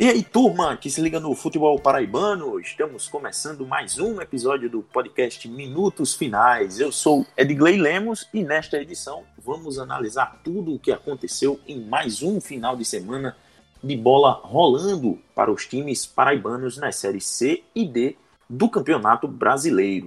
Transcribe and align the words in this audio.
E 0.00 0.08
aí, 0.08 0.22
turma 0.22 0.78
que 0.78 0.88
se 0.88 0.98
liga 1.02 1.20
no 1.20 1.34
futebol 1.34 1.78
paraibano, 1.78 2.58
estamos 2.58 3.06
começando 3.06 3.66
mais 3.66 3.98
um 3.98 4.18
episódio 4.18 4.70
do 4.70 4.80
podcast 4.80 5.46
Minutos 5.46 6.14
Finais. 6.14 6.80
Eu 6.80 6.90
sou 6.90 7.26
Edgley 7.36 7.76
Lemos 7.76 8.26
e 8.32 8.42
nesta 8.42 8.80
edição 8.80 9.24
vamos 9.36 9.78
analisar 9.78 10.40
tudo 10.42 10.72
o 10.72 10.78
que 10.78 10.90
aconteceu 10.90 11.60
em 11.68 11.84
mais 11.84 12.22
um 12.22 12.40
final 12.40 12.78
de 12.78 12.84
semana 12.86 13.36
de 13.84 13.94
bola 13.94 14.40
rolando 14.42 15.18
para 15.34 15.52
os 15.52 15.66
times 15.66 16.06
paraibanos 16.06 16.78
nas 16.78 16.96
séries 16.96 17.26
C 17.26 17.62
e 17.74 17.84
D 17.84 18.16
do 18.48 18.70
Campeonato 18.70 19.28
Brasileiro. 19.28 20.06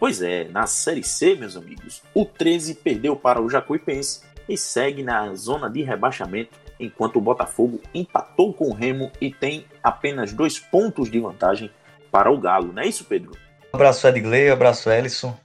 Pois 0.00 0.20
é, 0.20 0.48
na 0.48 0.66
Série 0.66 1.04
C, 1.04 1.36
meus 1.36 1.56
amigos, 1.56 2.02
o 2.12 2.24
13 2.24 2.74
perdeu 2.74 3.14
para 3.14 3.40
o 3.40 3.48
Jacuipense 3.48 4.20
e 4.48 4.56
segue 4.56 5.04
na 5.04 5.32
zona 5.36 5.70
de 5.70 5.82
rebaixamento 5.82 6.58
enquanto 6.78 7.16
o 7.16 7.20
Botafogo 7.20 7.80
empatou 7.92 8.52
com 8.52 8.68
o 8.68 8.74
Remo 8.74 9.10
e 9.20 9.30
tem 9.30 9.64
apenas 9.82 10.32
dois 10.32 10.58
pontos 10.58 11.10
de 11.10 11.18
vantagem 11.18 11.70
para 12.10 12.30
o 12.30 12.38
Galo, 12.38 12.72
não 12.72 12.82
é 12.82 12.86
isso, 12.86 13.04
Pedro? 13.04 13.32
Um 13.72 13.76
abraço, 13.76 14.06
Edgley, 14.06 14.48
um 14.48 14.52
abraço, 14.52 14.90
Ellison, 14.90 15.36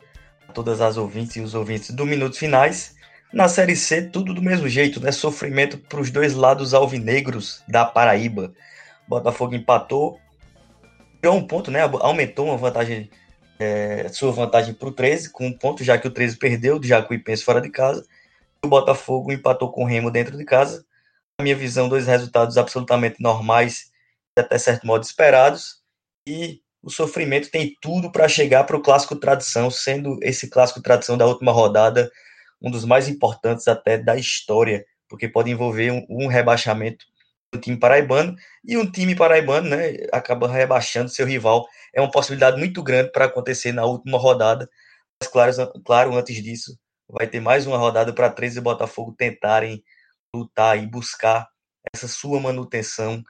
a 0.47 0.51
todas 0.51 0.79
as 0.79 0.97
ouvintes 0.97 1.35
e 1.35 1.41
os 1.41 1.53
ouvintes 1.53 1.91
do 1.91 2.05
Minutos 2.05 2.37
Finais. 2.37 2.95
Na 3.33 3.47
Série 3.47 3.75
C, 3.75 4.03
tudo 4.03 4.33
do 4.33 4.41
mesmo 4.41 4.69
jeito, 4.69 4.99
né? 5.01 5.11
Sofrimento 5.11 5.77
para 5.77 5.99
os 5.99 6.11
dois 6.11 6.35
lados 6.35 6.73
alvinegros 6.73 7.63
da 7.67 7.83
Paraíba. 7.83 8.53
Botafogo 9.07 9.55
empatou, 9.55 10.19
deu 11.21 11.33
um 11.33 11.45
ponto, 11.45 11.71
né? 11.71 11.81
Aumentou 11.81 12.45
uma 12.45 12.57
vantagem, 12.57 13.09
é, 13.59 14.07
sua 14.09 14.31
vantagem 14.31 14.73
para 14.73 14.87
o 14.87 14.91
13, 14.91 15.31
com 15.31 15.47
um 15.47 15.51
ponto, 15.51 15.83
já 15.83 15.97
que 15.97 16.07
o 16.07 16.11
13 16.11 16.37
perdeu 16.37 16.79
do 16.79 16.85
Jacuipense 16.85 17.43
fora 17.43 17.59
de 17.59 17.69
casa. 17.69 18.05
O 18.63 18.67
Botafogo 18.67 19.33
empatou 19.33 19.71
com 19.71 19.83
o 19.83 19.87
Remo 19.87 20.11
dentro 20.11 20.37
de 20.37 20.45
casa 20.45 20.85
na 21.39 21.43
minha 21.43 21.55
visão, 21.55 21.89
dois 21.89 22.07
resultados 22.07 22.57
absolutamente 22.57 23.21
normais 23.21 23.91
e 24.37 24.41
até 24.41 24.57
certo 24.57 24.85
modo 24.85 25.03
esperados. 25.03 25.81
E 26.27 26.61
o 26.81 26.89
sofrimento 26.89 27.49
tem 27.49 27.75
tudo 27.81 28.11
para 28.11 28.27
chegar 28.27 28.63
para 28.65 28.77
o 28.77 28.81
clássico 28.81 29.15
tradição, 29.15 29.69
sendo 29.71 30.19
esse 30.21 30.49
clássico 30.49 30.81
tradição 30.81 31.17
da 31.17 31.25
última 31.25 31.51
rodada 31.51 32.11
um 32.61 32.71
dos 32.71 32.85
mais 32.85 33.09
importantes 33.09 33.67
até 33.67 33.97
da 33.97 34.15
história, 34.15 34.85
porque 35.09 35.27
pode 35.27 35.51
envolver 35.51 35.91
um, 35.91 36.05
um 36.09 36.27
rebaixamento 36.27 37.05
do 37.51 37.59
time 37.59 37.77
paraibano 37.77 38.35
e 38.63 38.77
um 38.77 38.89
time 38.89 39.15
paraibano, 39.15 39.69
né, 39.69 39.97
acaba 40.13 40.47
rebaixando 40.47 41.09
seu 41.09 41.25
rival. 41.25 41.67
É 41.93 41.99
uma 41.99 42.09
possibilidade 42.09 42.57
muito 42.57 42.81
grande 42.81 43.11
para 43.11 43.25
acontecer 43.25 43.73
na 43.73 43.85
última 43.85 44.17
rodada. 44.17 44.69
Mas 45.21 45.29
claro, 45.29 45.81
claro, 45.85 46.15
antes 46.15 46.41
disso, 46.41 46.79
vai 47.07 47.27
ter 47.27 47.41
mais 47.41 47.67
uma 47.67 47.77
rodada 47.77 48.13
para 48.13 48.29
13 48.29 48.61
Botafogo 48.61 49.13
tentarem 49.17 49.83
lutar 50.35 50.81
e 50.81 50.87
buscar 50.87 51.47
essa 51.93 52.07
sua 52.07 52.39
manutenção 52.39 53.23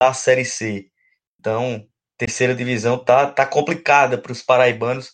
da 0.00 0.12
Série 0.12 0.44
C. 0.44 0.90
Então, 1.38 1.86
terceira 2.16 2.54
divisão 2.54 2.98
tá, 2.98 3.30
tá 3.30 3.46
complicada 3.46 4.18
para 4.18 4.32
os 4.32 4.42
paraibanos, 4.42 5.12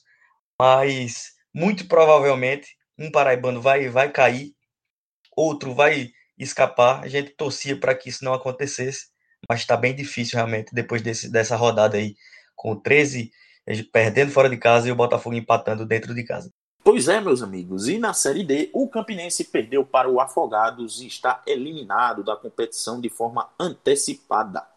mas 0.58 1.32
muito 1.54 1.86
provavelmente 1.86 2.76
um 2.98 3.10
paraibano 3.10 3.60
vai, 3.60 3.88
vai 3.88 4.10
cair, 4.10 4.52
outro 5.36 5.74
vai 5.74 6.10
escapar. 6.38 7.02
A 7.02 7.08
gente 7.08 7.30
torcia 7.30 7.78
para 7.78 7.94
que 7.94 8.08
isso 8.08 8.24
não 8.24 8.34
acontecesse, 8.34 9.06
mas 9.48 9.60
está 9.60 9.76
bem 9.76 9.94
difícil 9.94 10.36
realmente 10.36 10.74
depois 10.74 11.02
desse, 11.02 11.30
dessa 11.30 11.56
rodada 11.56 11.96
aí, 11.96 12.14
com 12.54 12.80
13 12.80 13.30
perdendo 13.92 14.30
fora 14.30 14.48
de 14.48 14.58
casa 14.58 14.88
e 14.88 14.92
o 14.92 14.96
Botafogo 14.96 15.34
empatando 15.34 15.86
dentro 15.86 16.14
de 16.14 16.22
casa. 16.24 16.52
Pois 16.84 17.08
é, 17.08 17.18
meus 17.18 17.42
amigos, 17.42 17.88
e 17.88 17.98
na 17.98 18.12
Série 18.12 18.44
D, 18.44 18.68
o 18.74 18.86
Campinense 18.86 19.42
perdeu 19.44 19.86
para 19.86 20.06
o 20.06 20.20
Afogados 20.20 21.00
e 21.00 21.06
está 21.06 21.42
eliminado 21.46 22.22
da 22.22 22.36
competição 22.36 23.00
de 23.00 23.08
forma 23.08 23.48
antecipada. 23.58 24.68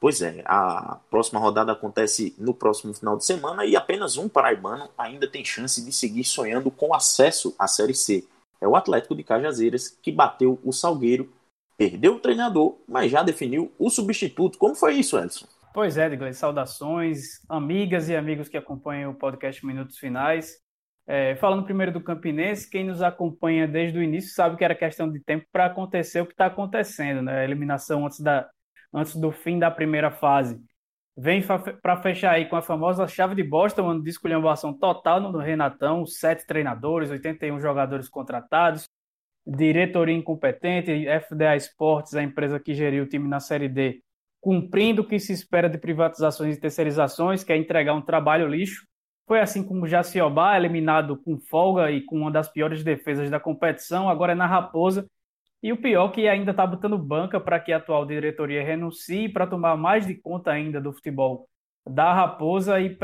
Pois 0.00 0.22
é, 0.22 0.42
a 0.46 0.98
próxima 1.10 1.38
rodada 1.38 1.70
acontece 1.70 2.34
no 2.38 2.54
próximo 2.54 2.94
final 2.94 3.18
de 3.18 3.26
semana 3.26 3.66
e 3.66 3.76
apenas 3.76 4.16
um 4.16 4.26
paraibano 4.26 4.88
ainda 4.96 5.28
tem 5.28 5.44
chance 5.44 5.84
de 5.84 5.92
seguir 5.92 6.24
sonhando 6.24 6.70
com 6.70 6.94
acesso 6.94 7.54
à 7.58 7.68
Série 7.68 7.94
C. 7.94 8.26
É 8.58 8.66
o 8.66 8.74
Atlético 8.74 9.14
de 9.14 9.22
Cajazeiras 9.22 9.90
que 9.90 10.10
bateu 10.10 10.58
o 10.64 10.72
Salgueiro, 10.72 11.30
perdeu 11.76 12.14
o 12.14 12.20
treinador, 12.20 12.78
mas 12.88 13.12
já 13.12 13.22
definiu 13.22 13.70
o 13.78 13.90
substituto. 13.90 14.56
Como 14.56 14.74
foi 14.74 14.94
isso, 14.94 15.18
Edson? 15.18 15.46
Pois 15.74 15.98
é, 15.98 16.06
Edgley, 16.06 16.32
saudações, 16.32 17.40
amigas 17.50 18.08
e 18.08 18.16
amigos 18.16 18.48
que 18.48 18.56
acompanham 18.56 19.10
o 19.10 19.14
podcast 19.14 19.64
Minutos 19.64 19.98
Finais. 19.98 20.62
É, 21.06 21.34
falando 21.36 21.64
primeiro 21.64 21.92
do 21.92 22.00
Campinense, 22.00 22.70
quem 22.70 22.84
nos 22.84 23.02
acompanha 23.02 23.66
desde 23.66 23.98
o 23.98 24.02
início 24.02 24.32
sabe 24.34 24.56
que 24.56 24.64
era 24.64 24.74
questão 24.74 25.10
de 25.10 25.20
tempo 25.20 25.44
para 25.50 25.66
acontecer 25.66 26.20
o 26.20 26.26
que 26.26 26.32
está 26.32 26.46
acontecendo, 26.46 27.22
né? 27.22 27.40
A 27.40 27.44
eliminação 27.44 28.06
antes, 28.06 28.20
da, 28.20 28.48
antes 28.94 29.16
do 29.16 29.32
fim 29.32 29.58
da 29.58 29.70
primeira 29.70 30.10
fase. 30.10 30.60
Vem 31.16 31.42
para 31.82 32.00
fechar 32.00 32.32
aí 32.32 32.46
com 32.48 32.56
a 32.56 32.62
famosa 32.62 33.06
chave 33.06 33.34
de 33.34 33.42
Boston, 33.42 33.90
ano 33.90 34.02
de 34.02 34.10
esculhambação 34.10 34.72
total 34.72 35.20
no 35.20 35.36
Renatão, 35.38 36.06
sete 36.06 36.46
treinadores, 36.46 37.10
81 37.10 37.60
jogadores 37.60 38.08
contratados, 38.08 38.88
diretoria 39.46 40.14
incompetente, 40.14 41.06
FDA 41.20 41.56
Esportes, 41.56 42.14
a 42.14 42.22
empresa 42.22 42.58
que 42.58 42.72
geriu 42.72 43.04
o 43.04 43.08
time 43.08 43.28
na 43.28 43.40
Série 43.40 43.68
D, 43.68 44.02
cumprindo 44.40 45.02
o 45.02 45.06
que 45.06 45.18
se 45.18 45.32
espera 45.32 45.68
de 45.68 45.76
privatizações 45.76 46.56
e 46.56 46.60
terceirizações, 46.60 47.44
que 47.44 47.52
é 47.52 47.56
entregar 47.56 47.92
um 47.92 48.02
trabalho 48.02 48.48
lixo 48.48 48.86
foi 49.26 49.40
assim 49.40 49.62
como 49.62 49.84
o 49.84 49.88
Jaciobá, 49.88 50.56
eliminado 50.56 51.16
com 51.16 51.38
folga 51.38 51.90
e 51.90 52.02
com 52.02 52.16
uma 52.16 52.30
das 52.30 52.48
piores 52.48 52.82
defesas 52.82 53.30
da 53.30 53.40
competição, 53.40 54.08
agora 54.08 54.32
é 54.32 54.34
na 54.34 54.46
Raposa. 54.46 55.08
E 55.62 55.72
o 55.72 55.80
pior 55.80 56.08
que 56.08 56.26
ainda 56.26 56.50
está 56.50 56.66
botando 56.66 56.98
banca 56.98 57.40
para 57.40 57.60
que 57.60 57.72
a 57.72 57.76
atual 57.76 58.04
diretoria 58.04 58.64
renuncie 58.64 59.28
para 59.28 59.46
tomar 59.46 59.76
mais 59.76 60.06
de 60.06 60.14
conta 60.14 60.50
ainda 60.50 60.80
do 60.80 60.92
futebol 60.92 61.48
da 61.88 62.12
Raposa 62.12 62.80
e 62.80 62.96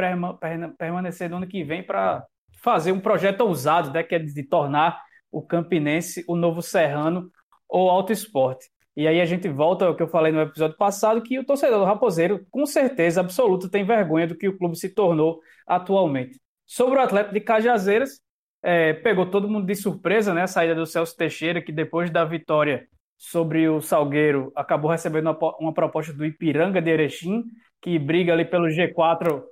permanecer 0.76 1.30
no 1.30 1.36
ano 1.36 1.46
que 1.46 1.62
vem 1.62 1.82
para 1.82 2.24
fazer 2.60 2.92
um 2.92 3.00
projeto 3.00 3.42
ousado, 3.42 3.92
né, 3.92 4.02
que 4.02 4.14
é 4.14 4.18
de 4.18 4.42
tornar 4.42 5.00
o 5.30 5.42
Campinense 5.42 6.24
o 6.26 6.34
novo 6.34 6.60
Serrano 6.62 7.30
ou 7.68 7.88
Alto 7.88 8.12
Esporte. 8.12 8.66
E 8.98 9.06
aí 9.06 9.20
a 9.20 9.24
gente 9.24 9.48
volta 9.48 9.84
ao 9.86 9.94
que 9.94 10.02
eu 10.02 10.08
falei 10.08 10.32
no 10.32 10.40
episódio 10.40 10.76
passado, 10.76 11.22
que 11.22 11.38
o 11.38 11.46
torcedor 11.46 11.78
do 11.78 11.84
Raposeiro, 11.84 12.44
com 12.50 12.66
certeza 12.66 13.20
absoluta, 13.20 13.70
tem 13.70 13.84
vergonha 13.84 14.26
do 14.26 14.36
que 14.36 14.48
o 14.48 14.58
clube 14.58 14.76
se 14.76 14.92
tornou 14.92 15.38
atualmente. 15.64 16.40
Sobre 16.66 16.98
o 16.98 17.00
atleta 17.00 17.32
de 17.32 17.38
Cajazeiras, 17.40 18.20
é, 18.60 18.92
pegou 18.94 19.30
todo 19.30 19.48
mundo 19.48 19.68
de 19.68 19.76
surpresa, 19.76 20.34
né? 20.34 20.42
A 20.42 20.46
saída 20.48 20.74
do 20.74 20.84
Celso 20.84 21.16
Teixeira, 21.16 21.62
que 21.62 21.70
depois 21.70 22.10
da 22.10 22.24
vitória 22.24 22.88
sobre 23.16 23.68
o 23.68 23.80
Salgueiro, 23.80 24.50
acabou 24.56 24.90
recebendo 24.90 25.30
uma, 25.30 25.56
uma 25.60 25.72
proposta 25.72 26.12
do 26.12 26.26
Ipiranga 26.26 26.82
de 26.82 26.90
Erechim, 26.90 27.44
que 27.80 28.00
briga 28.00 28.32
ali 28.32 28.44
pelo 28.44 28.66
G4, 28.66 29.44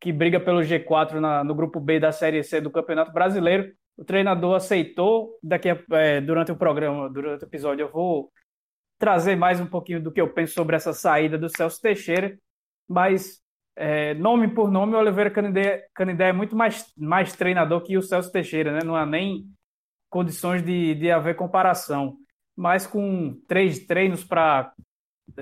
que 0.00 0.12
briga 0.12 0.40
pelo 0.40 0.58
G4 0.58 1.20
na, 1.20 1.44
no 1.44 1.54
grupo 1.54 1.78
B 1.78 2.00
da 2.00 2.10
Série 2.10 2.42
C 2.42 2.60
do 2.60 2.68
Campeonato 2.68 3.12
Brasileiro. 3.12 3.72
O 3.96 4.04
treinador 4.04 4.56
aceitou. 4.56 5.38
Daqui 5.40 5.70
a, 5.70 5.78
é, 5.92 6.20
durante 6.20 6.50
o 6.50 6.56
programa, 6.56 7.08
durante 7.08 7.44
o 7.44 7.46
episódio, 7.46 7.84
eu 7.84 7.92
vou 7.92 8.32
trazer 8.98 9.36
mais 9.36 9.60
um 9.60 9.66
pouquinho 9.66 10.02
do 10.02 10.10
que 10.12 10.20
eu 10.20 10.32
penso 10.32 10.54
sobre 10.54 10.76
essa 10.76 10.92
saída 10.92 11.38
do 11.38 11.48
Celso 11.48 11.80
Teixeira, 11.80 12.36
mas 12.88 13.40
é, 13.76 14.12
nome 14.14 14.48
por 14.48 14.70
nome, 14.70 14.94
o 14.94 14.98
Oliveira 14.98 15.30
Canidé, 15.30 15.86
Canidé 15.94 16.30
é 16.30 16.32
muito 16.32 16.56
mais, 16.56 16.92
mais 16.96 17.34
treinador 17.34 17.82
que 17.82 17.96
o 17.96 18.02
Celso 18.02 18.32
Teixeira, 18.32 18.72
né? 18.72 18.80
não 18.84 18.96
há 18.96 19.06
nem 19.06 19.46
condições 20.10 20.62
de, 20.62 20.96
de 20.96 21.10
haver 21.10 21.36
comparação. 21.36 22.16
Mas 22.56 22.86
com 22.86 23.40
três 23.46 23.86
treinos 23.86 24.24
para 24.24 24.72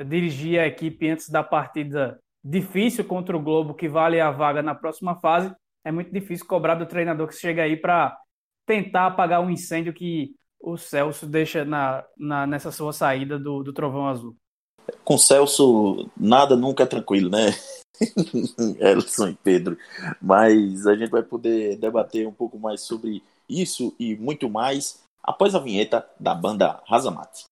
dirigir 0.06 0.60
a 0.60 0.66
equipe 0.66 1.08
antes 1.08 1.30
da 1.30 1.42
partida 1.42 2.20
difícil 2.44 3.04
contra 3.04 3.34
o 3.34 3.42
Globo, 3.42 3.74
que 3.74 3.88
vale 3.88 4.20
a 4.20 4.30
vaga 4.30 4.62
na 4.62 4.74
próxima 4.74 5.18
fase, 5.18 5.50
é 5.82 5.90
muito 5.90 6.12
difícil 6.12 6.46
cobrar 6.46 6.74
do 6.74 6.84
treinador 6.84 7.28
que 7.28 7.34
chega 7.34 7.62
aí 7.62 7.76
para 7.76 8.16
tentar 8.66 9.06
apagar 9.06 9.40
um 9.40 9.48
incêndio 9.48 9.94
que 9.94 10.34
o 10.60 10.76
Celso 10.76 11.26
deixa 11.26 11.64
na, 11.64 12.04
na, 12.16 12.46
nessa 12.46 12.72
sua 12.72 12.92
saída 12.92 13.38
do, 13.38 13.62
do 13.62 13.72
Trovão 13.72 14.08
Azul? 14.08 14.36
Com 15.04 15.18
Celso, 15.18 16.08
nada 16.16 16.56
nunca 16.56 16.84
é 16.84 16.86
tranquilo, 16.86 17.30
né? 17.30 17.54
Elson 18.80 19.28
e 19.28 19.34
Pedro. 19.34 19.76
Mas 20.20 20.86
a 20.86 20.94
gente 20.94 21.10
vai 21.10 21.22
poder 21.22 21.76
debater 21.76 22.26
um 22.26 22.32
pouco 22.32 22.58
mais 22.58 22.82
sobre 22.82 23.22
isso 23.48 23.94
e 23.98 24.16
muito 24.16 24.48
mais 24.48 25.02
após 25.22 25.54
a 25.54 25.58
vinheta 25.58 26.06
da 26.18 26.34
banda 26.34 26.80
Razamate. 26.86 27.44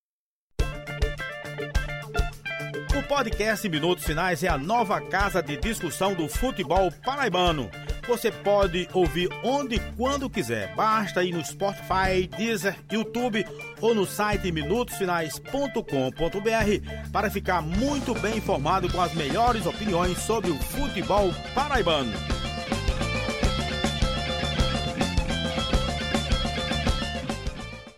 O 2.97 3.03
podcast 3.09 3.69
Minutos 3.69 4.05
Finais 4.05 4.43
é 4.43 4.49
a 4.49 4.57
nova 4.57 5.01
casa 5.01 5.43
de 5.43 5.57
discussão 5.57 6.15
do 6.15 6.29
futebol 6.29 6.91
paraibano 7.05 7.71
você 8.07 8.31
pode 8.31 8.89
ouvir 8.93 9.29
onde 9.43 9.77
e 9.77 9.81
quando 9.97 10.31
quiser. 10.31 10.75
Basta 10.75 11.25
ir 11.25 11.33
no 11.33 11.45
Spotify, 11.45 12.29
Deezer, 12.37 12.77
YouTube 12.91 13.45
ou 13.81 13.95
no 13.95 14.07
site 14.07 14.53
minutosfinais.com.br 14.53 17.11
para 17.13 17.31
ficar 17.31 17.63
muito 17.63 18.15
bem 18.15 18.37
informado 18.37 18.93
com 18.93 19.01
as 19.01 19.15
melhores 19.15 19.67
opiniões 19.67 20.19
sobre 20.19 20.51
o 20.51 20.57
futebol 20.57 21.31
paraibano. 21.55 22.13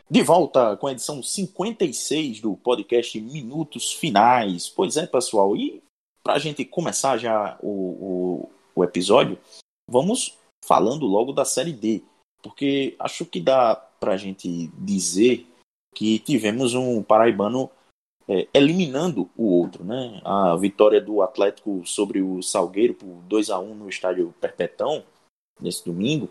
De 0.09 0.23
volta 0.23 0.77
com 0.77 0.87
a 0.87 0.93
edição 0.93 1.23
56 1.23 2.41
do 2.41 2.57
podcast 2.57 3.21
Minutos 3.21 3.93
Finais. 3.93 4.67
Pois 4.67 4.97
é, 4.97 5.07
pessoal, 5.07 5.55
e 5.55 5.83
para 6.23 6.35
a 6.35 6.39
gente 6.39 6.65
começar 6.65 7.19
já 7.19 7.59
o, 7.61 7.69
o, 7.69 8.51
o, 8.77 8.85
episódio, 8.85 9.37
vamos 9.89 10.37
falando 10.65 11.07
logo 11.07 11.33
da 11.33 11.45
Série 11.45 11.73
D, 11.73 12.03
porque 12.43 12.95
acho 12.99 13.25
que 13.25 13.41
dá 13.41 13.75
para 13.75 14.13
a 14.13 14.17
gente 14.17 14.69
dizer 14.79 15.47
que 15.95 16.19
tivemos 16.19 16.75
um 16.75 17.03
paraibano 17.03 17.71
é, 18.29 18.49
eliminando 18.53 19.31
o 19.37 19.47
outro. 19.47 19.85
Né? 19.85 20.21
A 20.25 20.57
vitória 20.57 21.01
do 21.01 21.23
Atlético 21.23 21.83
sobre 21.87 22.21
o 22.21 22.43
Salgueiro 22.43 22.95
por 22.95 23.23
2 23.23 23.51
a 23.51 23.59
1 23.59 23.75
no 23.75 23.89
estádio 23.89 24.35
Perpetão, 24.41 25.03
nesse 25.61 25.85
domingo, 25.85 26.29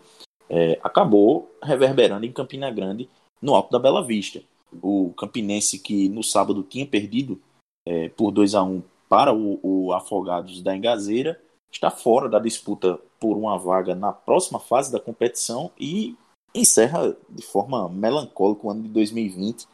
é, 0.48 0.78
acabou 0.82 1.50
reverberando 1.62 2.24
em 2.24 2.32
Campina 2.32 2.70
Grande, 2.70 3.08
no 3.42 3.54
Alto 3.54 3.72
da 3.72 3.78
Bela 3.78 4.04
Vista. 4.04 4.42
O 4.82 5.12
Campinense, 5.16 5.78
que 5.78 6.08
no 6.08 6.22
sábado 6.22 6.62
tinha 6.62 6.86
perdido 6.86 7.40
é, 7.86 8.08
por 8.10 8.30
2 8.30 8.54
a 8.54 8.62
1 8.62 8.82
para 9.08 9.32
o, 9.32 9.58
o 9.62 9.92
Afogados 9.92 10.62
da 10.62 10.76
Engazeira, 10.76 11.40
está 11.76 11.90
fora 11.90 12.28
da 12.28 12.38
disputa 12.38 12.98
por 13.20 13.36
uma 13.36 13.58
vaga 13.58 13.94
na 13.94 14.12
próxima 14.12 14.58
fase 14.58 14.90
da 14.90 14.98
competição 14.98 15.70
e 15.78 16.16
encerra 16.54 17.14
de 17.28 17.42
forma 17.42 17.88
melancólica 17.88 18.66
o 18.66 18.70
ano 18.70 18.82
de 18.82 18.88
2020, 18.88 19.68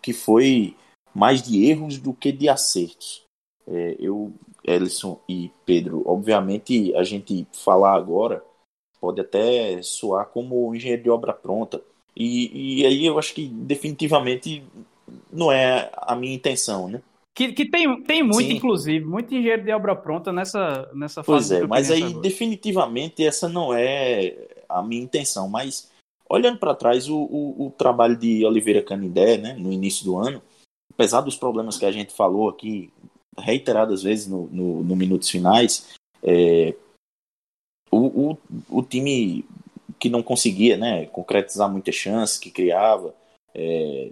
que 0.00 0.12
foi 0.12 0.76
mais 1.12 1.42
de 1.42 1.66
erros 1.68 1.98
do 1.98 2.14
que 2.14 2.30
de 2.30 2.48
acertos. 2.48 3.24
É, 3.66 3.96
eu, 3.98 4.32
Ellison 4.64 5.20
e 5.28 5.50
Pedro, 5.66 6.02
obviamente 6.06 6.94
a 6.94 7.02
gente 7.02 7.46
falar 7.52 7.94
agora 7.94 8.44
pode 9.00 9.20
até 9.20 9.80
soar 9.82 10.26
como 10.26 10.74
engenheiro 10.74 11.02
de 11.02 11.10
obra 11.10 11.32
pronta, 11.32 11.82
e, 12.14 12.80
e 12.80 12.86
aí 12.86 13.06
eu 13.06 13.18
acho 13.18 13.34
que 13.34 13.48
definitivamente 13.48 14.62
não 15.32 15.50
é 15.50 15.90
a 15.96 16.14
minha 16.14 16.34
intenção, 16.34 16.88
né? 16.88 17.02
Que, 17.34 17.52
que 17.52 17.70
tem, 17.70 18.02
tem 18.02 18.22
muito, 18.22 18.48
Sim. 18.48 18.56
inclusive, 18.56 19.04
muito 19.04 19.34
engenheiro 19.34 19.64
de 19.64 19.72
obra 19.72 19.94
pronta 19.94 20.32
nessa, 20.32 20.90
nessa 20.92 21.22
fase. 21.22 21.48
Pois 21.48 21.52
é, 21.52 21.66
mas 21.66 21.90
aí 21.90 22.02
agora. 22.02 22.20
definitivamente 22.20 23.24
essa 23.24 23.48
não 23.48 23.72
é 23.72 24.48
a 24.68 24.82
minha 24.82 25.02
intenção. 25.02 25.48
Mas 25.48 25.90
olhando 26.28 26.58
para 26.58 26.74
trás, 26.74 27.08
o, 27.08 27.16
o, 27.16 27.66
o, 27.66 27.70
trabalho 27.70 28.16
de 28.16 28.44
Oliveira 28.44 28.82
Canindé, 28.82 29.36
né, 29.36 29.54
no 29.54 29.72
início 29.72 30.04
do 30.04 30.16
ano, 30.16 30.42
apesar 30.92 31.20
dos 31.20 31.36
problemas 31.36 31.78
que 31.78 31.84
a 31.84 31.92
gente 31.92 32.12
falou 32.12 32.48
aqui 32.48 32.92
reiteradas 33.38 34.02
vezes 34.02 34.26
no, 34.26 34.46
no, 34.48 34.84
no 34.84 34.96
minutos 34.96 35.30
finais, 35.30 35.88
é, 36.22 36.74
o, 37.90 38.30
o, 38.30 38.38
o 38.68 38.82
time 38.82 39.44
que 39.98 40.08
não 40.08 40.22
conseguia 40.22 40.76
né, 40.76 41.06
concretizar 41.06 41.70
muitas 41.70 41.94
chances, 41.94 42.38
que 42.38 42.50
criava. 42.50 43.14
É, 43.54 44.10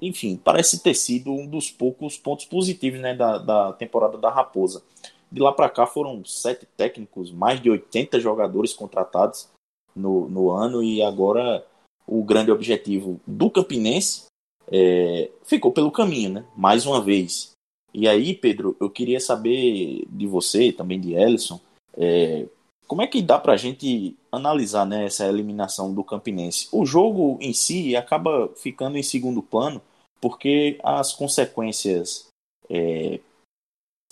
enfim, 0.00 0.36
parece 0.42 0.82
ter 0.82 0.94
sido 0.94 1.32
um 1.32 1.46
dos 1.46 1.70
poucos 1.70 2.18
pontos 2.18 2.44
positivos 2.44 3.00
né, 3.00 3.14
da, 3.14 3.38
da 3.38 3.72
temporada 3.72 4.18
da 4.18 4.30
Raposa. 4.30 4.82
De 5.30 5.40
lá 5.40 5.52
para 5.52 5.68
cá 5.68 5.86
foram 5.86 6.24
sete 6.24 6.66
técnicos, 6.76 7.32
mais 7.32 7.60
de 7.60 7.70
80 7.70 8.20
jogadores 8.20 8.72
contratados 8.72 9.48
no, 9.94 10.28
no 10.28 10.50
ano 10.50 10.82
e 10.82 11.02
agora 11.02 11.64
o 12.06 12.22
grande 12.22 12.52
objetivo 12.52 13.20
do 13.26 13.50
Campinense 13.50 14.26
é, 14.70 15.30
ficou 15.44 15.72
pelo 15.72 15.90
caminho, 15.90 16.30
né? 16.30 16.44
Mais 16.56 16.86
uma 16.86 17.02
vez. 17.02 17.52
E 17.92 18.06
aí, 18.06 18.34
Pedro, 18.34 18.76
eu 18.78 18.90
queria 18.90 19.18
saber 19.18 20.06
de 20.08 20.26
você, 20.26 20.70
também 20.70 21.00
de 21.00 21.14
Ellison, 21.14 21.58
é, 21.96 22.46
como 22.86 23.02
é 23.02 23.06
que 23.06 23.22
dá 23.22 23.38
para 23.38 23.52
a 23.52 23.56
gente 23.56 24.16
analisar 24.30 24.86
né, 24.86 25.06
essa 25.06 25.26
eliminação 25.26 25.92
do 25.92 26.04
Campinense? 26.04 26.68
O 26.72 26.86
jogo 26.86 27.38
em 27.40 27.52
si 27.52 27.96
acaba 27.96 28.48
ficando 28.56 28.96
em 28.96 29.02
segundo 29.02 29.42
plano 29.42 29.82
porque 30.20 30.78
as 30.82 31.12
consequências 31.12 32.28
é, 32.70 33.20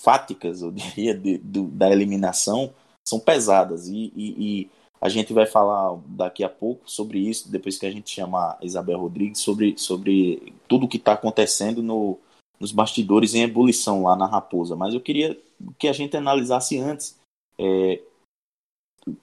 fáticas, 0.00 0.62
eu 0.62 0.70
diria, 0.72 1.14
de, 1.14 1.38
da 1.38 1.90
eliminação 1.90 2.72
são 3.06 3.20
pesadas 3.20 3.88
e, 3.88 4.12
e, 4.16 4.60
e, 4.62 4.70
a 5.00 5.10
gente 5.10 5.34
vai 5.34 5.44
falar 5.44 5.98
daqui 6.06 6.42
a 6.42 6.48
pouco 6.48 6.90
sobre 6.90 7.18
isso, 7.18 7.50
depois 7.50 7.76
que 7.76 7.84
a 7.84 7.90
gente 7.90 8.08
chamar 8.08 8.56
Isabel 8.62 8.98
Rodrigues, 8.98 9.40
sobre, 9.40 9.76
sobre 9.76 10.54
tudo 10.66 10.86
o 10.86 10.88
que 10.88 10.96
está 10.96 11.12
acontecendo 11.12 11.82
no, 11.82 12.18
nos 12.58 12.72
bastidores 12.72 13.34
em 13.34 13.42
ebulição 13.42 14.02
lá 14.02 14.16
na 14.16 14.26
Raposa. 14.26 14.74
Mas 14.74 14.94
eu 14.94 15.00
queria 15.02 15.38
que 15.78 15.88
a 15.88 15.92
gente 15.92 16.16
analisasse 16.16 16.78
antes 16.78 17.18
é, 17.58 18.00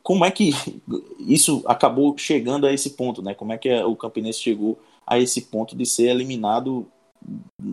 como 0.04 0.26
é 0.26 0.32
que 0.32 0.52
isso 1.20 1.64
acabou 1.66 2.18
chegando 2.18 2.66
a 2.66 2.74
esse 2.74 2.92
ponto, 2.92 3.22
né? 3.22 3.34
Como 3.34 3.54
é 3.54 3.58
que 3.58 3.72
o 3.84 3.96
Campinense 3.96 4.40
chegou 4.40 4.80
a 5.06 5.20
esse 5.20 5.42
ponto 5.44 5.76
de 5.76 5.86
ser 5.86 6.10
eliminado 6.10 6.90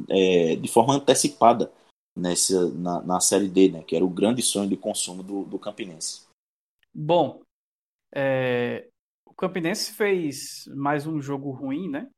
é, 0.09 0.57
de 0.57 0.69
forma 0.69 0.95
antecipada 0.95 1.73
nessa, 2.17 2.69
na, 2.71 3.03
na, 3.03 3.21
Série 3.21 3.49
D, 3.49 3.71
né? 3.71 3.83
Que 3.83 3.97
era 3.97 4.05
o 4.05 4.11
grande 4.11 4.43
sonho 4.43 4.69
de 4.69 4.77
consumo 4.77 5.23
do, 5.23 5.45
do 5.45 5.59
Campinense. 5.59 6.27
Bom, 6.95 7.41
é, 8.15 8.89
o 9.25 9.35
Campinense 9.35 9.93
fez 9.93 10.65
mais 10.75 11.07
um 11.07 11.21
jogo 11.21 11.51
ruim, 11.51 11.89
né? 11.89 12.11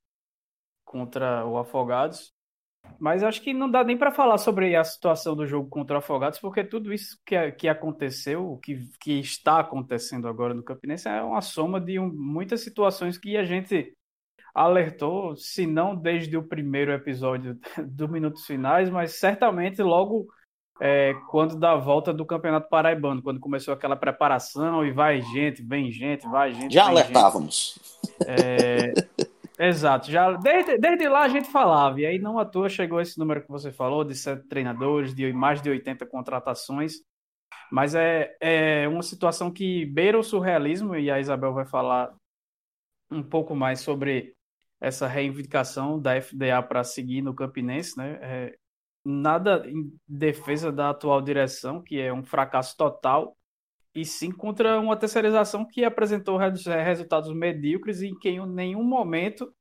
Contra 0.84 1.46
o 1.46 1.58
Afogados. 1.58 2.32
Mas 2.98 3.22
acho 3.22 3.42
que 3.42 3.52
não 3.52 3.70
dá 3.70 3.84
nem 3.84 3.96
para 3.96 4.10
falar 4.10 4.38
sobre 4.38 4.75
a 4.75 4.84
situação 4.84 5.37
do 5.37 5.46
jogo 5.46 5.69
contra 5.69 5.96
o 5.96 5.98
Afogados, 5.98 6.38
porque 6.38 6.64
tudo 6.64 6.92
isso 6.92 7.19
que, 7.25 7.52
que 7.52 7.69
aconteceu, 7.69 8.58
que, 8.62 8.88
que 9.00 9.20
está 9.20 9.60
acontecendo 9.60 10.28
agora 10.28 10.54
no 10.54 10.62
Campinense, 10.62 11.08
é 11.08 11.22
uma 11.22 11.40
soma 11.40 11.81
de 11.81 11.98
um, 11.98 12.12
muitas 12.12 12.62
situações 12.62 13.19
que 13.19 13.37
a 13.37 13.44
gente 13.44 13.92
alertou, 14.54 15.37
se 15.37 15.66
não 15.66 15.94
desde 15.94 16.37
o 16.37 16.42
primeiro 16.42 16.92
episódio 16.92 17.58
do 17.87 18.08
Minutos 18.08 18.46
Finais, 18.46 18.90
mas 18.90 19.19
certamente 19.19 19.82
logo 19.82 20.26
é, 20.81 21.14
quando 21.28 21.56
da 21.56 21.76
volta 21.76 22.12
do 22.12 22.25
Campeonato 22.25 22.69
Paraibano, 22.69 23.22
quando 23.22 23.38
começou 23.38 23.75
aquela 23.75 23.96
preparação 23.96 24.84
e 24.84 24.90
vai 24.90 25.20
gente, 25.20 25.62
vem 25.62 25.92
gente, 25.92 26.26
vai 26.26 26.54
gente. 26.54 26.72
Já 26.72 26.87
alertávamos. 26.87 27.78
Gente. 28.02 28.26
É, 28.26 28.92
Exato, 29.62 30.10
já 30.10 30.32
desde, 30.38 30.78
desde 30.78 31.06
lá 31.06 31.20
a 31.20 31.28
gente 31.28 31.50
falava, 31.50 32.00
e 32.00 32.06
aí 32.06 32.18
não 32.18 32.38
à 32.38 32.46
toa 32.46 32.66
chegou 32.66 32.98
esse 32.98 33.18
número 33.18 33.42
que 33.42 33.50
você 33.50 33.70
falou, 33.70 34.02
de 34.02 34.14
sete 34.14 34.48
treinadores, 34.48 35.14
de 35.14 35.30
mais 35.34 35.60
de 35.60 35.68
80 35.68 36.06
contratações, 36.06 36.94
mas 37.70 37.94
é, 37.94 38.34
é 38.40 38.88
uma 38.88 39.02
situação 39.02 39.52
que 39.52 39.84
beira 39.84 40.18
o 40.18 40.22
surrealismo, 40.22 40.96
e 40.96 41.10
a 41.10 41.20
Isabel 41.20 41.52
vai 41.52 41.66
falar 41.66 42.10
um 43.10 43.22
pouco 43.22 43.54
mais 43.54 43.80
sobre 43.80 44.35
essa 44.80 45.06
reivindicação 45.06 46.00
da 46.00 46.18
FDA 46.18 46.62
para 46.62 46.82
seguir 46.82 47.20
no 47.20 47.35
Campinense, 47.35 47.99
né? 47.99 48.18
É, 48.23 48.58
nada 49.04 49.68
em 49.68 49.92
defesa 50.08 50.73
da 50.73 50.88
atual 50.88 51.20
direção, 51.20 51.82
que 51.82 52.00
é 52.00 52.11
um 52.11 52.25
fracasso 52.25 52.75
total, 52.78 53.37
e 53.94 54.04
sim 54.04 54.30
contra 54.30 54.78
uma 54.78 54.97
terceirização 54.97 55.64
que 55.64 55.85
apresentou 55.85 56.40
é, 56.40 56.82
resultados 56.82 57.32
medíocres 57.35 58.02
e 58.02 58.09
em 58.09 58.18
que 58.18 58.28
em 58.28 58.47
nenhum 58.47 58.85
momento 58.85 59.52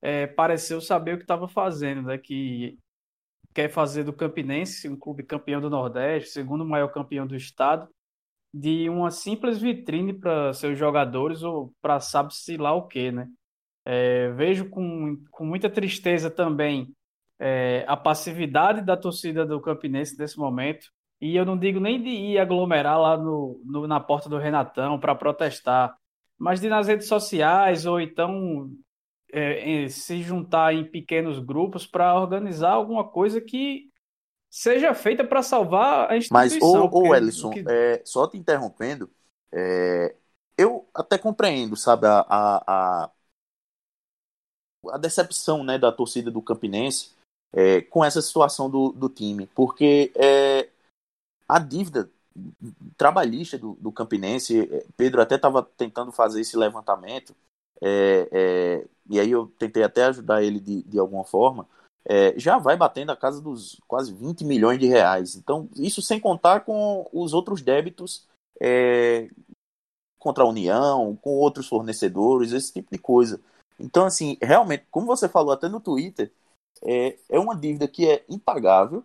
é, 0.00 0.26
pareceu 0.26 0.80
saber 0.80 1.14
o 1.14 1.16
que 1.18 1.24
estava 1.24 1.48
fazendo, 1.48 2.02
né? 2.02 2.18
Que 2.18 2.78
quer 3.54 3.68
fazer 3.70 4.04
do 4.04 4.12
Campinense 4.12 4.88
um 4.88 4.96
clube 4.96 5.22
campeão 5.22 5.60
do 5.60 5.70
Nordeste, 5.70 6.30
segundo 6.30 6.64
maior 6.64 6.88
campeão 6.88 7.26
do 7.26 7.36
estado, 7.36 7.88
de 8.54 8.88
uma 8.88 9.10
simples 9.10 9.58
vitrine 9.60 10.12
para 10.12 10.52
seus 10.52 10.78
jogadores 10.78 11.42
ou 11.42 11.72
para 11.80 12.00
sabe-se 12.00 12.56
lá 12.56 12.72
o 12.72 12.86
que, 12.86 13.10
né? 13.12 13.28
É, 13.84 14.30
vejo 14.32 14.68
com, 14.70 15.16
com 15.30 15.44
muita 15.44 15.68
tristeza 15.68 16.30
também 16.30 16.94
é, 17.38 17.84
a 17.88 17.96
passividade 17.96 18.82
da 18.82 18.96
torcida 18.96 19.44
do 19.44 19.60
Campinense 19.60 20.16
nesse 20.16 20.38
momento. 20.38 20.92
E 21.22 21.36
eu 21.36 21.46
não 21.46 21.56
digo 21.56 21.78
nem 21.78 22.02
de 22.02 22.08
ir 22.08 22.38
aglomerar 22.40 23.00
lá 23.00 23.16
no, 23.16 23.62
no 23.64 23.86
na 23.86 24.00
porta 24.00 24.28
do 24.28 24.38
Renatão 24.38 24.98
para 24.98 25.14
protestar, 25.14 25.96
mas 26.36 26.60
de 26.60 26.68
nas 26.68 26.88
redes 26.88 27.06
sociais 27.06 27.86
ou 27.86 28.00
então 28.00 28.68
é, 29.32 29.86
se 29.88 30.20
juntar 30.20 30.74
em 30.74 30.84
pequenos 30.84 31.38
grupos 31.38 31.86
para 31.86 32.18
organizar 32.20 32.72
alguma 32.72 33.08
coisa 33.08 33.40
que 33.40 33.88
seja 34.50 34.92
feita 34.94 35.22
para 35.22 35.44
salvar 35.44 36.10
a 36.10 36.16
instituição. 36.16 36.86
Mas, 36.86 36.92
ô, 36.92 36.98
ô 36.98 37.14
Ellison, 37.14 37.50
que... 37.50 37.64
é, 37.68 38.02
só 38.04 38.26
te 38.26 38.36
interrompendo, 38.36 39.08
é, 39.52 40.16
eu 40.58 40.88
até 40.92 41.16
compreendo, 41.16 41.76
sabe, 41.76 42.04
a, 42.08 42.26
a, 42.28 43.10
a, 44.90 44.98
decepção 44.98 45.62
né, 45.62 45.78
da 45.78 45.92
torcida 45.92 46.32
do 46.32 46.42
Campinense 46.42 47.12
é, 47.52 47.80
com 47.80 48.04
essa 48.04 48.20
situação 48.20 48.68
do, 48.68 48.90
do 48.90 49.08
time, 49.08 49.46
porque 49.54 50.10
é, 50.16 50.68
a 51.52 51.58
dívida 51.58 52.10
trabalhista 52.96 53.58
do, 53.58 53.74
do 53.74 53.92
Campinense, 53.92 54.60
é, 54.60 54.86
Pedro 54.96 55.20
até 55.20 55.34
estava 55.34 55.62
tentando 55.62 56.10
fazer 56.10 56.40
esse 56.40 56.56
levantamento, 56.56 57.34
é, 57.80 58.28
é, 58.32 58.86
e 59.10 59.20
aí 59.20 59.30
eu 59.30 59.48
tentei 59.58 59.82
até 59.82 60.04
ajudar 60.04 60.42
ele 60.42 60.58
de, 60.58 60.82
de 60.82 60.98
alguma 60.98 61.24
forma, 61.24 61.68
é, 62.04 62.38
já 62.38 62.58
vai 62.58 62.76
batendo 62.76 63.12
a 63.12 63.16
casa 63.16 63.40
dos 63.40 63.80
quase 63.86 64.12
20 64.14 64.44
milhões 64.44 64.78
de 64.78 64.86
reais. 64.86 65.36
Então, 65.36 65.68
isso 65.76 66.00
sem 66.00 66.18
contar 66.18 66.60
com 66.60 67.08
os 67.12 67.34
outros 67.34 67.60
débitos 67.60 68.26
é, 68.60 69.28
contra 70.18 70.44
a 70.44 70.48
União, 70.48 71.14
com 71.16 71.30
outros 71.30 71.68
fornecedores, 71.68 72.52
esse 72.52 72.72
tipo 72.72 72.88
de 72.90 72.98
coisa. 72.98 73.40
Então, 73.78 74.06
assim, 74.06 74.38
realmente, 74.40 74.86
como 74.90 75.06
você 75.06 75.28
falou 75.28 75.52
até 75.52 75.68
no 75.68 75.80
Twitter, 75.80 76.32
é, 76.82 77.18
é 77.28 77.38
uma 77.38 77.54
dívida 77.54 77.86
que 77.86 78.08
é 78.08 78.24
impagável, 78.28 79.04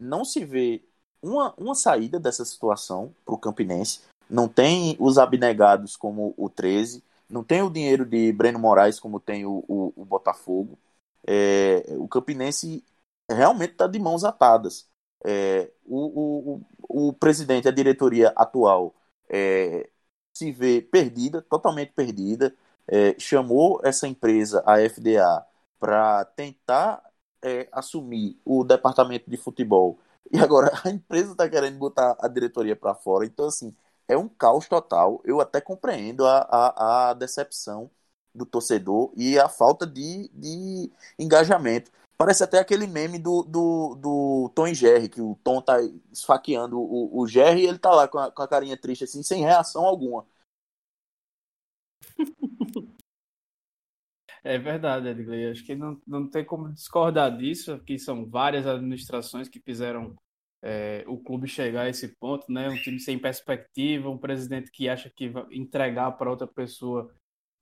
não 0.00 0.24
se 0.24 0.44
vê 0.44 0.82
uma, 1.24 1.54
uma 1.56 1.74
saída 1.74 2.20
dessa 2.20 2.44
situação 2.44 3.14
para 3.24 3.34
o 3.34 3.38
Campinense, 3.38 4.00
não 4.28 4.48
tem 4.48 4.96
os 5.00 5.18
abnegados 5.18 5.96
como 5.96 6.34
o 6.36 6.48
13, 6.50 7.02
não 7.28 7.42
tem 7.42 7.62
o 7.62 7.70
dinheiro 7.70 8.04
de 8.04 8.32
Breno 8.32 8.58
Moraes 8.58 9.00
como 9.00 9.18
tem 9.18 9.46
o, 9.46 9.64
o, 9.66 9.92
o 9.96 10.04
Botafogo. 10.04 10.78
É, 11.26 11.84
o 11.98 12.06
Campinense 12.06 12.84
realmente 13.30 13.72
está 13.72 13.86
de 13.86 13.98
mãos 13.98 14.24
atadas. 14.24 14.86
É, 15.24 15.70
o, 15.84 16.60
o, 16.88 17.08
o 17.08 17.12
presidente, 17.14 17.66
a 17.66 17.72
diretoria 17.72 18.28
atual, 18.36 18.94
é, 19.28 19.88
se 20.36 20.52
vê 20.52 20.82
perdida, 20.82 21.40
totalmente 21.40 21.92
perdida. 21.92 22.54
É, 22.86 23.18
chamou 23.18 23.80
essa 23.82 24.06
empresa, 24.06 24.62
a 24.66 24.78
FDA, 24.78 25.46
para 25.78 26.24
tentar 26.26 27.02
é, 27.42 27.66
assumir 27.72 28.38
o 28.44 28.62
departamento 28.62 29.30
de 29.30 29.36
futebol. 29.38 29.98
E 30.32 30.38
agora 30.38 30.70
a 30.84 30.90
empresa 30.90 31.32
está 31.32 31.48
querendo 31.48 31.78
botar 31.78 32.16
a 32.20 32.28
diretoria 32.28 32.76
para 32.76 32.94
fora. 32.94 33.24
Então, 33.24 33.46
assim, 33.46 33.74
é 34.08 34.16
um 34.16 34.28
caos 34.28 34.68
total. 34.68 35.20
Eu 35.24 35.40
até 35.40 35.60
compreendo 35.60 36.26
a, 36.26 36.38
a, 36.50 37.10
a 37.10 37.14
decepção 37.14 37.90
do 38.34 38.44
torcedor 38.44 39.12
e 39.16 39.38
a 39.38 39.48
falta 39.48 39.86
de, 39.86 40.28
de 40.34 40.90
engajamento. 41.18 41.90
Parece 42.16 42.44
até 42.44 42.58
aquele 42.58 42.86
meme 42.86 43.18
do, 43.18 43.42
do, 43.42 43.94
do 43.96 44.52
Tom 44.54 44.68
e 44.68 44.74
Jerry, 44.74 45.08
que 45.08 45.20
o 45.20 45.38
Tom 45.42 45.60
tá 45.60 45.78
esfaqueando 46.12 46.78
o, 46.78 47.20
o 47.20 47.26
Jerry 47.26 47.62
e 47.62 47.66
ele 47.66 47.78
tá 47.78 47.90
lá 47.90 48.08
com 48.08 48.18
a, 48.18 48.30
com 48.30 48.42
a 48.42 48.48
carinha 48.48 48.76
triste, 48.76 49.04
assim, 49.04 49.22
sem 49.22 49.42
reação 49.42 49.84
alguma. 49.84 50.26
É 54.44 54.58
verdade, 54.58 55.08
Edgley. 55.08 55.50
Acho 55.50 55.64
que 55.64 55.74
não, 55.74 55.98
não 56.06 56.28
tem 56.28 56.44
como 56.44 56.70
discordar 56.72 57.34
disso, 57.36 57.80
que 57.80 57.98
são 57.98 58.28
várias 58.28 58.66
administrações 58.66 59.48
que 59.48 59.58
fizeram 59.58 60.14
é, 60.62 61.02
o 61.06 61.18
clube 61.18 61.48
chegar 61.48 61.82
a 61.82 61.88
esse 61.88 62.08
ponto, 62.16 62.52
né? 62.52 62.68
Um 62.68 62.76
time 62.76 63.00
sem 63.00 63.18
perspectiva, 63.18 64.10
um 64.10 64.18
presidente 64.18 64.70
que 64.70 64.88
acha 64.88 65.10
que 65.10 65.32
entregar 65.50 66.12
para 66.12 66.30
outra 66.30 66.46
pessoa 66.46 67.10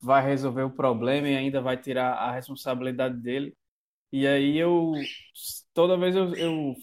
vai 0.00 0.24
resolver 0.24 0.64
o 0.64 0.74
problema 0.74 1.28
e 1.28 1.36
ainda 1.36 1.60
vai 1.60 1.76
tirar 1.76 2.14
a 2.14 2.32
responsabilidade 2.32 3.16
dele. 3.16 3.56
E 4.12 4.26
aí 4.26 4.58
eu 4.58 4.92
toda 5.74 5.96
vez 5.96 6.16
eu, 6.16 6.34
eu 6.34 6.74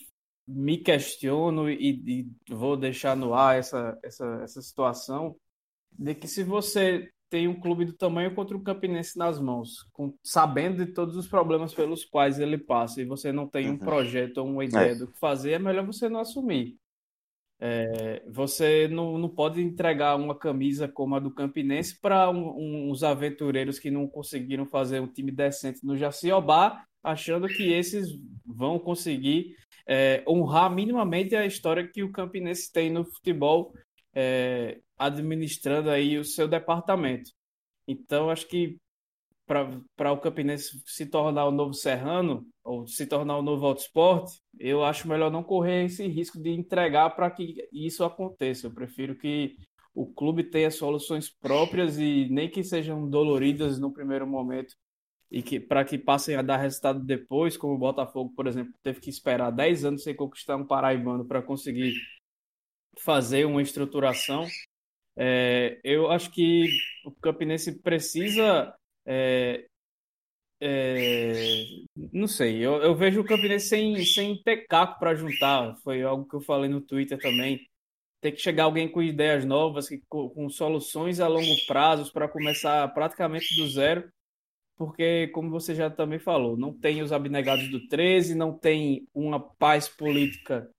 me 0.48 0.78
questiono 0.78 1.70
e, 1.70 2.26
e, 2.50 2.54
vou 2.54 2.78
deixar 2.78 3.16
no 3.16 3.34
ar 3.34 3.58
essa, 3.58 4.00
essa, 4.04 4.26
essa 4.44 4.62
situação 4.62 5.36
de 5.92 6.16
que 6.16 6.28
se 6.28 6.44
você 6.44 7.12
tem 7.30 7.48
um 7.48 7.60
clube 7.60 7.86
do 7.86 7.94
tamanho 7.94 8.34
contra 8.34 8.58
o 8.58 8.62
Campinense 8.62 9.18
nas 9.18 9.40
mãos, 9.40 9.84
com, 9.94 10.14
sabendo 10.24 10.86
de 10.86 10.92
todos 10.92 11.16
os 11.16 11.28
problemas 11.28 11.74
pelos 11.74 12.04
quais 12.04 12.40
ele 12.40 12.58
passa, 12.58 13.02
e 13.02 13.06
você 13.06 13.32
não 13.32 13.48
tem 13.48 13.68
um 13.68 13.74
uhum. 13.74 13.78
projeto 13.78 14.40
ou 14.40 14.48
uma 14.48 14.66
ideia 14.66 14.92
é. 14.92 14.96
do 14.96 15.08
que 15.08 15.20
fazer, 15.20 15.52
é 15.52 15.60
melhor 15.60 15.86
você 15.86 16.10
não 16.10 16.20
assumir. 16.20 16.78
É, 17.62 18.24
você 18.30 18.88
não, 18.88 19.18
não 19.18 19.28
pode 19.28 19.62
entregar 19.62 20.16
uma 20.16 20.34
camisa 20.34 20.88
como 20.88 21.16
a 21.16 21.20
do 21.20 21.30
Campinense 21.30 22.00
para 22.00 22.30
um, 22.30 22.58
um, 22.58 22.90
uns 22.90 23.04
aventureiros 23.04 23.78
que 23.78 23.92
não 23.92 24.08
conseguiram 24.08 24.66
fazer 24.66 25.02
um 25.02 25.08
time 25.08 25.30
decente 25.30 25.86
no 25.86 25.98
Jaciobá, 25.98 26.84
achando 27.04 27.48
que 27.48 27.72
esses 27.72 28.18
vão 28.46 28.80
conseguir 28.80 29.56
é, 29.86 30.24
honrar 30.28 30.74
minimamente 30.74 31.36
a 31.36 31.46
história 31.46 31.88
que 31.88 32.02
o 32.02 32.12
Campinense 32.12 32.72
tem 32.72 32.90
no 32.90 33.04
futebol 33.04 33.74
é, 34.16 34.80
administrando 35.00 35.90
aí 35.90 36.18
o 36.18 36.26
seu 36.26 36.48
departamento. 36.48 37.32
Então, 37.88 38.30
acho 38.30 38.48
que 38.48 38.78
para 39.48 40.12
o 40.12 40.20
Campinense 40.20 40.80
se 40.86 41.08
tornar 41.08 41.46
o 41.48 41.52
novo 41.52 41.74
Serrano, 41.74 42.46
ou 42.64 42.86
se 42.88 43.08
tornar 43.08 43.38
o 43.38 43.42
novo 43.42 43.66
Autosport, 43.66 44.32
eu 44.60 44.84
acho 44.84 45.08
melhor 45.08 45.32
não 45.32 45.42
correr 45.44 45.86
esse 45.86 46.06
risco 46.06 46.40
de 46.40 46.52
entregar 46.52 47.10
para 47.16 47.32
que 47.32 47.68
isso 47.74 48.04
aconteça. 48.04 48.68
Eu 48.68 48.74
prefiro 48.74 49.16
que 49.16 49.56
o 49.96 50.06
clube 50.06 50.44
tenha 50.44 50.70
soluções 50.70 51.30
próprias 51.30 51.98
e 51.98 52.28
nem 52.30 52.48
que 52.48 52.64
sejam 52.64 53.10
doloridas 53.10 53.80
no 53.80 53.92
primeiro 53.92 54.28
momento 54.28 54.76
e 55.32 55.42
que 55.42 55.60
para 55.60 55.84
que 55.84 55.98
passem 55.98 56.36
a 56.36 56.44
dar 56.44 56.58
resultado 56.58 57.00
depois, 57.04 57.58
como 57.58 57.74
o 57.74 57.78
Botafogo, 57.78 58.32
por 58.36 58.48
exemplo, 58.48 58.74
teve 58.84 59.00
que 59.00 59.10
esperar 59.10 59.52
10 59.52 59.86
anos 59.86 60.04
sem 60.04 60.16
conquistar 60.16 60.58
um 60.58 60.66
paraibano 60.66 61.26
para 61.26 61.42
conseguir 61.42 61.96
fazer 63.00 63.46
uma 63.46 63.62
estruturação. 63.62 64.46
É, 65.22 65.78
eu 65.84 66.10
acho 66.10 66.32
que 66.32 66.70
o 67.04 67.12
Campinense 67.12 67.82
precisa. 67.82 68.74
É, 69.06 69.66
é, 70.62 71.66
não 72.14 72.28
sei, 72.28 72.58
eu, 72.66 72.82
eu, 72.82 72.96
vejo 72.96 73.20
o 73.20 73.26
Campinense 73.26 73.68
sem, 73.68 74.06
sem 74.06 74.42
ter 74.42 74.66
caco 74.68 74.98
para 74.98 75.16
juntar. 75.16 75.76
Foi 75.84 76.02
algo 76.04 76.26
que 76.26 76.36
eu 76.36 76.42
falei 76.42 76.70
no 76.70 76.80
Twitter 76.80 77.20
também. 77.20 77.60
Tem 78.22 78.32
que 78.32 78.40
chegar 78.40 78.64
alguém 78.64 78.90
com 78.90 79.02
ideias 79.02 79.44
novas, 79.44 79.90
com, 80.08 80.30
com 80.30 80.50
soluções 80.50 81.20
a 81.20 81.28
longo 81.28 81.56
prazo 81.68 82.12
para 82.14 82.30
começar 82.30 82.88
praticamente 82.94 83.56
do 83.58 83.68
zero. 83.68 84.10
Porque, 84.78 85.28
como 85.34 85.50
você 85.50 85.76
já 85.76 85.90
também 85.90 86.20
falou, 86.20 86.56
não 86.56 86.74
tem 86.74 87.02
os 87.02 87.12
abnegados 87.12 87.70
do 87.70 87.86
13, 87.90 88.36
não 88.36 88.58
tem 88.58 89.06
uma 89.14 89.38
paz 89.38 89.90
política 89.90 90.70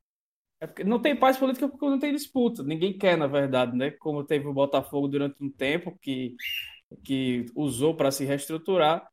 é 0.60 0.66
porque 0.66 0.84
não 0.84 1.00
tem 1.00 1.16
paz 1.16 1.38
política 1.38 1.68
porque 1.68 1.86
não 1.86 1.98
tem 1.98 2.12
disputa. 2.12 2.62
Ninguém 2.62 2.96
quer, 2.96 3.16
na 3.16 3.26
verdade, 3.26 3.76
né? 3.76 3.90
Como 3.92 4.24
teve 4.24 4.46
o 4.46 4.52
Botafogo 4.52 5.08
durante 5.08 5.36
um 5.42 5.50
tempo 5.50 5.98
que, 6.00 6.36
que 7.02 7.46
usou 7.54 7.96
para 7.96 8.10
se 8.10 8.24
reestruturar. 8.24 9.08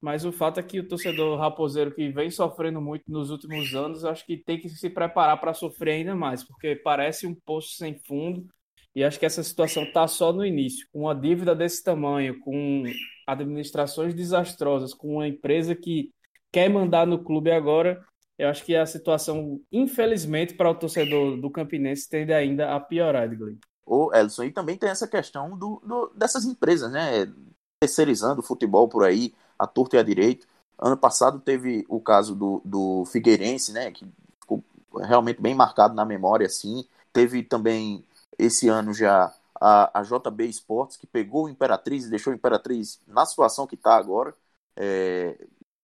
Mas 0.00 0.24
o 0.24 0.32
fato 0.32 0.58
é 0.58 0.62
que 0.62 0.80
o 0.80 0.88
torcedor 0.88 1.38
raposeiro 1.38 1.94
que 1.94 2.08
vem 2.10 2.30
sofrendo 2.30 2.80
muito 2.80 3.04
nos 3.08 3.30
últimos 3.30 3.74
anos, 3.74 4.04
acho 4.04 4.26
que 4.26 4.36
tem 4.36 4.58
que 4.58 4.68
se 4.68 4.90
preparar 4.90 5.40
para 5.40 5.54
sofrer 5.54 5.92
ainda 5.92 6.14
mais, 6.14 6.42
porque 6.42 6.74
parece 6.74 7.26
um 7.26 7.34
poço 7.34 7.76
sem 7.76 7.98
fundo. 8.00 8.46
E 8.94 9.02
acho 9.02 9.18
que 9.18 9.26
essa 9.26 9.42
situação 9.42 9.84
está 9.84 10.06
só 10.06 10.32
no 10.32 10.44
início. 10.44 10.86
Com 10.92 11.00
uma 11.02 11.14
dívida 11.14 11.54
desse 11.54 11.82
tamanho, 11.82 12.38
com 12.40 12.84
administrações 13.26 14.14
desastrosas, 14.14 14.92
com 14.92 15.14
uma 15.14 15.28
empresa 15.28 15.74
que 15.74 16.10
quer 16.52 16.68
mandar 16.68 17.06
no 17.06 17.22
clube 17.24 17.50
agora, 17.50 18.04
eu 18.42 18.48
acho 18.48 18.64
que 18.64 18.74
a 18.74 18.84
situação, 18.84 19.60
infelizmente, 19.70 20.54
para 20.54 20.68
o 20.68 20.74
torcedor 20.74 21.36
do 21.36 21.48
Campinense 21.48 22.08
tende 22.08 22.32
ainda 22.32 22.74
a 22.74 22.80
piorar, 22.80 23.24
Edgley. 23.24 23.56
O 23.86 24.12
Elson, 24.12 24.44
e 24.44 24.52
também 24.52 24.76
tem 24.76 24.90
essa 24.90 25.06
questão 25.06 25.56
do, 25.56 25.80
do, 25.84 26.12
dessas 26.16 26.44
empresas, 26.44 26.90
né? 26.90 27.32
Terceirizando 27.80 28.40
o 28.40 28.44
futebol 28.44 28.88
por 28.88 29.04
aí, 29.04 29.32
a 29.56 29.66
torta 29.66 29.96
e 29.96 29.98
a 30.00 30.02
direito. 30.02 30.46
Ano 30.76 30.96
passado 30.96 31.38
teve 31.38 31.84
o 31.88 32.00
caso 32.00 32.34
do, 32.34 32.60
do 32.64 33.04
Figueirense, 33.06 33.72
né? 33.72 33.92
Que 33.92 34.04
ficou 34.40 34.64
realmente 35.00 35.40
bem 35.40 35.54
marcado 35.54 35.94
na 35.94 36.04
memória, 36.04 36.46
assim. 36.46 36.84
Teve 37.12 37.44
também 37.44 38.04
esse 38.36 38.68
ano 38.68 38.92
já 38.92 39.32
a, 39.60 40.00
a 40.00 40.02
JB 40.02 40.46
Esportes, 40.46 40.96
que 40.96 41.06
pegou 41.06 41.44
o 41.44 41.48
Imperatriz 41.48 42.06
e 42.06 42.10
deixou 42.10 42.32
o 42.32 42.36
Imperatriz 42.36 43.00
na 43.06 43.24
situação 43.24 43.68
que 43.68 43.76
está 43.76 43.94
agora. 43.94 44.34
É, 44.74 45.38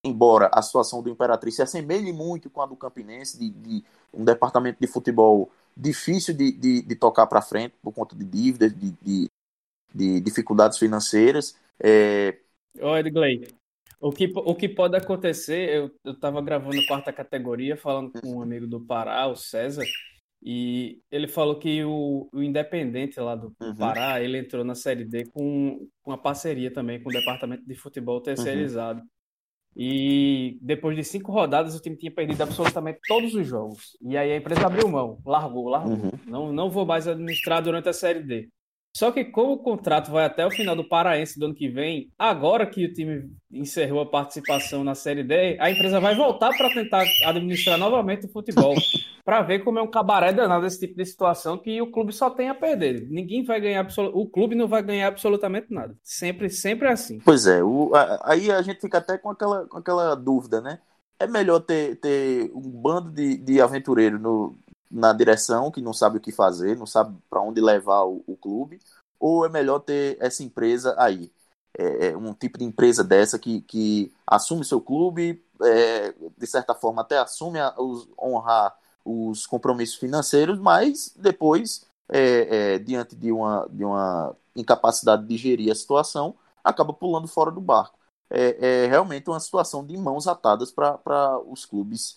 embora 0.04 0.50
a 0.52 0.62
situação 0.62 1.02
do 1.02 1.10
Imperatriz 1.10 1.56
se 1.56 1.62
assemelhe 1.62 2.12
muito 2.12 2.48
com 2.48 2.62
a 2.62 2.66
do 2.66 2.76
Campinense, 2.76 3.38
de, 3.38 3.50
de 3.50 3.84
um 4.12 4.24
departamento 4.24 4.78
de 4.80 4.86
futebol 4.86 5.50
difícil 5.76 6.34
de, 6.34 6.52
de, 6.52 6.82
de 6.82 6.96
tocar 6.96 7.26
para 7.26 7.42
frente 7.42 7.74
por 7.82 7.92
conta 7.92 8.16
de 8.16 8.24
dívidas, 8.24 8.74
de, 8.74 8.92
de, 9.02 9.30
de 9.94 10.20
dificuldades 10.20 10.78
financeiras. 10.78 11.56
É... 11.80 12.38
Oi, 12.80 13.00
Edgley. 13.00 13.48
O 14.00 14.12
que, 14.12 14.32
o 14.32 14.54
que 14.54 14.68
pode 14.68 14.96
acontecer, 14.96 15.90
eu 16.04 16.12
estava 16.12 16.40
gravando 16.40 16.86
quarta 16.86 17.12
categoria, 17.12 17.76
falando 17.76 18.12
com 18.12 18.36
um 18.36 18.42
amigo 18.42 18.64
do 18.64 18.80
Pará, 18.80 19.26
o 19.26 19.34
César, 19.34 19.84
e 20.40 21.00
ele 21.10 21.26
falou 21.26 21.58
que 21.58 21.82
o, 21.84 22.28
o 22.32 22.40
Independente 22.40 23.18
lá 23.18 23.34
do 23.34 23.52
uhum. 23.60 23.74
Pará, 23.74 24.20
ele 24.22 24.38
entrou 24.38 24.64
na 24.64 24.76
Série 24.76 25.04
D 25.04 25.26
com, 25.26 25.88
com 26.00 26.10
uma 26.12 26.18
parceria 26.18 26.72
também 26.72 27.02
com 27.02 27.10
o 27.10 27.12
Departamento 27.12 27.66
de 27.66 27.74
Futebol 27.74 28.20
terceirizado. 28.20 29.00
Uhum. 29.00 29.06
E 29.80 30.58
depois 30.60 30.96
de 30.96 31.04
cinco 31.04 31.30
rodadas, 31.30 31.76
o 31.76 31.80
time 31.80 31.96
tinha 31.96 32.10
perdido 32.10 32.42
absolutamente 32.42 32.98
todos 33.06 33.32
os 33.32 33.46
jogos. 33.46 33.96
E 34.02 34.16
aí 34.16 34.32
a 34.32 34.36
empresa 34.36 34.66
abriu 34.66 34.88
mão, 34.88 35.20
largou, 35.24 35.68
largou. 35.68 35.92
Uhum. 35.92 36.10
Não, 36.26 36.52
não 36.52 36.68
vou 36.68 36.84
mais 36.84 37.06
administrar 37.06 37.62
durante 37.62 37.88
a 37.88 37.92
Série 37.92 38.20
D. 38.20 38.48
Só 38.98 39.12
que 39.12 39.24
como 39.24 39.52
o 39.52 39.58
contrato 39.58 40.10
vai 40.10 40.24
até 40.24 40.44
o 40.44 40.50
final 40.50 40.74
do 40.74 40.82
Paraense 40.82 41.38
do 41.38 41.46
ano 41.46 41.54
que 41.54 41.68
vem, 41.68 42.10
agora 42.18 42.66
que 42.66 42.84
o 42.84 42.92
time 42.92 43.30
encerrou 43.48 44.00
a 44.00 44.10
participação 44.10 44.82
na 44.82 44.96
Série 44.96 45.22
D, 45.22 45.56
a 45.60 45.70
empresa 45.70 46.00
vai 46.00 46.16
voltar 46.16 46.50
para 46.56 46.68
tentar 46.74 47.04
administrar 47.24 47.78
novamente 47.78 48.26
o 48.26 48.28
futebol, 48.28 48.74
para 49.24 49.40
ver 49.42 49.60
como 49.60 49.78
é 49.78 49.82
um 49.82 49.90
cabaré 49.90 50.32
danado 50.32 50.66
esse 50.66 50.80
tipo 50.80 50.96
de 50.96 51.06
situação 51.06 51.56
que 51.56 51.80
o 51.80 51.92
clube 51.92 52.12
só 52.12 52.28
tem 52.28 52.48
a 52.48 52.56
perder. 52.56 53.06
Ninguém 53.08 53.44
vai 53.44 53.60
ganhar, 53.60 53.86
o 54.12 54.26
clube 54.26 54.56
não 54.56 54.66
vai 54.66 54.82
ganhar 54.82 55.06
absolutamente 55.06 55.72
nada. 55.72 55.96
Sempre, 56.02 56.50
sempre 56.50 56.88
é 56.88 56.90
assim. 56.90 57.20
Pois 57.20 57.46
é, 57.46 57.62
o, 57.62 57.94
a, 57.94 58.32
aí 58.32 58.50
a 58.50 58.60
gente 58.62 58.80
fica 58.80 58.98
até 58.98 59.16
com 59.16 59.30
aquela, 59.30 59.64
com 59.68 59.78
aquela 59.78 60.16
dúvida, 60.16 60.60
né? 60.60 60.80
É 61.20 61.26
melhor 61.28 61.60
ter, 61.60 62.00
ter 62.00 62.50
um 62.52 62.68
bando 62.68 63.12
de, 63.12 63.36
de 63.36 63.60
aventureiros 63.60 64.20
no, 64.20 64.58
na 64.90 65.12
direção, 65.12 65.70
que 65.70 65.80
não 65.80 65.92
sabe 65.92 66.18
o 66.18 66.20
que 66.20 66.32
fazer, 66.32 66.76
não 66.76 66.86
sabe 66.86 67.16
para 67.28 67.40
onde 67.40 67.60
levar 67.60 68.04
o, 68.04 68.22
o, 68.26 68.36
clube, 68.36 68.80
ou 69.18 69.44
é 69.44 69.48
melhor 69.48 69.80
ter 69.80 70.16
essa 70.20 70.42
empresa 70.42 70.94
aí? 70.98 71.30
é, 71.78 72.08
é, 72.08 72.16
um 72.16 72.34
tipo 72.34 72.58
de 72.58 72.64
empresa 72.64 73.04
dessa 73.04 73.38
que, 73.38 73.60
que 73.62 74.12
assume 74.26 74.64
seu 74.64 74.80
clube, 74.80 75.42
é, 75.62 76.12
de 76.36 76.46
certa 76.46 76.74
forma 76.74 77.02
até 77.02 77.18
assume 77.18 77.60
a, 77.60 77.72
os, 77.78 78.08
honrar 78.20 78.76
os 79.04 79.46
compromissos 79.46 79.96
financeiros, 79.96 80.58
mas 80.58 81.14
depois, 81.16 81.86
é, 82.08 82.74
é, 82.74 82.78
diante 82.78 83.14
de 83.14 83.30
uma, 83.32 83.66
de 83.70 83.84
uma 83.84 84.36
incapacidade 84.56 85.24
de 85.26 85.36
gerir 85.36 85.70
a 85.70 85.74
situação, 85.74 86.34
acaba 86.64 86.92
pulando 86.92 87.28
fora 87.28 87.50
do 87.50 87.60
barco. 87.60 87.96
É, 88.30 88.84
é 88.84 88.86
realmente 88.86 89.30
uma 89.30 89.40
situação 89.40 89.86
de 89.86 89.96
mãos 89.96 90.26
atadas 90.26 90.70
para 90.70 91.38
os 91.46 91.64
clubes 91.64 92.16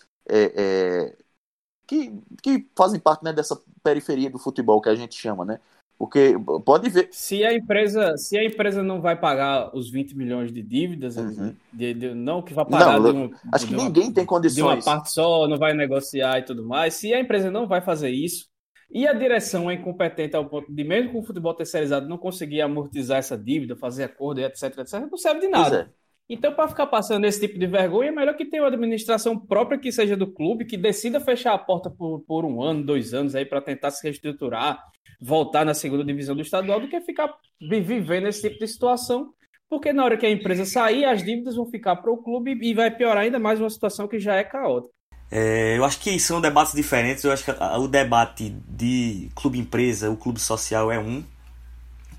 que, 1.92 2.12
que 2.42 2.66
fazem 2.74 2.98
parte 2.98 3.22
né, 3.22 3.32
dessa 3.32 3.60
periferia 3.82 4.30
do 4.30 4.38
futebol 4.38 4.80
que 4.80 4.88
a 4.88 4.94
gente 4.94 5.14
chama, 5.14 5.44
né? 5.44 5.60
Porque 5.98 6.34
pode 6.64 6.88
ver. 6.88 7.08
Se 7.12 7.44
a 7.44 7.54
empresa, 7.54 8.16
se 8.16 8.36
a 8.36 8.44
empresa 8.44 8.82
não 8.82 9.00
vai 9.00 9.14
pagar 9.14 9.70
os 9.76 9.88
20 9.90 10.16
milhões 10.16 10.52
de 10.52 10.60
dívidas, 10.62 11.16
uhum. 11.16 11.54
de, 11.72 11.94
de, 11.94 12.14
não 12.14 12.42
que 12.42 12.52
vai 12.52 12.64
pagar. 12.64 12.98
Não, 12.98 13.30
acho 13.52 13.66
que 13.66 13.74
ninguém 13.76 14.04
uma, 14.04 14.14
tem 14.14 14.26
condições. 14.26 14.56
De 14.56 14.62
uma 14.62 14.82
parte 14.82 15.12
só, 15.12 15.46
não 15.46 15.58
vai 15.58 15.74
negociar 15.74 16.38
e 16.38 16.42
tudo 16.42 16.64
mais. 16.64 16.94
Se 16.94 17.14
a 17.14 17.20
empresa 17.20 17.50
não 17.50 17.68
vai 17.68 17.80
fazer 17.80 18.10
isso, 18.10 18.46
e 18.90 19.06
a 19.06 19.12
direção 19.12 19.70
é 19.70 19.74
incompetente 19.74 20.34
ao 20.34 20.48
ponto 20.48 20.72
de, 20.72 20.82
mesmo 20.82 21.12
com 21.12 21.20
o 21.20 21.22
futebol 21.22 21.54
terceirizado, 21.54 22.08
não 22.08 22.18
conseguir 22.18 22.62
amortizar 22.62 23.18
essa 23.18 23.38
dívida, 23.38 23.76
fazer 23.76 24.04
acordo, 24.04 24.40
etc, 24.40 24.78
etc, 24.78 24.92
não 25.08 25.16
serve 25.16 25.40
de 25.40 25.48
nada. 25.48 25.92
Então, 26.28 26.54
para 26.54 26.68
ficar 26.68 26.86
passando 26.86 27.24
esse 27.26 27.40
tipo 27.40 27.58
de 27.58 27.66
vergonha, 27.66 28.08
é 28.08 28.12
melhor 28.12 28.34
que 28.34 28.44
tenha 28.44 28.62
uma 28.62 28.68
administração 28.68 29.38
própria 29.38 29.78
que 29.78 29.92
seja 29.92 30.16
do 30.16 30.26
clube, 30.26 30.64
que 30.64 30.76
decida 30.76 31.20
fechar 31.20 31.52
a 31.52 31.58
porta 31.58 31.90
por, 31.90 32.20
por 32.20 32.44
um 32.44 32.62
ano, 32.62 32.84
dois 32.84 33.12
anos 33.12 33.34
aí 33.34 33.44
para 33.44 33.60
tentar 33.60 33.90
se 33.90 34.02
reestruturar, 34.02 34.82
voltar 35.20 35.64
na 35.64 35.74
segunda 35.74 36.04
divisão 36.04 36.34
do 36.34 36.42
estadual 36.42 36.80
do 36.80 36.88
que 36.88 37.00
ficar 37.00 37.34
vivendo 37.60 38.28
esse 38.28 38.42
tipo 38.42 38.58
de 38.58 38.66
situação, 38.66 39.32
porque 39.68 39.92
na 39.92 40.04
hora 40.04 40.16
que 40.16 40.26
a 40.26 40.30
empresa 40.30 40.64
sair, 40.64 41.04
as 41.04 41.22
dívidas 41.22 41.56
vão 41.56 41.66
ficar 41.66 41.96
para 41.96 42.10
o 42.10 42.22
clube 42.22 42.58
e 42.62 42.74
vai 42.74 42.90
piorar 42.90 43.24
ainda 43.24 43.38
mais 43.38 43.60
uma 43.60 43.70
situação 43.70 44.08
que 44.08 44.18
já 44.18 44.36
é 44.36 44.44
caótica. 44.44 44.92
É, 45.30 45.78
eu 45.78 45.84
acho 45.86 45.98
que 45.98 46.20
são 46.20 46.42
debates 46.42 46.74
diferentes. 46.74 47.24
Eu 47.24 47.32
acho 47.32 47.42
que 47.42 47.50
o 47.50 47.88
debate 47.88 48.50
de 48.68 49.30
clube-empresa, 49.34 50.10
o 50.10 50.16
clube 50.16 50.38
social 50.38 50.92
é 50.92 50.98
um, 50.98 51.24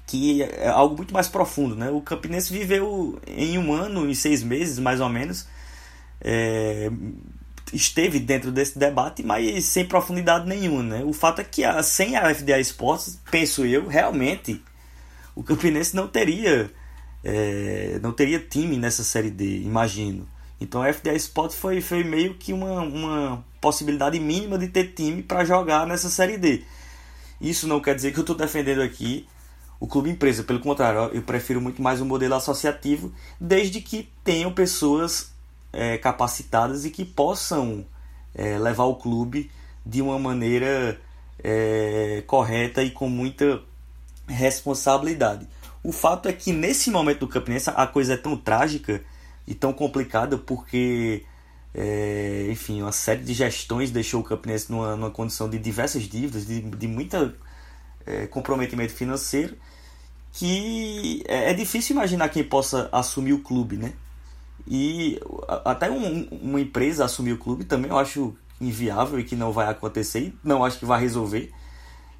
que 0.05 0.43
é 0.43 0.67
algo 0.67 0.95
muito 0.95 1.13
mais 1.13 1.27
profundo. 1.27 1.75
Né? 1.75 1.89
O 1.89 2.01
Campinense 2.01 2.51
viveu 2.51 3.19
em 3.27 3.57
um 3.57 3.73
ano 3.73 4.09
e 4.09 4.15
seis 4.15 4.43
meses, 4.43 4.79
mais 4.79 4.99
ou 4.99 5.09
menos, 5.09 5.47
é, 6.21 6.89
esteve 7.71 8.19
dentro 8.19 8.51
desse 8.51 8.77
debate, 8.77 9.23
mas 9.23 9.65
sem 9.65 9.85
profundidade 9.85 10.47
nenhuma. 10.47 10.83
Né? 10.83 11.03
O 11.03 11.13
fato 11.13 11.41
é 11.41 11.43
que 11.43 11.63
a, 11.63 11.81
sem 11.81 12.15
a 12.15 12.33
FDA 12.33 12.59
Esportes, 12.59 13.19
penso 13.31 13.65
eu, 13.65 13.87
realmente 13.87 14.61
o 15.35 15.43
Campinense 15.43 15.95
não 15.95 16.07
teria 16.07 16.71
é, 17.23 17.99
não 18.01 18.11
teria 18.11 18.39
time 18.39 18.77
nessa 18.77 19.03
Série 19.03 19.31
D, 19.31 19.61
imagino. 19.61 20.27
Então 20.59 20.81
a 20.81 20.91
FDA 20.91 21.13
Esportes 21.13 21.57
foi, 21.57 21.81
foi 21.81 22.03
meio 22.03 22.35
que 22.35 22.53
uma, 22.53 22.81
uma 22.81 23.45
possibilidade 23.61 24.19
mínima 24.19 24.57
de 24.57 24.67
ter 24.67 24.93
time 24.93 25.23
para 25.23 25.45
jogar 25.45 25.87
nessa 25.87 26.09
Série 26.09 26.37
D. 26.37 26.63
Isso 27.39 27.67
não 27.67 27.79
quer 27.79 27.95
dizer 27.95 28.11
que 28.11 28.19
eu 28.19 28.23
estou 28.23 28.35
defendendo 28.35 28.81
aqui 28.81 29.27
o 29.83 29.87
clube 29.87 30.09
empresa, 30.09 30.45
pelo 30.45 30.61
contrário, 30.61 31.13
eu 31.13 31.21
prefiro 31.23 31.59
muito 31.59 31.81
mais 31.81 31.99
um 31.99 32.05
modelo 32.05 32.35
associativo, 32.35 33.11
desde 33.37 33.81
que 33.81 34.09
tenham 34.23 34.49
pessoas 34.49 35.33
é, 35.73 35.97
capacitadas 35.97 36.85
e 36.85 36.89
que 36.89 37.03
possam 37.03 37.85
é, 38.33 38.57
levar 38.57 38.85
o 38.85 38.95
clube 38.95 39.51
de 39.85 40.01
uma 40.01 40.17
maneira 40.17 41.01
é, 41.43 42.23
correta 42.25 42.81
e 42.81 42.91
com 42.91 43.09
muita 43.09 43.61
responsabilidade. 44.25 45.45
O 45.83 45.91
fato 45.91 46.29
é 46.29 46.31
que 46.31 46.53
nesse 46.53 46.89
momento 46.89 47.19
do 47.19 47.27
Campinense 47.27 47.69
a 47.69 47.85
coisa 47.85 48.13
é 48.13 48.17
tão 48.17 48.37
trágica 48.37 49.03
e 49.45 49.53
tão 49.53 49.73
complicada 49.73 50.37
porque, 50.37 51.25
é, 51.75 52.47
enfim, 52.49 52.81
uma 52.81 52.93
série 52.93 53.21
de 53.21 53.33
gestões 53.33 53.91
deixou 53.91 54.21
o 54.21 54.23
Campinense 54.23 54.71
numa, 54.71 54.95
numa 54.95 55.11
condição 55.11 55.49
de 55.49 55.59
diversas 55.59 56.03
dívidas, 56.03 56.47
de, 56.47 56.61
de 56.61 56.87
muito 56.87 57.33
é, 58.05 58.27
comprometimento 58.27 58.93
financeiro, 58.93 59.57
que 60.33 61.23
é, 61.27 61.51
é 61.51 61.53
difícil 61.53 61.95
imaginar 61.95 62.27
quem 62.29 62.43
possa 62.43 62.89
assumir 62.91 63.33
o 63.33 63.39
clube, 63.39 63.77
né? 63.77 63.93
E 64.67 65.19
até 65.63 65.89
um, 65.91 66.27
uma 66.31 66.59
empresa 66.59 67.05
assumir 67.05 67.33
o 67.33 67.37
clube 67.37 67.65
também 67.65 67.91
eu 67.91 67.97
acho 67.97 68.35
inviável 68.59 69.19
e 69.19 69.23
que 69.23 69.35
não 69.35 69.51
vai 69.51 69.67
acontecer 69.67 70.33
não 70.43 70.65
acho 70.65 70.79
que 70.79 70.85
vai 70.85 70.99
resolver. 70.99 71.51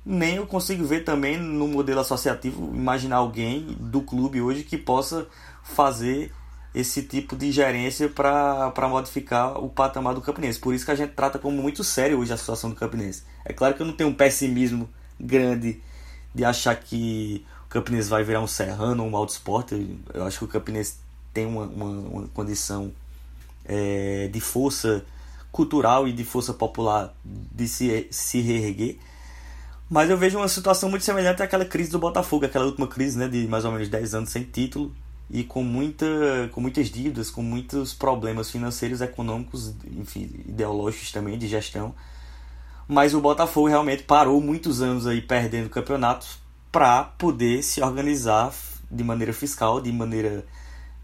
Nem 0.05 0.35
eu 0.35 0.45
consigo 0.45 0.85
ver 0.85 1.03
também 1.03 1.37
no 1.37 1.67
modelo 1.67 2.01
associativo 2.01 2.75
imaginar 2.75 3.17
alguém 3.17 3.75
do 3.79 4.01
clube 4.01 4.41
hoje 4.41 4.63
que 4.63 4.77
possa 4.77 5.27
fazer 5.63 6.31
esse 6.75 7.03
tipo 7.03 7.35
de 7.35 7.51
gerência 7.51 8.09
para 8.09 8.87
modificar 8.89 9.57
o 9.63 9.69
patamar 9.69 10.13
do 10.13 10.21
Campinense. 10.21 10.59
Por 10.59 10.73
isso 10.73 10.85
que 10.85 10.91
a 10.91 10.95
gente 10.95 11.13
trata 11.13 11.39
como 11.39 11.61
muito 11.61 11.83
sério 11.83 12.19
hoje 12.19 12.33
a 12.33 12.37
situação 12.37 12.69
do 12.69 12.75
Campinense. 12.75 13.23
É 13.45 13.53
claro 13.53 13.75
que 13.75 13.81
eu 13.81 13.85
não 13.85 13.93
tenho 13.93 14.09
um 14.09 14.13
pessimismo 14.13 14.89
grande 15.19 15.81
de 16.35 16.43
achar 16.43 16.75
que 16.75 17.45
Campinense 17.73 18.07
vai 18.07 18.23
virar 18.23 18.39
um 18.39 18.45
Serrano 18.45 19.03
um 19.03 19.17
Alto 19.17 19.31
Esporte. 19.31 19.97
Eu 20.13 20.25
acho 20.25 20.37
que 20.37 20.45
o 20.45 20.47
Campinense 20.47 20.97
tem 21.33 21.47
uma, 21.47 21.63
uma, 21.63 21.85
uma 21.85 22.27
condição 22.27 22.91
é, 23.65 24.29
de 24.31 24.39
força 24.39 25.03
cultural 25.51 26.07
e 26.07 26.13
de 26.13 26.23
força 26.23 26.53
popular 26.53 27.11
de 27.25 27.67
se, 27.67 28.07
se 28.11 28.41
reerguer. 28.41 28.97
Mas 29.89 30.07
eu 30.11 30.17
vejo 30.17 30.37
uma 30.37 30.47
situação 30.47 30.87
muito 30.87 31.03
semelhante 31.03 31.41
àquela 31.41 31.65
crise 31.65 31.89
do 31.89 31.97
Botafogo, 31.97 32.45
aquela 32.45 32.65
última 32.65 32.87
crise 32.87 33.17
né, 33.17 33.27
de 33.27 33.47
mais 33.47 33.65
ou 33.65 33.71
menos 33.71 33.89
10 33.89 34.13
anos 34.13 34.29
sem 34.29 34.43
título 34.43 34.93
e 35.29 35.43
com, 35.43 35.63
muita, 35.63 36.05
com 36.51 36.61
muitas 36.61 36.91
dívidas, 36.91 37.31
com 37.31 37.41
muitos 37.41 37.91
problemas 37.91 38.51
financeiros, 38.51 39.01
econômicos, 39.01 39.73
enfim, 39.97 40.29
ideológicos 40.47 41.11
também, 41.11 41.39
de 41.39 41.47
gestão. 41.47 41.95
Mas 42.87 43.15
o 43.15 43.21
Botafogo 43.21 43.67
realmente 43.67 44.03
parou 44.03 44.39
muitos 44.39 44.81
anos 44.81 45.07
aí 45.07 45.21
perdendo 45.21 45.69
campeonatos 45.69 46.42
para 46.73 47.03
poder 47.03 47.61
se 47.61 47.83
organizar 47.83 48.51
de 48.89 49.03
maneira 49.03 49.31
fiscal, 49.31 49.79
de 49.79 49.91
maneira 49.91 50.43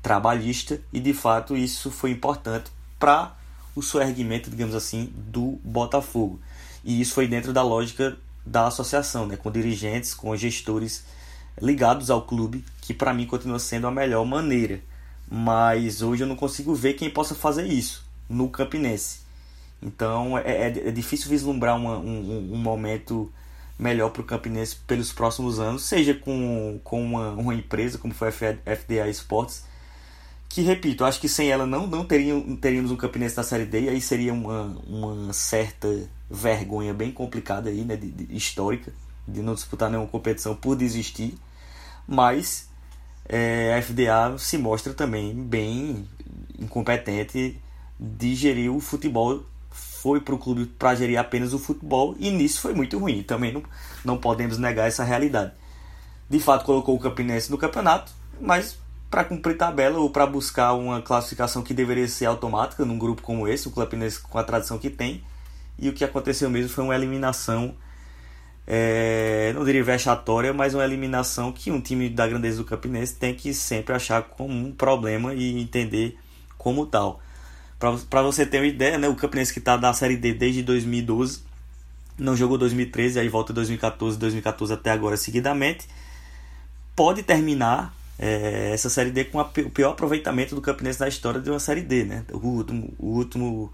trabalhista 0.01 0.81
e 0.91 0.99
de 0.99 1.13
fato 1.13 1.55
isso 1.55 1.91
foi 1.91 2.09
importante 2.09 2.71
para 2.97 3.35
o 3.75 3.81
soerguimento, 3.83 4.49
digamos 4.49 4.73
assim, 4.73 5.13
do 5.15 5.59
Botafogo. 5.63 6.39
E 6.83 6.99
isso 6.99 7.13
foi 7.13 7.27
dentro 7.27 7.53
da 7.53 7.61
lógica 7.61 8.17
da 8.43 8.65
associação, 8.65 9.27
né, 9.27 9.37
com 9.37 9.51
dirigentes, 9.51 10.15
com 10.15 10.35
gestores 10.35 11.05
ligados 11.61 12.09
ao 12.09 12.23
clube, 12.23 12.65
que 12.81 12.91
para 12.91 13.13
mim 13.13 13.27
continua 13.27 13.59
sendo 13.59 13.85
a 13.85 13.91
melhor 13.91 14.25
maneira. 14.25 14.81
Mas 15.29 16.01
hoje 16.01 16.23
eu 16.23 16.27
não 16.27 16.35
consigo 16.35 16.73
ver 16.73 16.93
quem 16.93 17.11
possa 17.11 17.35
fazer 17.35 17.67
isso 17.67 18.03
no 18.27 18.49
Campinense. 18.49 19.19
Então 19.79 20.35
é, 20.35 20.49
é, 20.49 20.87
é 20.87 20.91
difícil 20.91 21.29
vislumbrar 21.29 21.77
uma, 21.77 21.99
um, 21.99 22.53
um 22.53 22.57
momento 22.57 23.31
melhor 23.79 24.09
para 24.09 24.21
o 24.21 24.25
Campinense 24.25 24.75
pelos 24.85 25.13
próximos 25.13 25.57
anos, 25.57 25.83
seja 25.83 26.13
com, 26.13 26.79
com 26.83 27.01
uma, 27.01 27.31
uma 27.31 27.55
empresa 27.55 27.97
como 27.97 28.13
foi 28.13 28.27
a 28.27 28.31
FDA 28.75 29.07
Esportes, 29.07 29.63
que 30.49 30.61
repito, 30.61 31.05
acho 31.05 31.21
que 31.21 31.29
sem 31.29 31.49
ela 31.49 31.65
não, 31.65 31.87
não 31.87 32.05
teríamos 32.05 32.91
um 32.91 32.97
Campinense 32.97 33.37
na 33.37 33.43
Série 33.43 33.65
D, 33.65 33.83
e 33.83 33.89
aí 33.89 34.01
seria 34.01 34.33
uma, 34.33 34.77
uma 34.85 35.31
certa 35.31 35.87
vergonha 36.29 36.93
bem 36.93 37.11
complicada 37.11 37.69
aí, 37.69 37.85
né, 37.85 37.95
de, 37.95 38.11
de, 38.11 38.35
histórica, 38.35 38.91
de 39.25 39.41
não 39.41 39.53
disputar 39.53 39.89
nenhuma 39.89 40.09
competição 40.09 40.55
por 40.55 40.75
desistir, 40.75 41.37
mas 42.05 42.67
é, 43.25 43.75
a 43.75 43.81
FDA 43.81 44.37
se 44.37 44.57
mostra 44.57 44.93
também 44.93 45.33
bem 45.33 46.05
incompetente 46.57 47.61
de 47.99 48.35
gerir 48.35 48.73
o 48.73 48.79
futebol, 48.79 49.45
foi 50.01 50.21
para 50.21 50.33
o 50.33 50.37
clube 50.37 50.65
para 50.65 50.95
gerir 50.95 51.19
apenas 51.19 51.53
o 51.53 51.59
futebol, 51.59 52.15
e 52.19 52.29
nisso 52.31 52.61
foi 52.61 52.73
muito 52.73 52.97
ruim, 52.97 53.23
também 53.23 53.53
não, 53.53 53.63
não 54.03 54.17
podemos 54.17 54.57
negar 54.57 54.87
essa 54.87 55.03
realidade. 55.03 55.51
De 56.29 56.39
fato, 56.39 56.63
colocou 56.65 56.95
o 56.95 56.99
Campinense 56.99 57.49
no 57.49 57.57
campeonato, 57.57 58.11
mas 58.39 58.77
para 59.09 59.23
cumprir 59.23 59.57
tabela 59.57 59.97
ou 59.99 60.09
para 60.09 60.25
buscar 60.25 60.73
uma 60.73 61.01
classificação 61.01 61.63
que 61.63 61.73
deveria 61.73 62.07
ser 62.07 62.25
automática 62.25 62.85
num 62.85 62.99
grupo 62.99 63.21
como 63.21 63.47
esse, 63.47 63.67
o 63.67 63.71
Campinense 63.71 64.19
com 64.19 64.37
a 64.37 64.43
tradição 64.43 64.77
que 64.77 64.89
tem. 64.89 65.23
E 65.77 65.89
o 65.89 65.93
que 65.93 66.03
aconteceu 66.03 66.49
mesmo 66.49 66.69
foi 66.69 66.83
uma 66.83 66.95
eliminação, 66.95 67.73
é, 68.67 69.51
não 69.55 69.65
diria 69.65 69.83
vexatória, 69.83 70.53
mas 70.53 70.75
uma 70.75 70.83
eliminação 70.83 71.51
que 71.51 71.71
um 71.71 71.81
time 71.81 72.09
da 72.09 72.27
grandeza 72.27 72.57
do 72.57 72.65
Campinense 72.65 73.15
tem 73.15 73.33
que 73.33 73.53
sempre 73.53 73.95
achar 73.95 74.21
como 74.21 74.53
um 74.53 74.71
problema 74.71 75.33
e 75.33 75.59
entender 75.59 76.19
como 76.57 76.85
tal. 76.85 77.21
Para 77.79 78.21
você 78.21 78.45
ter 78.45 78.57
uma 78.57 78.67
ideia, 78.67 78.97
né, 78.97 79.07
o 79.07 79.15
Campinense 79.15 79.53
que 79.53 79.59
está 79.59 79.77
na 79.77 79.93
Série 79.93 80.17
D 80.17 80.33
desde 80.33 80.61
2012, 80.63 81.41
não 82.17 82.35
jogou 82.35 82.57
2013, 82.57 83.19
aí 83.19 83.29
volta 83.29 83.53
2014, 83.53 84.17
2014 84.17 84.73
até 84.73 84.91
agora 84.91 85.15
seguidamente, 85.15 85.87
pode 86.93 87.23
terminar 87.23 87.95
é, 88.19 88.71
essa 88.73 88.89
Série 88.89 89.11
D 89.11 89.23
com 89.23 89.39
a, 89.39 89.43
o 89.43 89.69
pior 89.69 89.91
aproveitamento 89.91 90.53
do 90.53 90.61
Campinense 90.61 90.99
na 90.99 91.07
história 91.07 91.39
de 91.39 91.49
uma 91.49 91.59
Série 91.59 91.81
D, 91.81 92.03
né? 92.03 92.25
O 92.33 92.45
último, 92.45 92.93
o 92.99 93.07
último, 93.15 93.71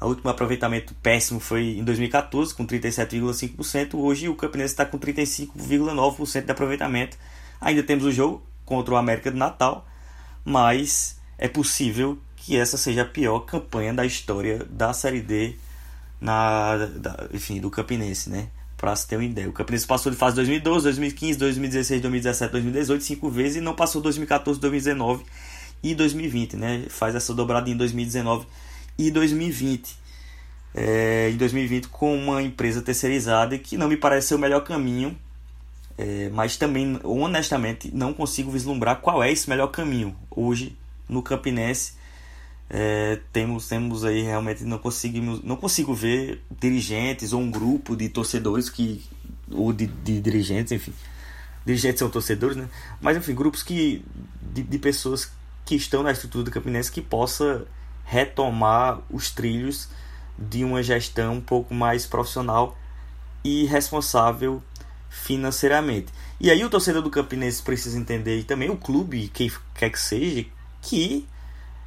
o 0.00 0.06
último 0.06 0.30
aproveitamento 0.30 0.94
péssimo 1.02 1.40
foi 1.40 1.78
em 1.78 1.84
2014, 1.84 2.54
com 2.54 2.64
37,5%. 2.64 3.94
Hoje 3.94 4.28
o 4.28 4.36
Campinense 4.36 4.74
está 4.74 4.86
com 4.86 5.00
35,9% 5.00 6.44
de 6.44 6.52
aproveitamento. 6.52 7.18
Ainda 7.60 7.82
temos 7.82 8.04
o 8.04 8.12
jogo 8.12 8.40
contra 8.64 8.94
o 8.94 8.96
América 8.96 9.32
de 9.32 9.36
Natal, 9.36 9.84
mas 10.44 11.20
é 11.36 11.48
possível 11.48 12.16
que 12.44 12.56
essa 12.56 12.76
seja 12.76 13.02
a 13.02 13.04
pior 13.04 13.40
campanha 13.40 13.94
da 13.94 14.04
história 14.04 14.66
da 14.68 14.92
Série 14.92 15.20
D 15.20 15.54
na, 16.20 16.76
da, 16.96 17.28
enfim, 17.32 17.60
do 17.60 17.70
Campinense, 17.70 18.28
né? 18.28 18.48
Para 18.76 18.96
se 18.96 19.06
ter 19.06 19.14
uma 19.14 19.24
ideia. 19.24 19.48
O 19.48 19.52
Campinense 19.52 19.86
passou 19.86 20.10
de 20.10 20.18
fase 20.18 20.34
2012, 20.34 20.82
2015, 20.82 21.38
2016, 21.38 22.02
2017, 22.02 22.52
2018 22.52 23.04
cinco 23.04 23.30
vezes 23.30 23.56
e 23.58 23.60
não 23.60 23.74
passou 23.76 24.02
2014, 24.02 24.58
2019 24.58 25.24
e 25.84 25.94
2020, 25.94 26.56
né? 26.56 26.84
Faz 26.88 27.14
essa 27.14 27.32
dobrada 27.32 27.70
em 27.70 27.76
2019 27.76 28.44
e 28.98 29.08
2020. 29.12 30.02
É, 30.74 31.30
em 31.30 31.36
2020 31.36 31.88
com 31.88 32.16
uma 32.16 32.42
empresa 32.42 32.82
terceirizada 32.82 33.56
que 33.56 33.76
não 33.76 33.88
me 33.88 33.96
parece 33.96 34.28
ser 34.28 34.34
o 34.34 34.38
melhor 34.38 34.64
caminho, 34.64 35.16
é, 35.96 36.28
mas 36.30 36.56
também 36.56 36.98
honestamente 37.04 37.94
não 37.94 38.12
consigo 38.12 38.50
vislumbrar 38.50 39.00
qual 39.00 39.22
é 39.22 39.30
esse 39.30 39.48
melhor 39.48 39.68
caminho 39.68 40.16
hoje 40.28 40.76
no 41.08 41.22
Campinense 41.22 42.01
é, 42.72 43.20
temos 43.32 43.68
temos 43.68 44.02
aí 44.02 44.22
realmente 44.22 44.64
não 44.64 44.78
conseguimos 44.78 45.42
não 45.44 45.56
consigo 45.56 45.94
ver 45.94 46.42
dirigentes 46.58 47.34
ou 47.34 47.40
um 47.40 47.50
grupo 47.50 47.94
de 47.94 48.08
torcedores 48.08 48.70
que 48.70 49.04
ou 49.50 49.72
de, 49.74 49.86
de 49.86 50.20
dirigentes 50.22 50.72
enfim 50.72 50.94
dirigentes 51.66 51.98
são 51.98 52.08
torcedores 52.08 52.56
né 52.56 52.66
mas 52.98 53.14
enfim 53.16 53.34
grupos 53.34 53.62
que 53.62 54.02
de, 54.54 54.62
de 54.62 54.78
pessoas 54.78 55.30
que 55.66 55.74
estão 55.74 56.02
na 56.02 56.12
estrutura 56.12 56.44
do 56.44 56.50
Campinense 56.50 56.90
que 56.90 57.02
possa 57.02 57.66
retomar 58.04 59.00
os 59.10 59.30
trilhos 59.30 59.88
de 60.38 60.64
uma 60.64 60.82
gestão 60.82 61.34
um 61.34 61.40
pouco 61.40 61.74
mais 61.74 62.06
profissional 62.06 62.76
e 63.44 63.64
responsável 63.64 64.62
financeiramente. 65.08 66.12
E 66.40 66.50
aí 66.50 66.64
o 66.64 66.70
torcedor 66.70 67.02
do 67.02 67.10
Campinense 67.10 67.62
precisa 67.62 67.98
entender 67.98 68.38
e 68.38 68.44
também 68.44 68.70
o 68.70 68.76
clube, 68.76 69.30
quem 69.32 69.52
quer 69.74 69.90
que 69.90 70.00
seja, 70.00 70.44
que 70.80 71.26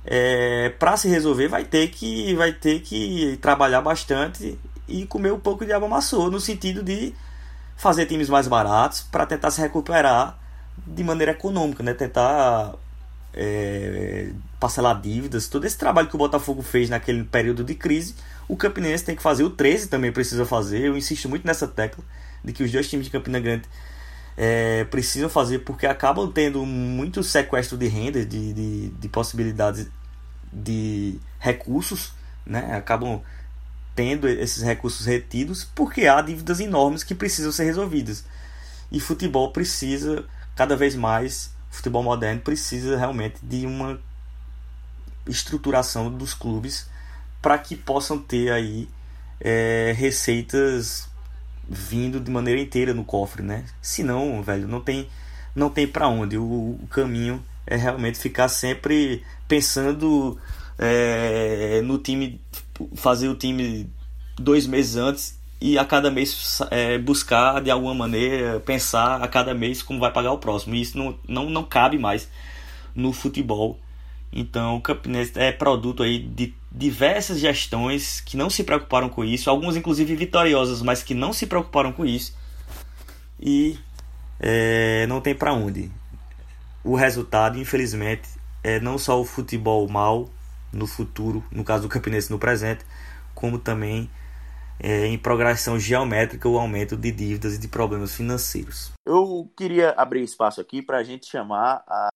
é, 0.05 0.69
para 0.69 0.95
se 0.97 1.07
resolver 1.07 1.47
vai 1.47 1.65
ter 1.65 1.87
que 1.87 2.33
vai 2.35 2.53
ter 2.53 2.81
que 2.81 3.37
trabalhar 3.41 3.81
bastante 3.81 4.57
e 4.87 5.05
comer 5.05 5.33
um 5.33 5.39
pouco 5.39 5.65
de 5.65 5.77
maçô 5.79 6.29
no 6.29 6.39
sentido 6.39 6.83
de 6.83 7.13
fazer 7.75 8.05
times 8.05 8.29
mais 8.29 8.47
baratos 8.47 9.01
para 9.01 9.25
tentar 9.25 9.51
se 9.51 9.59
recuperar 9.59 10.37
de 10.85 11.03
maneira 11.03 11.31
econômica, 11.31 11.81
né? 11.81 11.93
Tentar 11.93 12.75
é, 13.33 14.29
parcelar 14.59 15.01
dívidas, 15.01 15.47
todo 15.47 15.65
esse 15.65 15.77
trabalho 15.77 16.07
que 16.07 16.15
o 16.15 16.19
Botafogo 16.19 16.61
fez 16.61 16.89
naquele 16.89 17.23
período 17.23 17.63
de 17.63 17.75
crise, 17.75 18.15
o 18.47 18.55
Campinense 18.55 19.03
tem 19.03 19.15
que 19.15 19.23
fazer, 19.23 19.43
o 19.43 19.49
13 19.49 19.87
também 19.87 20.11
precisa 20.11 20.45
fazer. 20.45 20.81
Eu 20.85 20.95
insisto 20.95 21.27
muito 21.27 21.45
nessa 21.45 21.67
tecla 21.67 22.03
de 22.43 22.53
que 22.53 22.63
os 22.63 22.71
dois 22.71 22.87
times 22.89 23.07
de 23.07 23.11
Campina 23.11 23.39
Grande 23.39 23.63
é, 24.37 24.83
precisam 24.85 25.29
fazer 25.29 25.59
porque 25.59 25.85
acabam 25.85 26.31
tendo 26.31 26.65
muito 26.65 27.23
sequestro 27.23 27.77
de 27.77 27.87
renda, 27.87 28.25
de, 28.25 28.53
de, 28.53 28.89
de 28.89 29.09
possibilidades 29.09 29.87
de 30.51 31.19
recursos, 31.39 32.13
né? 32.45 32.75
acabam 32.75 33.21
tendo 33.95 34.27
esses 34.27 34.61
recursos 34.61 35.05
retidos 35.05 35.63
porque 35.63 36.07
há 36.07 36.21
dívidas 36.21 36.59
enormes 36.59 37.03
que 37.03 37.15
precisam 37.15 37.51
ser 37.51 37.63
resolvidas. 37.63 38.25
E 38.91 38.99
futebol 38.99 39.51
precisa 39.51 40.25
cada 40.55 40.75
vez 40.75 40.95
mais, 40.95 41.53
futebol 41.69 42.03
moderno 42.03 42.41
precisa 42.41 42.97
realmente 42.97 43.37
de 43.41 43.65
uma 43.65 43.99
estruturação 45.27 46.11
dos 46.11 46.33
clubes 46.33 46.89
para 47.41 47.57
que 47.57 47.75
possam 47.75 48.17
ter 48.17 48.51
aí 48.51 48.87
é, 49.39 49.93
receitas 49.97 51.09
vindo 51.69 52.19
de 52.19 52.31
maneira 52.31 52.59
inteira 52.59 52.93
no 52.93 53.03
cofre, 53.03 53.41
né? 53.41 53.65
Senão, 53.81 54.41
velho, 54.41 54.67
não 54.67 54.81
tem 54.81 55.07
não 55.55 55.69
tem 55.69 55.87
para 55.87 56.07
onde. 56.07 56.37
O, 56.37 56.43
o, 56.43 56.87
caminho 56.89 57.41
é 57.65 57.75
realmente 57.77 58.19
ficar 58.19 58.49
sempre 58.49 59.23
pensando 59.47 60.37
é, 60.77 61.81
no 61.81 61.97
time, 61.97 62.41
fazer 62.95 63.29
o 63.29 63.35
time 63.35 63.89
dois 64.37 64.67
meses 64.67 64.97
antes 64.97 65.39
e 65.61 65.77
a 65.77 65.85
cada 65.85 66.11
mês 66.11 66.59
é, 66.69 66.97
buscar 66.97 67.61
de 67.61 67.71
alguma 67.71 67.93
maneira 67.93 68.59
pensar 68.59 69.23
a 69.23 69.27
cada 69.27 69.53
mês 69.53 69.81
como 69.81 69.99
vai 69.99 70.11
pagar 70.11 70.33
o 70.33 70.37
próximo. 70.37 70.75
E 70.75 70.81
isso 70.81 70.97
não, 70.97 71.17
não, 71.27 71.49
não 71.49 71.63
cabe 71.63 71.97
mais 71.97 72.29
no 72.93 73.13
futebol. 73.13 73.79
Então 74.31 74.75
o 74.75 74.81
Campinense 74.81 75.31
é 75.35 75.51
produto 75.53 76.03
aí 76.03 76.19
de 76.19 76.53
diversas 76.77 77.39
gestões 77.39 78.19
que 78.19 78.35
não 78.35 78.49
se 78.49 78.63
preocuparam 78.63 79.07
com 79.07 79.23
isso, 79.23 79.49
algumas 79.49 79.77
inclusive 79.77 80.15
vitoriosas, 80.15 80.81
mas 80.81 81.01
que 81.01 81.13
não 81.13 81.31
se 81.31 81.47
preocuparam 81.47 81.93
com 81.93 82.05
isso 82.05 82.35
e 83.39 83.77
é, 84.39 85.05
não 85.07 85.21
tem 85.21 85.33
para 85.33 85.53
onde. 85.53 85.91
O 86.83 86.95
resultado, 86.95 87.57
infelizmente, 87.57 88.27
é 88.63 88.79
não 88.79 88.97
só 88.97 89.19
o 89.19 89.25
futebol 89.25 89.87
mal 89.87 90.29
no 90.71 90.85
futuro, 90.85 91.43
no 91.51 91.63
caso 91.63 91.83
do 91.83 91.89
Campinense 91.89 92.29
no 92.29 92.37
presente, 92.37 92.85
como 93.33 93.57
também 93.57 94.09
é, 94.79 95.07
em 95.07 95.17
progressão 95.17 95.79
geométrica 95.79 96.49
o 96.49 96.59
aumento 96.59 96.97
de 96.97 97.11
dívidas 97.11 97.55
e 97.55 97.59
de 97.59 97.67
problemas 97.67 98.13
financeiros. 98.13 98.91
Eu 99.05 99.49
queria 99.55 99.91
abrir 99.91 100.23
espaço 100.23 100.59
aqui 100.59 100.81
para 100.81 100.97
a 100.97 101.03
gente 101.03 101.25
chamar 101.27 101.83
a, 101.87 102.09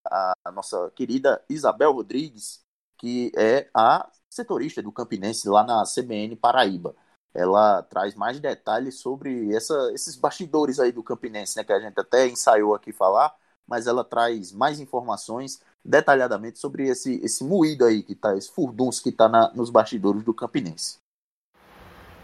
a 0.46 0.52
nossa 0.52 0.92
querida 0.96 1.42
Isabel 1.50 1.94
Rodrigues, 1.94 2.60
que 2.98 3.32
é 3.38 3.70
a 3.74 4.06
setorista 4.30 4.82
do 4.82 4.92
Campinense 4.92 5.50
lá 5.50 5.64
na 5.64 5.84
CBN 5.84 6.36
Paraíba. 6.36 6.96
Ela 7.34 7.82
traz 7.84 8.16
mais 8.16 8.40
detalhes 8.40 9.00
sobre 9.00 9.54
essa, 9.54 9.92
esses 9.94 10.16
bastidores 10.16 10.80
aí 10.80 10.92
do 10.92 11.04
Campinense, 11.04 11.58
né, 11.58 11.64
que 11.64 11.74
a 11.74 11.80
gente 11.80 12.00
até 12.00 12.28
ensaiou 12.28 12.74
aqui 12.74 12.92
falar, 12.92 13.34
mas 13.68 13.88
ela 13.88 14.04
traz 14.04 14.52
mais 14.52 14.80
informações 14.80 15.62
detalhadamente 15.84 16.60
sobre 16.60 16.88
esse, 16.88 17.20
esse 17.24 17.44
moído 17.44 17.86
aí 17.86 18.04
que 18.04 18.16
tá, 18.16 18.36
esse 18.36 18.52
furdunço 18.52 19.02
que 19.02 19.10
está 19.10 19.30
nos 19.54 19.70
bastidores 19.70 20.24
do 20.24 20.34
Campinense. 20.34 20.98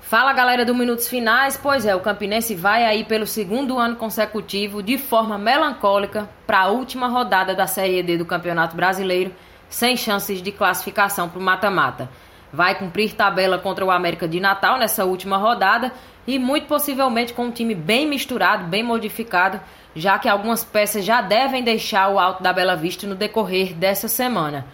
Fala 0.01 0.33
galera 0.33 0.63
do 0.63 0.75
Minutos 0.75 1.07
Finais, 1.07 1.57
pois 1.57 1.83
é, 1.83 1.95
o 1.95 2.01
Campinense 2.01 2.53
vai 2.53 2.85
aí 2.85 3.03
pelo 3.03 3.25
segundo 3.25 3.79
ano 3.79 3.95
consecutivo 3.95 4.83
de 4.83 4.99
forma 4.99 5.35
melancólica 5.35 6.29
para 6.45 6.61
a 6.61 6.67
última 6.67 7.07
rodada 7.07 7.55
da 7.55 7.65
Série 7.65 8.03
D 8.03 8.15
do 8.17 8.25
Campeonato 8.25 8.75
Brasileiro 8.75 9.33
sem 9.69 9.97
chances 9.97 10.41
de 10.41 10.51
classificação 10.51 11.29
para 11.29 11.39
o 11.39 11.41
mata-mata. 11.41 12.09
Vai 12.51 12.75
cumprir 12.75 13.13
tabela 13.13 13.57
contra 13.57 13.85
o 13.85 13.91
América 13.91 14.27
de 14.27 14.39
Natal 14.39 14.77
nessa 14.77 15.05
última 15.05 15.37
rodada 15.37 15.91
e 16.27 16.39
muito 16.39 16.67
possivelmente 16.67 17.33
com 17.33 17.45
um 17.45 17.51
time 17.51 17.75
bem 17.75 18.07
misturado, 18.07 18.65
bem 18.65 18.83
modificado, 18.83 19.59
já 19.95 20.17
que 20.17 20.29
algumas 20.29 20.63
peças 20.63 21.05
já 21.05 21.21
devem 21.21 21.63
deixar 21.63 22.09
o 22.09 22.19
alto 22.19 22.41
da 22.41 22.53
Bela 22.53 22.75
Vista 22.75 23.05
no 23.05 23.15
decorrer 23.15 23.73
dessa 23.73 24.07
semana. 24.07 24.65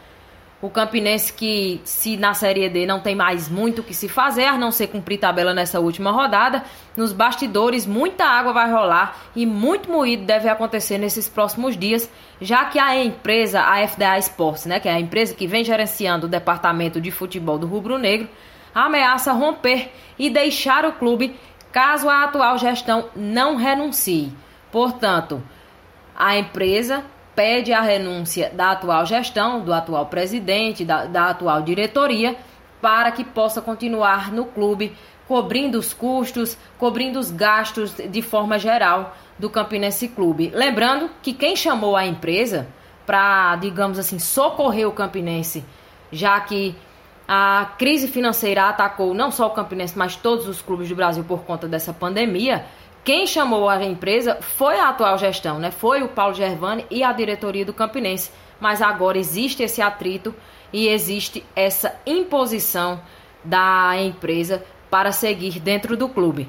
O 0.61 0.69
Campinense 0.69 1.33
que, 1.33 1.81
se 1.83 2.15
na 2.17 2.35
Série 2.35 2.69
D 2.69 2.85
não 2.85 2.99
tem 2.99 3.15
mais 3.15 3.49
muito 3.49 3.79
o 3.79 3.83
que 3.83 3.95
se 3.95 4.07
fazer, 4.07 4.45
a 4.45 4.57
não 4.59 4.71
ser 4.71 4.87
cumprir 4.87 5.17
tabela 5.17 5.55
nessa 5.55 5.79
última 5.79 6.11
rodada, 6.11 6.63
nos 6.95 7.11
bastidores 7.11 7.87
muita 7.87 8.25
água 8.25 8.53
vai 8.53 8.71
rolar 8.71 9.17
e 9.35 9.43
muito 9.43 9.89
moído 9.89 10.23
deve 10.23 10.47
acontecer 10.47 10.99
nesses 10.99 11.27
próximos 11.27 11.75
dias, 11.75 12.07
já 12.39 12.65
que 12.65 12.77
a 12.77 12.95
empresa, 13.03 13.59
a 13.59 13.87
FDA 13.87 14.19
Sports, 14.19 14.67
né, 14.67 14.79
que 14.79 14.87
é 14.87 14.93
a 14.93 14.99
empresa 14.99 15.33
que 15.33 15.47
vem 15.47 15.63
gerenciando 15.63 16.27
o 16.27 16.29
departamento 16.29 17.01
de 17.01 17.09
futebol 17.09 17.57
do 17.57 17.65
Rubro 17.65 17.97
Negro, 17.97 18.29
ameaça 18.73 19.33
romper 19.33 19.91
e 20.17 20.29
deixar 20.29 20.85
o 20.85 20.93
clube 20.93 21.35
caso 21.71 22.07
a 22.07 22.23
atual 22.25 22.59
gestão 22.59 23.09
não 23.15 23.55
renuncie. 23.55 24.31
Portanto, 24.71 25.41
a 26.15 26.37
empresa 26.37 27.03
pede 27.41 27.73
a 27.73 27.81
renúncia 27.81 28.51
da 28.53 28.69
atual 28.69 29.03
gestão, 29.03 29.61
do 29.61 29.73
atual 29.73 30.05
presidente, 30.05 30.85
da, 30.85 31.05
da 31.05 31.31
atual 31.31 31.63
diretoria, 31.63 32.35
para 32.79 33.11
que 33.11 33.23
possa 33.23 33.59
continuar 33.59 34.31
no 34.31 34.45
clube, 34.45 34.95
cobrindo 35.27 35.79
os 35.79 35.91
custos, 35.91 36.55
cobrindo 36.77 37.17
os 37.17 37.31
gastos 37.31 37.95
de 37.95 38.21
forma 38.21 38.59
geral 38.59 39.17
do 39.39 39.49
Campinense 39.49 40.07
Clube. 40.09 40.51
Lembrando 40.53 41.09
que 41.23 41.33
quem 41.33 41.55
chamou 41.55 41.95
a 41.95 42.05
empresa 42.05 42.67
para, 43.07 43.55
digamos 43.55 43.97
assim, 43.97 44.19
socorrer 44.19 44.87
o 44.87 44.91
Campinense, 44.91 45.65
já 46.11 46.39
que 46.41 46.75
a 47.27 47.71
crise 47.75 48.07
financeira 48.07 48.69
atacou 48.69 49.15
não 49.15 49.31
só 49.31 49.47
o 49.47 49.51
Campinense, 49.51 49.97
mas 49.97 50.15
todos 50.15 50.47
os 50.47 50.61
clubes 50.61 50.89
do 50.89 50.95
Brasil 50.95 51.23
por 51.23 51.39
conta 51.39 51.67
dessa 51.67 51.91
pandemia, 51.91 52.65
quem 53.03 53.25
chamou 53.25 53.67
a 53.67 53.83
empresa 53.83 54.37
foi 54.41 54.79
a 54.79 54.89
atual 54.89 55.17
gestão, 55.17 55.57
né? 55.57 55.71
Foi 55.71 56.03
o 56.03 56.09
Paulo 56.09 56.35
Gervani 56.35 56.85
e 56.89 57.03
a 57.03 57.11
diretoria 57.11 57.65
do 57.65 57.73
Campinense. 57.73 58.31
Mas 58.59 58.79
agora 58.79 59.17
existe 59.17 59.63
esse 59.63 59.81
atrito 59.81 60.35
e 60.71 60.87
existe 60.87 61.43
essa 61.55 61.95
imposição 62.05 63.01
da 63.43 63.93
empresa 63.97 64.63
para 64.89 65.11
seguir 65.11 65.59
dentro 65.59 65.97
do 65.97 66.07
clube. 66.07 66.47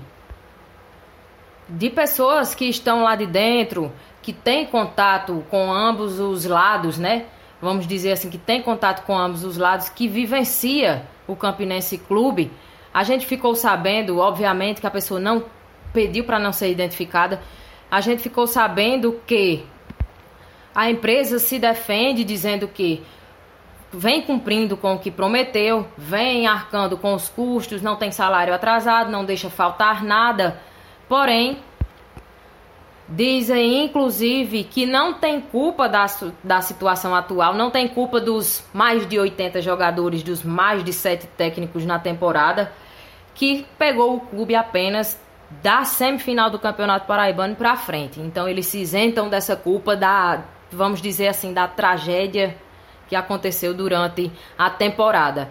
De 1.67 1.89
pessoas 1.89 2.55
que 2.55 2.67
estão 2.67 3.03
lá 3.03 3.17
de 3.17 3.27
dentro, 3.27 3.91
que 4.21 4.33
têm 4.33 4.67
contato 4.67 5.43
com 5.49 5.73
ambos 5.73 6.21
os 6.21 6.45
lados, 6.45 6.99
né? 6.99 7.25
Vamos 7.63 7.87
dizer 7.87 8.13
assim, 8.13 8.29
que 8.29 8.37
tem 8.37 8.61
contato 8.61 9.07
com 9.07 9.17
ambos 9.17 9.43
os 9.43 9.57
lados, 9.57 9.89
que 9.89 10.07
vivencia 10.07 11.07
o 11.27 11.35
Campinense 11.35 11.97
Clube. 11.97 12.51
A 12.93 13.05
gente 13.05 13.25
ficou 13.25 13.55
sabendo, 13.55 14.19
obviamente, 14.19 14.83
que 14.83 14.87
a 14.87 14.91
pessoa 14.91 15.19
não 15.19 15.45
pediu 15.93 16.25
para 16.25 16.39
não 16.39 16.53
ser 16.53 16.71
identificada, 16.71 17.41
a 17.91 18.01
gente 18.01 18.23
ficou 18.23 18.47
sabendo 18.47 19.21
que 19.27 19.65
A 20.75 20.91
empresa 20.91 21.39
se 21.39 21.59
defende 21.59 22.25
dizendo 22.25 22.67
que 22.67 23.03
vem 23.93 24.23
cumprindo 24.23 24.75
com 24.75 24.95
o 24.95 24.99
que 24.99 25.11
prometeu, 25.11 25.87
vem 25.99 26.47
arcando 26.47 26.97
com 26.97 27.13
os 27.13 27.29
custos, 27.29 27.83
não 27.83 27.97
tem 27.97 28.11
salário 28.11 28.55
atrasado, 28.55 29.11
não 29.11 29.23
deixa 29.23 29.51
faltar 29.51 30.03
nada. 30.03 30.59
Porém, 31.07 31.59
dizem 33.07 33.85
inclusive 33.85 34.65
que 34.65 34.87
não 34.87 35.13
tem 35.13 35.43
culpa 35.43 35.91
da, 35.91 36.07
da 36.43 36.63
situação 36.63 37.15
atual, 37.15 37.53
não 37.53 37.71
tem 37.71 37.87
culpa 37.87 38.19
dos 38.19 38.65
mais 38.73 39.07
de 39.07 39.19
80 39.19 39.61
jogadores, 39.61 40.23
dos 40.23 40.43
mais 40.43 40.83
de 40.83 40.93
7 40.93 41.27
técnicos 41.37 41.85
na 41.85 41.99
temporada, 41.99 42.73
que 43.35 43.67
pegou 43.79 44.17
o 44.17 44.21
clube 44.21 44.55
apenas 44.55 45.21
da 45.61 45.85
semifinal 45.85 46.51
do 46.51 46.59
Campeonato 46.59 47.07
Paraibano 47.07 47.57
para 47.57 47.77
frente. 47.77 48.21
Então 48.21 48.49
eles 48.49 48.67
se 48.67 48.79
isentam 48.79 49.29
dessa 49.29 49.57
culpa 49.57 49.97
da, 49.97 50.45
vamos 50.71 51.03
dizer 51.03 51.29
assim, 51.29 51.53
da 51.53 51.67
tragédia 51.67 52.57
que 53.09 53.17
aconteceu 53.17 53.75
durante 53.75 54.31
a 54.57 54.71
temporada. 54.71 55.51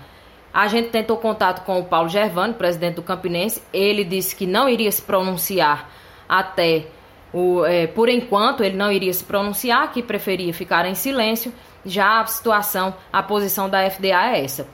A 0.53 0.67
gente 0.67 0.89
tentou 0.89 1.17
contato 1.17 1.63
com 1.63 1.79
o 1.79 1.85
Paulo 1.85 2.09
Gervano, 2.09 2.53
presidente 2.53 2.95
do 2.95 3.03
Campinense. 3.03 3.61
Ele 3.71 4.03
disse 4.03 4.35
que 4.35 4.45
não 4.45 4.67
iria 4.67 4.91
se 4.91 5.01
pronunciar 5.01 5.89
até 6.27 6.87
o, 7.33 7.63
é, 7.65 7.87
por 7.87 8.09
enquanto, 8.09 8.63
ele 8.63 8.75
não 8.75 8.91
iria 8.91 9.13
se 9.13 9.23
pronunciar, 9.23 9.91
que 9.91 10.03
preferia 10.03 10.53
ficar 10.53 10.85
em 10.85 10.95
silêncio. 10.95 11.53
Já 11.85 12.19
a 12.19 12.25
situação, 12.25 12.93
a 13.11 13.23
posição 13.23 13.69
da 13.69 13.89
FDA 13.89 14.35
é 14.35 14.43
essa. 14.43 14.67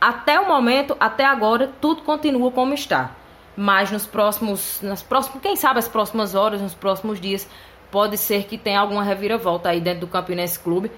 Até 0.00 0.38
o 0.38 0.46
momento, 0.46 0.96
até 1.00 1.24
agora, 1.24 1.72
tudo 1.80 2.02
continua 2.02 2.50
como 2.52 2.72
está. 2.72 3.10
Mas 3.56 3.90
nos 3.90 4.06
próximos, 4.06 4.80
nas 4.82 5.02
próximos, 5.02 5.42
quem 5.42 5.56
sabe 5.56 5.78
as 5.78 5.88
próximas 5.88 6.34
horas, 6.34 6.60
nos 6.60 6.74
próximos 6.74 7.20
dias, 7.20 7.48
pode 7.90 8.16
ser 8.16 8.44
que 8.44 8.56
tenha 8.56 8.80
alguma 8.80 9.02
reviravolta 9.02 9.68
aí 9.68 9.80
dentro 9.80 10.00
do 10.00 10.06
Campinense 10.06 10.58
Clube. 10.58 10.90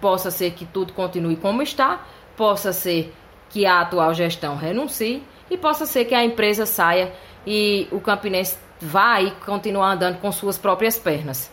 Possa 0.00 0.30
ser 0.30 0.52
que 0.52 0.64
tudo 0.64 0.92
continue 0.92 1.36
como 1.36 1.62
está, 1.62 2.00
possa 2.36 2.72
ser 2.72 3.14
que 3.48 3.66
a 3.66 3.82
atual 3.82 4.12
gestão 4.14 4.56
renuncie 4.56 5.22
e 5.48 5.56
possa 5.56 5.86
ser 5.86 6.06
que 6.06 6.14
a 6.14 6.24
empresa 6.24 6.66
saia 6.66 7.12
e 7.46 7.86
o 7.92 8.00
Campinense 8.00 8.56
vá 8.80 9.20
e 9.20 9.30
continuar 9.30 9.92
andando 9.92 10.18
com 10.18 10.32
suas 10.32 10.58
próprias 10.58 10.98
pernas. 10.98 11.52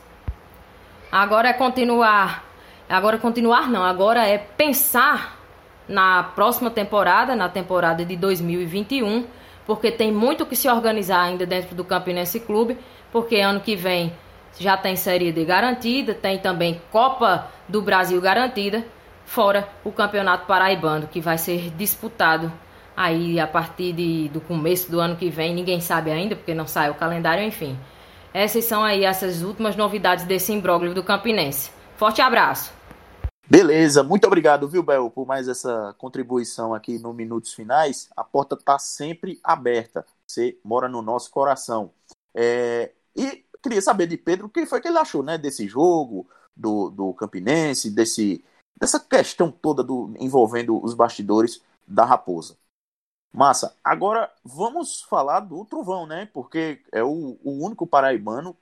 Agora 1.12 1.50
é 1.50 1.54
continuar, 1.54 2.44
agora 2.90 3.18
é 3.18 3.20
continuar 3.20 3.70
não, 3.70 3.84
agora 3.84 4.28
é 4.28 4.38
pensar 4.38 5.38
na 5.88 6.24
próxima 6.24 6.70
temporada, 6.70 7.36
na 7.36 7.50
temporada 7.50 8.06
de 8.06 8.16
2021, 8.16 9.26
porque 9.70 9.92
tem 9.92 10.12
muito 10.12 10.48
que 10.48 10.56
se 10.56 10.68
organizar 10.68 11.22
ainda 11.22 11.46
dentro 11.46 11.76
do 11.76 11.84
Campinense 11.84 12.40
Clube, 12.40 12.76
porque 13.12 13.36
ano 13.36 13.60
que 13.60 13.76
vem 13.76 14.12
já 14.58 14.76
tem 14.76 14.96
Série 14.96 15.32
D 15.32 15.46
garantida, 15.46 16.16
tem 16.16 16.40
também 16.40 16.82
Copa 16.92 17.48
do 17.68 17.80
Brasil 17.80 18.20
garantida, 18.20 18.84
fora 19.26 19.70
o 19.84 19.92
Campeonato 19.92 20.48
Paraibano, 20.48 21.06
que 21.06 21.22
vai 21.22 21.38
ser 21.38 21.70
disputado 21.78 22.52
aí 22.98 23.40
a 23.40 23.46
partir 23.46 23.94
de, 23.94 24.28
do 24.30 24.42
começo 24.42 24.90
do 24.90 25.00
ano 25.00 25.16
que 25.16 25.30
vem, 25.30 25.54
ninguém 25.54 25.80
sabe 25.80 26.10
ainda, 26.10 26.36
porque 26.36 26.56
não 26.56 26.66
sai 26.66 26.90
o 26.90 26.96
calendário, 26.96 27.44
enfim. 27.44 27.78
Essas 28.34 28.66
são 28.66 28.84
aí 28.84 29.06
essas 29.06 29.44
últimas 29.44 29.76
novidades 29.76 30.26
desse 30.26 30.52
imbróglio 30.52 30.96
do 30.96 31.04
Campinense. 31.04 31.70
Forte 31.96 32.24
abraço! 32.24 32.79
Beleza, 33.50 34.04
muito 34.04 34.28
obrigado, 34.28 34.70
viu, 34.70 34.84
Bel, 34.84 35.10
por 35.10 35.26
mais 35.26 35.48
essa 35.48 35.96
contribuição 35.98 36.72
aqui 36.72 37.00
no 37.00 37.12
Minutos 37.12 37.52
Finais. 37.52 38.08
A 38.16 38.24
porta 38.24 38.54
está 38.54 38.78
sempre 38.78 39.40
aberta. 39.44 40.06
Você 40.28 40.60
mora 40.64 40.88
no 40.88 41.02
nosso 41.02 41.32
coração. 41.32 41.92
É... 42.32 42.92
E 43.16 43.44
queria 43.64 43.82
saber 43.82 44.06
de 44.06 44.18
Pedro 44.18 44.46
o 44.46 44.50
que 44.50 44.68
foi 44.68 44.80
que 44.80 44.88
ele 44.88 45.00
achou 45.00 45.24
né, 45.24 45.36
desse 45.36 45.68
jogo, 45.68 46.30
do, 46.56 46.92
do 46.92 47.12
Campinense, 47.16 47.90
desse, 47.90 48.46
dessa 48.80 49.00
questão 49.00 49.52
toda 49.52 49.84
do, 49.84 50.14
envolvendo 50.20 50.80
os 50.84 50.94
bastidores 50.94 51.60
da 51.88 52.06
Raposa. 52.06 52.56
Massa. 53.34 53.76
Agora 53.84 54.32
vamos 54.44 55.02
falar 55.02 55.40
do 55.40 55.66
Trovão, 55.66 56.06
né? 56.06 56.30
Porque 56.34 56.84
é 56.92 57.04
o, 57.04 57.38
o 57.44 57.66
único 57.66 57.88
paraibano 57.88 58.56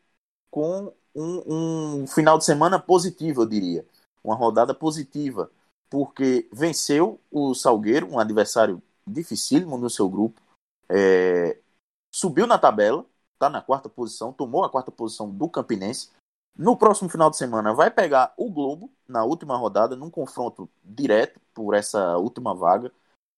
com 0.50 0.94
um, 1.14 2.02
um, 2.02 2.08
final 2.08 2.38
de 2.38 2.46
semana 2.46 2.80
positivo, 2.80 3.42
eu 3.42 3.46
diria. 3.46 3.86
Uma 4.28 4.36
rodada 4.36 4.74
positiva. 4.74 5.50
Porque 5.90 6.50
venceu 6.52 7.18
o 7.32 7.54
Salgueiro, 7.54 8.12
um 8.12 8.20
adversário 8.20 8.84
dificílimo 9.08 9.78
no 9.78 9.90
seu 9.90 10.10
grupo. 10.10 10.42
É, 10.90 11.58
subiu 12.12 12.46
na 12.46 12.58
tabela, 12.58 13.06
está 13.34 13.50
na 13.50 13.62
quarta 13.62 13.88
posição, 13.88 14.34
tomou 14.34 14.66
a 14.66 14.70
quarta 14.70 14.92
posição 14.92 15.30
do 15.30 15.48
Campinense. 15.48 16.10
No 16.58 16.76
próximo 16.76 17.08
final 17.08 17.30
de 17.30 17.38
semana 17.38 17.74
vai 17.74 17.90
pegar 17.90 18.34
o 18.36 18.52
Globo 18.52 18.92
na 19.08 19.24
última 19.24 19.56
rodada, 19.56 19.96
num 19.96 20.10
confronto 20.10 20.70
direto 20.84 21.40
por 21.54 21.74
essa 21.74 22.18
última 22.18 22.54
vaga. 22.54 22.92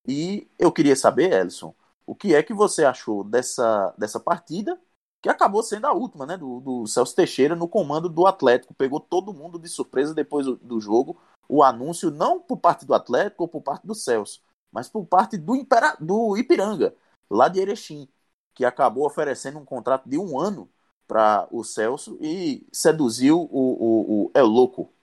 E 0.08 0.47
eu 0.58 0.71
queria 0.71 0.95
saber, 0.95 1.34
Elson, 1.34 1.75
o 2.04 2.15
que 2.15 2.34
é 2.34 2.41
que 2.41 2.54
você 2.54 2.84
achou 2.84 3.23
dessa, 3.23 3.93
dessa 3.95 4.19
partida, 4.19 4.80
que 5.21 5.29
acabou 5.29 5.62
sendo 5.63 5.86
a 5.86 5.93
última, 5.93 6.25
né? 6.25 6.38
Do, 6.38 6.60
do 6.62 6.88
Celso 6.88 7.15
Teixeira 7.15 7.55
no 7.55 7.67
comando 7.67 8.08
do 8.10 8.25
Atlético. 8.25 8.73
Pegou 8.73 8.99
todo 8.99 9.34
mundo 9.34 9.60
de 9.60 9.67
surpresa 9.67 10.13
depois 10.13 10.45
do, 10.45 10.55
do 10.58 10.79
jogo. 10.79 11.19
O 11.47 11.63
anúncio, 11.63 12.12
não 12.12 12.39
por 12.39 12.58
parte 12.58 12.86
do 12.86 12.93
Atlético 12.93 13.43
ou 13.43 13.47
por 13.47 13.62
parte 13.62 13.86
do 13.86 13.95
Celso, 13.95 14.41
mas 14.71 14.88
por 14.88 15.05
parte 15.05 15.38
do, 15.38 15.55
Impera, 15.55 15.97
do 15.99 16.38
Ipiranga, 16.38 16.95
lá 17.29 17.47
de 17.47 17.60
Erechim, 17.60 18.08
que 18.53 18.63
acabou 18.65 19.05
oferecendo 19.05 19.58
um 19.60 19.65
contrato 19.65 20.08
de 20.08 20.17
um 20.17 20.39
ano 20.39 20.69
para 21.08 21.47
o 21.51 21.63
Celso 21.63 22.17
e 22.21 22.67
seduziu 22.71 23.39
o, 23.39 23.47
o, 23.51 24.25
o 24.25 24.32
El 24.36 24.45
Louco, 24.45 24.93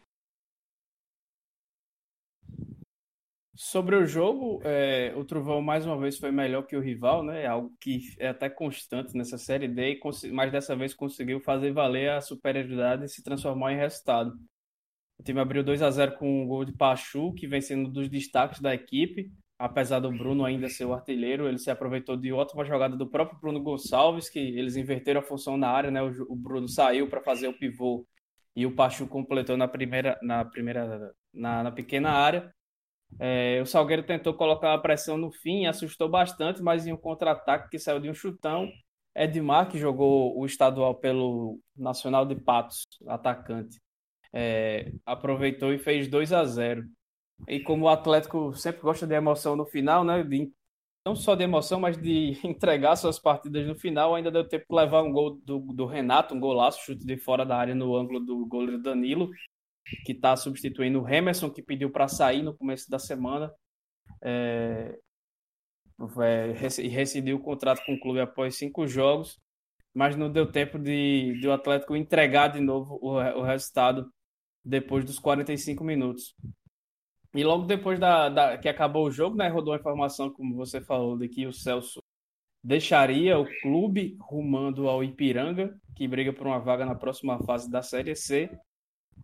Sobre 3.59 3.97
o 3.97 4.05
jogo, 4.05 4.61
é, 4.64 5.14
o 5.16 5.25
Trovão 5.25 5.62
mais 5.62 5.87
uma 5.87 5.99
vez 5.99 6.19
foi 6.19 6.31
melhor 6.31 6.62
que 6.66 6.77
o 6.77 6.81
rival, 6.81 7.23
né? 7.23 7.45
É 7.45 7.47
algo 7.47 7.73
que 7.81 8.01
é 8.19 8.29
até 8.29 8.51
constante 8.51 9.16
nessa 9.16 9.38
série 9.38 9.66
D, 9.66 9.99
mas 10.31 10.53
dessa 10.53 10.77
vez 10.77 10.92
conseguiu 10.92 11.40
fazer 11.40 11.73
valer 11.73 12.11
a 12.11 12.21
superioridade 12.21 13.07
e 13.07 13.09
se 13.09 13.23
transformar 13.23 13.73
em 13.73 13.79
resultado. 13.79 14.38
O 15.19 15.23
time 15.23 15.40
abriu 15.40 15.64
2 15.64 15.81
a 15.81 15.90
0 15.90 16.19
com 16.19 16.45
o 16.45 16.47
gol 16.47 16.66
de 16.66 16.73
Pachu, 16.73 17.33
que 17.33 17.47
vem 17.47 17.62
sendo 17.62 17.88
um 17.88 17.92
dos 17.92 18.11
destaques 18.11 18.61
da 18.61 18.75
equipe. 18.75 19.33
Apesar 19.59 20.01
do 20.01 20.12
Bruno 20.12 20.45
ainda 20.45 20.69
ser 20.69 20.85
o 20.85 20.92
artilheiro, 20.92 21.49
ele 21.49 21.59
se 21.59 21.71
aproveitou 21.71 22.14
de 22.14 22.31
ótima 22.31 22.62
jogada 22.62 22.95
do 22.95 23.09
próprio 23.09 23.40
Bruno 23.40 23.62
Gonçalves, 23.62 24.29
que 24.29 24.38
eles 24.38 24.77
inverteram 24.77 25.21
a 25.21 25.25
função 25.25 25.57
na 25.57 25.71
área, 25.71 25.90
né? 25.90 26.03
O, 26.03 26.11
o 26.29 26.37
Bruno 26.37 26.69
saiu 26.69 27.09
para 27.09 27.23
fazer 27.23 27.49
o 27.49 27.59
pivô 27.59 28.07
e 28.55 28.66
o 28.66 28.75
Pachu 28.75 29.07
completou 29.07 29.57
na 29.57 29.66
primeira, 29.66 30.19
na 30.23 30.45
primeira, 30.45 31.14
na, 31.33 31.62
na 31.62 31.73
pequena 31.73 32.11
área. 32.11 32.55
É, 33.19 33.61
o 33.62 33.66
Salgueiro 33.66 34.03
tentou 34.03 34.35
colocar 34.35 34.75
a 34.75 34.79
pressão 34.79 35.16
no 35.16 35.31
fim, 35.31 35.66
assustou 35.66 36.09
bastante, 36.09 36.62
mas 36.62 36.87
em 36.87 36.92
um 36.92 36.97
contra-ataque 36.97 37.71
que 37.71 37.79
saiu 37.79 38.01
de 38.01 38.11
um 38.11 38.14
chutão, 38.14 38.71
Edmar, 39.14 39.71
que 39.71 39.79
jogou 39.79 40.38
o 40.38 40.45
estadual 40.45 40.95
pelo 40.95 41.59
Nacional 41.75 42.27
de 42.27 42.37
Patos, 42.37 42.87
atacante, 43.07 43.81
é, 44.33 44.92
aproveitou 45.07 45.73
e 45.73 45.79
fez 45.79 46.09
2 46.09 46.33
a 46.33 46.45
0 46.45 46.85
E 47.49 47.61
como 47.61 47.87
o 47.87 47.88
Atlético 47.88 48.55
sempre 48.55 48.83
gosta 48.83 49.07
de 49.07 49.14
emoção 49.14 49.57
no 49.57 49.64
final, 49.64 50.05
né, 50.05 50.23
de, 50.23 50.53
não 51.05 51.16
só 51.16 51.35
de 51.35 51.45
emoção, 51.45 51.81
mas 51.81 51.97
de 51.97 52.38
entregar 52.45 52.97
suas 52.97 53.19
partidas 53.19 53.66
no 53.66 53.75
final, 53.75 54.14
ainda 54.14 54.31
deu 54.31 54.47
tempo 54.47 54.66
de 54.69 54.77
levar 54.77 55.03
um 55.03 55.12
gol 55.12 55.40
do, 55.42 55.61
do 55.61 55.87
Renato, 55.87 56.35
um 56.35 56.40
golaço, 56.40 56.85
chute 56.85 57.07
de 57.07 57.16
fora 57.16 57.47
da 57.47 57.57
área 57.57 57.75
no 57.75 57.97
ângulo 57.97 58.21
do 58.21 58.45
goleiro 58.47 58.83
Danilo, 58.83 59.31
que 60.05 60.12
está 60.12 60.37
substituindo 60.37 61.03
o 61.03 61.09
Emerson, 61.09 61.51
que 61.51 61.62
pediu 61.62 61.90
para 61.90 62.09
sair 62.09 62.42
no 62.42 62.57
começo 62.57 62.90
da 62.90 62.99
semana. 62.99 63.53
É, 64.22 64.99
é, 66.20 66.53
e 66.83 66.88
rescindiu 66.88 67.37
o 67.37 67.42
contrato 67.42 67.85
com 67.87 67.94
o 67.94 68.01
clube 68.01 68.20
após 68.20 68.57
cinco 68.57 68.87
jogos, 68.87 69.38
mas 69.94 70.16
não 70.16 70.31
deu 70.31 70.51
tempo 70.51 70.79
de, 70.79 71.38
de 71.40 71.49
o 71.49 71.53
Atlético 71.53 71.96
entregar 71.96 72.49
de 72.49 72.61
novo 72.61 72.99
o, 73.01 73.14
o 73.14 73.42
resultado 73.42 74.11
depois 74.64 75.05
dos 75.05 75.18
45 75.18 75.83
minutos. 75.83 76.35
E 77.35 77.44
logo 77.44 77.64
depois 77.64 77.99
da, 77.99 78.29
da, 78.29 78.59
que 78.59 78.68
acabou 78.68 79.07
o 79.07 79.11
jogo, 79.11 79.37
né, 79.37 79.49
rodou 79.49 79.75
a 79.75 79.77
informação, 79.79 80.31
como 80.31 80.55
você 80.55 80.81
falou, 80.81 81.16
de 81.16 81.29
que 81.29 81.46
o 81.46 81.53
Celso 81.53 82.03
deixaria 82.62 83.38
o 83.38 83.46
clube 83.61 84.16
rumando 84.20 84.88
ao 84.88 85.05
Ipiranga, 85.05 85.75
que 85.94 86.09
briga 86.09 86.33
por 86.33 86.46
uma 86.46 86.59
vaga 86.59 86.85
na 86.85 86.94
próxima 86.94 87.38
fase 87.44 87.70
da 87.70 87.83
Série 87.83 88.16
C 88.16 88.51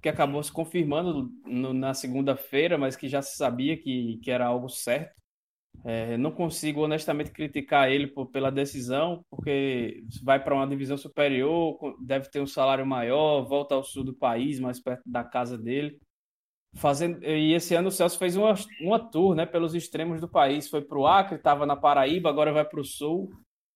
que 0.00 0.08
acabou 0.08 0.42
se 0.42 0.52
confirmando 0.52 1.30
no, 1.44 1.72
na 1.72 1.94
segunda-feira, 1.94 2.78
mas 2.78 2.96
que 2.96 3.08
já 3.08 3.22
se 3.22 3.36
sabia 3.36 3.76
que, 3.76 4.18
que 4.22 4.30
era 4.30 4.46
algo 4.46 4.68
certo. 4.68 5.20
É, 5.84 6.16
não 6.16 6.30
consigo 6.30 6.82
honestamente 6.82 7.30
criticar 7.30 7.90
ele 7.90 8.06
por, 8.06 8.26
pela 8.26 8.50
decisão, 8.50 9.24
porque 9.30 10.04
vai 10.22 10.42
para 10.42 10.54
uma 10.54 10.66
divisão 10.66 10.96
superior, 10.96 11.78
deve 12.00 12.30
ter 12.30 12.40
um 12.40 12.46
salário 12.46 12.86
maior, 12.86 13.42
volta 13.42 13.74
ao 13.74 13.82
sul 13.82 14.04
do 14.04 14.14
país, 14.14 14.60
mais 14.60 14.80
perto 14.80 15.02
da 15.06 15.24
casa 15.24 15.58
dele. 15.58 15.98
Fazendo, 16.74 17.22
e 17.24 17.52
esse 17.52 17.74
ano 17.74 17.88
o 17.88 17.90
Celso 17.90 18.18
fez 18.18 18.36
uma, 18.36 18.54
uma 18.80 18.98
tour 18.98 19.34
né, 19.34 19.44
pelos 19.44 19.74
extremos 19.74 20.20
do 20.20 20.28
país. 20.28 20.68
Foi 20.68 20.82
para 20.82 20.98
o 20.98 21.06
Acre, 21.06 21.36
estava 21.36 21.66
na 21.66 21.76
Paraíba, 21.76 22.30
agora 22.30 22.52
vai 22.52 22.64
para 22.64 22.80
o 22.80 22.84
sul. 22.84 23.30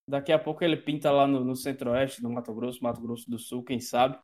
Daqui 0.08 0.32
a 0.32 0.38
pouco 0.38 0.62
ele 0.64 0.76
pinta 0.76 1.10
lá 1.10 1.26
no, 1.26 1.44
no 1.44 1.56
centro-oeste, 1.56 2.22
no 2.22 2.30
Mato 2.30 2.54
Grosso, 2.54 2.82
Mato 2.82 3.00
Grosso 3.00 3.28
do 3.28 3.38
Sul, 3.38 3.64
quem 3.64 3.80
sabe. 3.80 4.16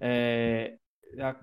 É, 0.00 0.76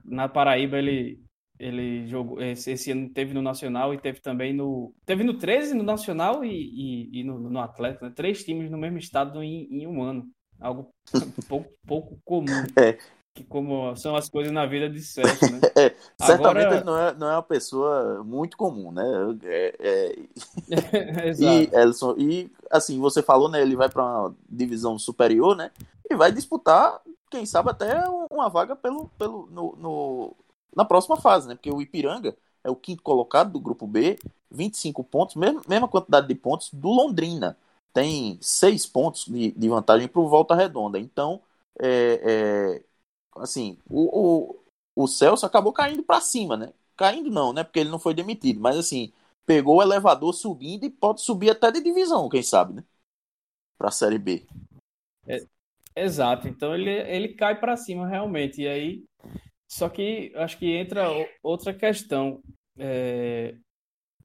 na 0.05 0.27
Paraíba 0.27 0.77
ele 0.77 1.19
ele 1.61 2.07
jogou 2.07 2.41
esse, 2.41 2.91
ano 2.91 3.07
teve 3.09 3.35
no 3.35 3.41
Nacional 3.41 3.93
e 3.93 3.99
teve 3.99 4.19
também 4.19 4.51
no 4.51 4.91
teve 5.05 5.23
no 5.23 5.37
13 5.37 5.75
no 5.75 5.83
Nacional 5.83 6.43
e, 6.43 6.49
e, 6.49 7.19
e 7.19 7.23
no, 7.23 7.39
no 7.39 7.59
Atlético, 7.59 8.05
né? 8.05 8.11
três 8.15 8.43
times 8.43 8.71
no 8.71 8.79
mesmo 8.79 8.97
estado 8.97 9.43
em, 9.43 9.67
em 9.71 9.85
um 9.85 10.01
ano, 10.01 10.27
algo 10.59 10.89
pouco, 11.47 11.71
pouco 11.85 12.19
comum. 12.25 12.65
É. 12.75 12.97
Que 13.33 13.45
como 13.45 13.95
são 13.95 14.13
as 14.15 14.27
coisas 14.27 14.51
na 14.51 14.65
vida 14.65 14.89
de 14.89 15.01
Celso, 15.01 15.49
né? 15.51 15.61
É, 15.77 15.95
certamente 16.19 16.65
Agora... 16.65 16.75
ele 16.75 16.83
não 16.83 16.97
é, 16.97 17.13
não 17.13 17.29
é 17.29 17.33
uma 17.35 17.43
pessoa 17.43 18.23
muito 18.25 18.57
comum, 18.57 18.91
né? 18.91 19.03
É, 19.43 19.75
é... 19.79 20.15
e 21.39 21.69
Elson, 21.73 22.15
e 22.17 22.51
assim, 22.69 22.99
você 22.99 23.21
falou, 23.21 23.49
né? 23.49 23.61
Ele 23.61 23.75
vai 23.75 23.87
para 23.87 24.03
uma 24.03 24.35
divisão 24.49 24.99
superior, 24.99 25.55
né? 25.55 25.71
E 26.09 26.15
vai 26.15 26.31
disputar, 26.31 26.99
quem 27.29 27.45
sabe, 27.45 27.69
até 27.69 28.03
uma 28.41 28.49
vaga 28.49 28.75
pelo, 28.75 29.07
pelo, 29.17 29.47
no, 29.47 29.75
no 29.77 30.35
na 30.75 30.85
próxima 30.85 31.17
fase, 31.17 31.47
né? 31.47 31.55
Porque 31.55 31.71
o 31.71 31.81
Ipiranga 31.81 32.35
é 32.63 32.69
o 32.69 32.75
quinto 32.75 33.03
colocado 33.03 33.51
do 33.51 33.59
grupo 33.59 33.87
B, 33.87 34.19
25 34.49 35.03
pontos, 35.03 35.35
mesma, 35.35 35.61
mesma 35.67 35.87
quantidade 35.87 36.27
de 36.27 36.35
pontos 36.35 36.69
do 36.73 36.89
Londrina. 36.89 37.57
Tem 37.93 38.37
seis 38.41 38.85
pontos 38.85 39.25
de, 39.25 39.51
de 39.51 39.69
vantagem 39.69 40.07
para 40.07 40.21
o 40.21 40.29
Volta 40.29 40.55
Redonda. 40.55 40.97
Então, 40.97 41.41
é, 41.79 42.77
é, 42.77 42.83
assim, 43.35 43.77
o, 43.89 44.55
o, 44.95 45.03
o 45.03 45.07
Celso 45.07 45.45
acabou 45.45 45.73
caindo 45.73 46.03
para 46.03 46.21
cima, 46.21 46.55
né? 46.55 46.73
Caindo 46.95 47.29
não, 47.29 47.51
né? 47.51 47.63
Porque 47.63 47.79
ele 47.79 47.89
não 47.89 47.99
foi 47.99 48.13
demitido, 48.13 48.59
mas 48.61 48.77
assim, 48.77 49.11
pegou 49.45 49.77
o 49.77 49.81
elevador 49.81 50.33
subindo 50.33 50.85
e 50.85 50.89
pode 50.89 51.21
subir 51.21 51.49
até 51.49 51.71
de 51.71 51.81
divisão, 51.81 52.29
quem 52.29 52.43
sabe, 52.43 52.73
né? 52.73 52.83
Para 53.77 53.89
a 53.89 53.91
Série 53.91 54.19
B. 54.19 54.45
É, 55.27 55.45
exato, 55.95 56.47
então 56.47 56.73
ele, 56.73 56.89
ele 56.91 57.29
cai 57.29 57.59
para 57.59 57.75
cima 57.75 58.07
realmente. 58.07 58.61
E 58.61 58.67
aí 58.67 59.03
só 59.71 59.87
que 59.87 60.33
acho 60.35 60.57
que 60.59 60.75
entra 60.75 61.07
outra 61.41 61.73
questão. 61.73 62.41
É... 62.77 63.55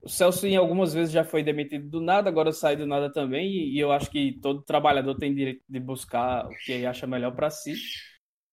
O 0.02 0.08
Celso, 0.08 0.46
em 0.46 0.56
algumas 0.56 0.92
vezes, 0.92 1.12
já 1.12 1.24
foi 1.24 1.42
demitido 1.42 1.88
do 1.88 2.00
nada, 2.00 2.28
agora 2.28 2.50
sai 2.52 2.76
do 2.76 2.86
nada 2.86 3.12
também, 3.12 3.48
e 3.48 3.78
eu 3.78 3.92
acho 3.92 4.10
que 4.10 4.38
todo 4.40 4.64
trabalhador 4.64 5.16
tem 5.16 5.34
direito 5.34 5.62
de 5.68 5.80
buscar 5.80 6.46
o 6.46 6.50
que 6.64 6.84
acha 6.84 7.06
melhor 7.06 7.34
para 7.34 7.48
si. 7.50 7.74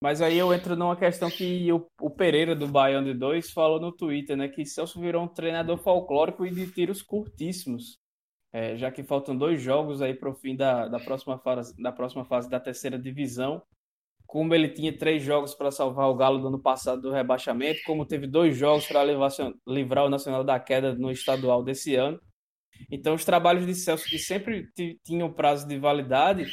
Mas 0.01 0.21
aí 0.21 0.37
eu 0.37 0.53
entro 0.53 0.75
numa 0.75 0.95
questão 0.95 1.31
que 1.31 1.71
o, 1.71 1.87
o 1.99 2.11
Pereira, 2.11 2.55
do 2.55 2.67
Baiano 2.67 3.11
de 3.11 3.17
2, 3.17 3.51
falou 3.51 3.79
no 3.79 3.91
Twitter, 3.91 4.37
né? 4.37 4.47
Que 4.47 4.63
Celso 4.63 4.99
virou 4.99 5.23
um 5.23 5.27
treinador 5.27 5.77
folclórico 5.79 6.45
e 6.45 6.51
de 6.51 6.71
tiros 6.71 7.01
curtíssimos. 7.01 7.97
É, 8.53 8.77
já 8.77 8.91
que 8.91 9.03
faltam 9.03 9.35
dois 9.35 9.59
jogos 9.59 10.01
aí 10.01 10.13
para 10.13 10.29
o 10.29 10.35
fim 10.35 10.55
da, 10.55 10.87
da, 10.87 10.99
próxima 10.99 11.39
fase, 11.39 11.75
da 11.81 11.91
próxima 11.91 12.23
fase 12.23 12.47
da 12.47 12.59
terceira 12.59 12.99
divisão 12.99 13.63
como 14.33 14.55
ele 14.55 14.69
tinha 14.69 14.91
três 14.97 15.21
jogos 15.21 15.53
para 15.53 15.69
salvar 15.69 16.09
o 16.09 16.15
Galo 16.15 16.39
do 16.39 16.47
ano 16.47 16.59
passado 16.59 17.03
do 17.03 17.11
rebaixamento, 17.11 17.81
como 17.85 18.03
teve 18.03 18.25
dois 18.25 18.57
jogos 18.57 18.87
para 18.87 19.03
livrar 19.67 20.05
o 20.05 20.09
Nacional 20.09 20.43
da 20.43 20.59
queda 20.59 20.95
no 20.95 21.11
estadual 21.11 21.63
desse 21.63 21.93
ano. 21.93 22.19
Então, 22.89 23.13
os 23.13 23.23
trabalhos 23.23 23.65
de 23.65 23.75
Celso, 23.75 24.09
que 24.09 24.17
sempre 24.17 24.67
tinham 25.03 25.31
prazo 25.31 25.67
de 25.67 25.77
validade 25.77 26.47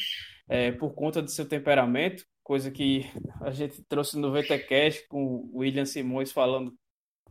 é, 0.47 0.71
por 0.73 0.95
conta 0.95 1.23
do 1.23 1.31
seu 1.31 1.49
temperamento, 1.49 2.23
coisa 2.43 2.71
que 2.71 3.07
a 3.41 3.51
gente 3.51 3.83
trouxe 3.89 4.19
no 4.19 4.31
VTCast 4.31 5.09
com 5.09 5.49
o 5.51 5.61
William 5.61 5.87
Simões 5.87 6.31
falando 6.31 6.75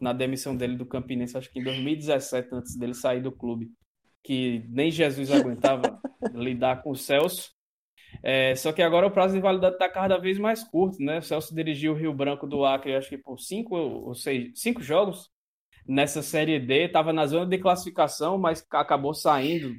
na 0.01 0.13
demissão 0.13 0.55
dele 0.55 0.75
do 0.75 0.85
Campinense, 0.85 1.37
acho 1.37 1.51
que 1.51 1.59
em 1.59 1.63
2017, 1.63 2.49
antes 2.53 2.75
dele 2.75 2.95
sair 2.95 3.21
do 3.21 3.31
clube, 3.31 3.69
que 4.23 4.63
nem 4.69 4.91
Jesus 4.91 5.31
aguentava 5.31 5.99
lidar 6.33 6.83
com 6.83 6.91
o 6.91 6.95
Celso. 6.95 7.51
É, 8.23 8.55
só 8.55 8.73
que 8.73 8.81
agora 8.81 9.07
o 9.07 9.11
prazo 9.11 9.35
de 9.35 9.41
validade 9.41 9.75
está 9.75 9.87
cada 9.87 10.17
vez 10.17 10.37
mais 10.37 10.63
curto, 10.63 11.01
né? 11.01 11.19
O 11.19 11.21
Celso 11.21 11.53
dirigiu 11.53 11.93
o 11.93 11.95
Rio 11.95 12.13
Branco 12.13 12.47
do 12.47 12.65
Acre, 12.65 12.95
acho 12.95 13.09
que 13.09 13.17
por 13.17 13.39
cinco 13.39 13.75
ou 13.75 14.15
seis, 14.15 14.51
cinco 14.55 14.81
jogos 14.81 15.29
nessa 15.87 16.21
Série 16.21 16.59
D, 16.59 16.85
estava 16.85 17.11
na 17.11 17.25
zona 17.25 17.47
de 17.47 17.57
classificação, 17.57 18.37
mas 18.37 18.65
acabou 18.71 19.13
saindo 19.13 19.73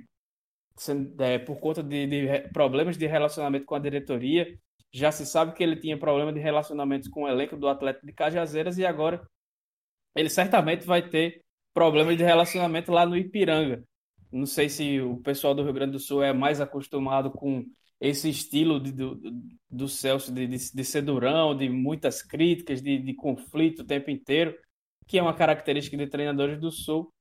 é, 1.20 1.38
por 1.38 1.60
conta 1.60 1.82
de, 1.82 2.06
de, 2.06 2.48
problemas 2.52 2.96
de 2.96 3.06
relacionamento 3.06 3.64
com 3.64 3.76
a 3.76 3.78
diretoria. 3.78 4.58
Já 4.92 5.12
se 5.12 5.24
sabe 5.24 5.52
que 5.54 5.62
ele 5.62 5.76
tinha 5.76 5.96
problema 5.96 6.32
de 6.32 6.40
relacionamento 6.40 7.10
com 7.10 7.22
o 7.22 7.28
elenco 7.28 7.56
do 7.56 7.68
Atlético 7.68 8.06
de 8.06 8.12
Cajazeiras 8.12 8.76
e 8.76 8.84
agora 8.84 9.22
ele 10.16 10.28
certamente 10.28 10.84
vai 10.84 11.08
ter 11.08 11.42
problemas 11.72 12.16
de 12.16 12.24
relacionamento 12.24 12.90
lá 12.90 13.06
no 13.06 13.16
Ipiranga. 13.16 13.84
Não 14.32 14.46
sei 14.46 14.68
se 14.68 15.00
o 15.00 15.16
pessoal 15.18 15.54
do 15.54 15.62
Rio 15.62 15.72
Grande 15.72 15.92
do 15.92 15.98
Sul 15.98 16.22
é 16.22 16.32
mais 16.32 16.60
acostumado 16.60 17.30
com 17.30 17.64
esse 18.00 18.30
estilo 18.30 18.80
de, 18.80 18.92
do, 18.92 19.20
do 19.68 19.88
Celso 19.88 20.32
de, 20.32 20.46
de, 20.46 20.72
de 20.72 20.84
ser 20.84 21.02
durão, 21.02 21.54
de 21.54 21.68
muitas 21.68 22.22
críticas, 22.22 22.80
de, 22.80 22.98
de 22.98 23.14
conflito 23.14 23.80
o 23.80 23.86
tempo 23.86 24.10
inteiro, 24.10 24.56
que 25.06 25.18
é 25.18 25.22
uma 25.22 25.34
característica 25.34 25.96
de 25.96 26.06
treinadores 26.06 26.58
do 26.58 26.70
Sul, 26.70 27.12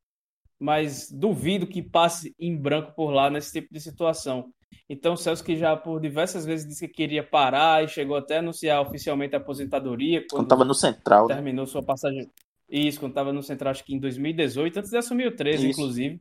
mas 0.57 1.11
duvido 1.11 1.67
que 1.67 1.81
passe 1.81 2.33
em 2.39 2.55
branco 2.55 2.93
por 2.95 3.11
lá 3.11 3.29
nesse 3.29 3.51
tipo 3.51 3.73
de 3.73 3.81
situação. 3.81 4.53
Então, 4.87 5.13
o 5.13 5.17
Celso, 5.17 5.43
que 5.43 5.57
já 5.57 5.75
por 5.75 5.99
diversas 5.99 6.45
vezes 6.45 6.67
disse 6.67 6.87
que 6.87 6.93
queria 6.93 7.23
parar 7.23 7.83
e 7.83 7.87
chegou 7.87 8.15
até 8.15 8.37
a 8.37 8.39
anunciar 8.39 8.81
oficialmente 8.81 9.35
a 9.35 9.39
aposentadoria. 9.39 10.23
Quando 10.29 10.43
estava 10.43 10.63
no 10.63 10.75
Central. 10.75 11.27
Né? 11.27 11.35
Terminou 11.35 11.65
né? 11.65 11.71
sua 11.71 11.83
passagem. 11.83 12.29
Isso, 12.69 12.99
quando 12.99 13.11
estava 13.11 13.33
no 13.33 13.41
Central, 13.41 13.71
acho 13.71 13.83
que 13.83 13.95
em 13.95 13.99
2018, 13.99 14.79
antes 14.79 14.91
de 14.91 14.97
assumir 14.97 15.27
o 15.27 15.35
13, 15.35 15.57
Isso. 15.57 15.79
inclusive 15.79 16.19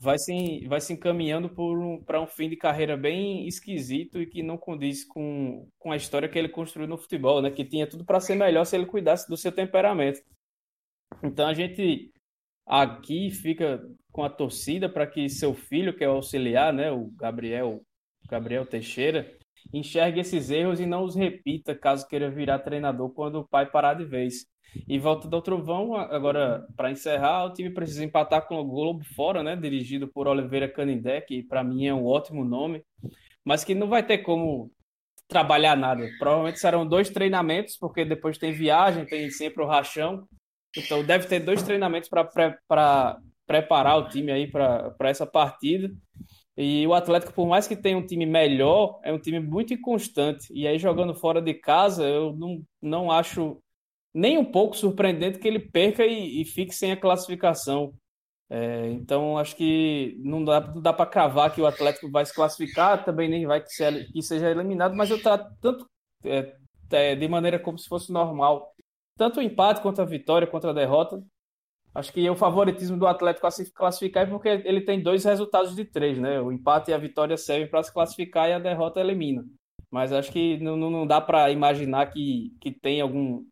vai 0.00 0.18
se, 0.18 0.66
vai 0.66 0.80
se 0.80 0.94
encaminhando 0.94 1.52
um, 1.58 2.02
para 2.02 2.20
um 2.20 2.26
fim 2.26 2.48
de 2.48 2.56
carreira 2.56 2.96
bem 2.96 3.46
esquisito 3.46 4.20
e 4.20 4.26
que 4.26 4.42
não 4.42 4.56
condiz 4.56 5.04
com, 5.04 5.68
com 5.78 5.92
a 5.92 5.96
história 5.96 6.28
que 6.28 6.38
ele 6.38 6.48
construiu 6.48 6.88
no 6.88 6.96
futebol, 6.96 7.42
né? 7.42 7.50
Que 7.50 7.64
tinha 7.64 7.86
tudo 7.86 8.04
para 8.04 8.18
ser 8.18 8.34
melhor 8.34 8.64
se 8.64 8.74
ele 8.74 8.86
cuidasse 8.86 9.28
do 9.28 9.36
seu 9.36 9.52
temperamento. 9.52 10.22
Então 11.22 11.46
a 11.46 11.52
gente 11.52 12.10
aqui 12.66 13.30
fica 13.30 13.86
com 14.10 14.24
a 14.24 14.30
torcida 14.30 14.88
para 14.88 15.06
que 15.06 15.28
seu 15.28 15.52
filho, 15.54 15.94
que 15.94 16.02
é 16.02 16.08
o 16.08 16.12
auxiliar, 16.12 16.72
né, 16.72 16.90
o 16.90 17.10
Gabriel, 17.16 17.82
Gabriel 18.28 18.64
Teixeira, 18.64 19.30
enxergue 19.72 20.20
esses 20.20 20.50
erros 20.50 20.80
e 20.80 20.86
não 20.86 21.04
os 21.04 21.14
repita 21.14 21.74
caso 21.74 22.06
queira 22.06 22.30
virar 22.30 22.58
treinador 22.60 23.10
quando 23.10 23.36
o 23.36 23.48
pai 23.48 23.66
parar 23.66 23.94
de 23.94 24.04
vez. 24.04 24.46
E 24.88 24.98
volta 24.98 25.26
do 25.28 25.42
Trovão, 25.42 25.96
agora, 25.96 26.66
para 26.76 26.90
encerrar, 26.90 27.44
o 27.44 27.52
time 27.52 27.70
precisa 27.70 28.04
empatar 28.04 28.46
com 28.46 28.56
o 28.56 28.64
Globo 28.64 29.04
fora, 29.16 29.42
né? 29.42 29.56
Dirigido 29.56 30.06
por 30.08 30.28
Oliveira 30.28 30.68
Canindé, 30.68 31.20
que 31.20 31.42
para 31.42 31.64
mim 31.64 31.86
é 31.86 31.94
um 31.94 32.06
ótimo 32.06 32.44
nome, 32.44 32.84
mas 33.44 33.64
que 33.64 33.74
não 33.74 33.88
vai 33.88 34.04
ter 34.04 34.18
como 34.18 34.70
trabalhar 35.26 35.76
nada. 35.76 36.08
Provavelmente 36.18 36.60
serão 36.60 36.86
dois 36.86 37.10
treinamentos, 37.10 37.76
porque 37.76 38.04
depois 38.04 38.38
tem 38.38 38.52
viagem, 38.52 39.06
tem 39.06 39.30
sempre 39.30 39.62
o 39.62 39.66
rachão. 39.66 40.26
Então 40.76 41.04
deve 41.04 41.26
ter 41.26 41.40
dois 41.40 41.62
treinamentos 41.62 42.08
para 42.08 42.24
pre 42.24 42.54
preparar 43.46 43.98
o 43.98 44.08
time 44.08 44.30
aí 44.30 44.46
para 44.46 44.94
essa 45.00 45.26
partida. 45.26 45.90
E 46.62 46.86
o 46.86 46.92
Atlético, 46.92 47.32
por 47.32 47.46
mais 47.46 47.66
que 47.66 47.74
tenha 47.74 47.96
um 47.96 48.04
time 48.06 48.26
melhor, 48.26 49.00
é 49.02 49.10
um 49.10 49.18
time 49.18 49.40
muito 49.40 49.72
inconstante. 49.72 50.46
E 50.52 50.66
aí, 50.66 50.78
jogando 50.78 51.14
fora 51.14 51.40
de 51.40 51.54
casa, 51.54 52.06
eu 52.06 52.36
não, 52.36 52.62
não 52.82 53.10
acho 53.10 53.62
nem 54.12 54.36
um 54.36 54.44
pouco 54.44 54.76
surpreendente 54.76 55.38
que 55.38 55.48
ele 55.48 55.58
perca 55.58 56.04
e, 56.04 56.42
e 56.42 56.44
fique 56.44 56.74
sem 56.74 56.92
a 56.92 56.96
classificação. 57.00 57.94
É, 58.50 58.90
então, 58.90 59.38
acho 59.38 59.56
que 59.56 60.20
não 60.22 60.44
dá, 60.44 60.60
dá 60.60 60.92
para 60.92 61.06
cravar 61.10 61.54
que 61.54 61.62
o 61.62 61.66
Atlético 61.66 62.10
vai 62.10 62.26
se 62.26 62.34
classificar, 62.34 63.04
também 63.04 63.28
nem 63.28 63.46
vai 63.46 63.62
que, 63.62 63.70
se, 63.70 64.12
que 64.12 64.22
seja 64.22 64.50
eliminado, 64.50 64.94
mas 64.94 65.10
eu 65.10 65.22
trato 65.22 65.50
tanto 65.62 65.86
é, 66.24 66.56
é, 66.90 67.14
de 67.14 67.28
maneira 67.28 67.58
como 67.58 67.78
se 67.78 67.88
fosse 67.88 68.12
normal. 68.12 68.74
Tanto 69.16 69.40
o 69.40 69.42
empate 69.42 69.80
quanto 69.80 70.02
a 70.02 70.04
vitória, 70.04 70.46
contra 70.46 70.70
a 70.70 70.74
derrota. 70.74 71.22
Acho 71.94 72.12
que 72.12 72.28
o 72.30 72.36
favoritismo 72.36 72.96
do 72.96 73.06
Atlético 73.06 73.46
a 73.46 73.50
se 73.50 73.72
classificar 73.72 74.24
é 74.24 74.30
porque 74.30 74.48
ele 74.48 74.80
tem 74.82 75.02
dois 75.02 75.24
resultados 75.24 75.74
de 75.74 75.84
três, 75.84 76.18
né? 76.18 76.40
O 76.40 76.52
empate 76.52 76.90
e 76.90 76.94
a 76.94 76.98
vitória 76.98 77.36
servem 77.36 77.68
para 77.68 77.82
se 77.82 77.92
classificar 77.92 78.48
e 78.48 78.52
a 78.52 78.58
derrota 78.58 79.00
elimina. 79.00 79.44
Mas 79.90 80.12
acho 80.12 80.30
que 80.30 80.56
não, 80.58 80.76
não 80.76 81.06
dá 81.06 81.20
para 81.20 81.50
imaginar 81.50 82.06
que, 82.06 82.52
que 82.60 82.70
tem 82.70 83.00
algum 83.00 83.44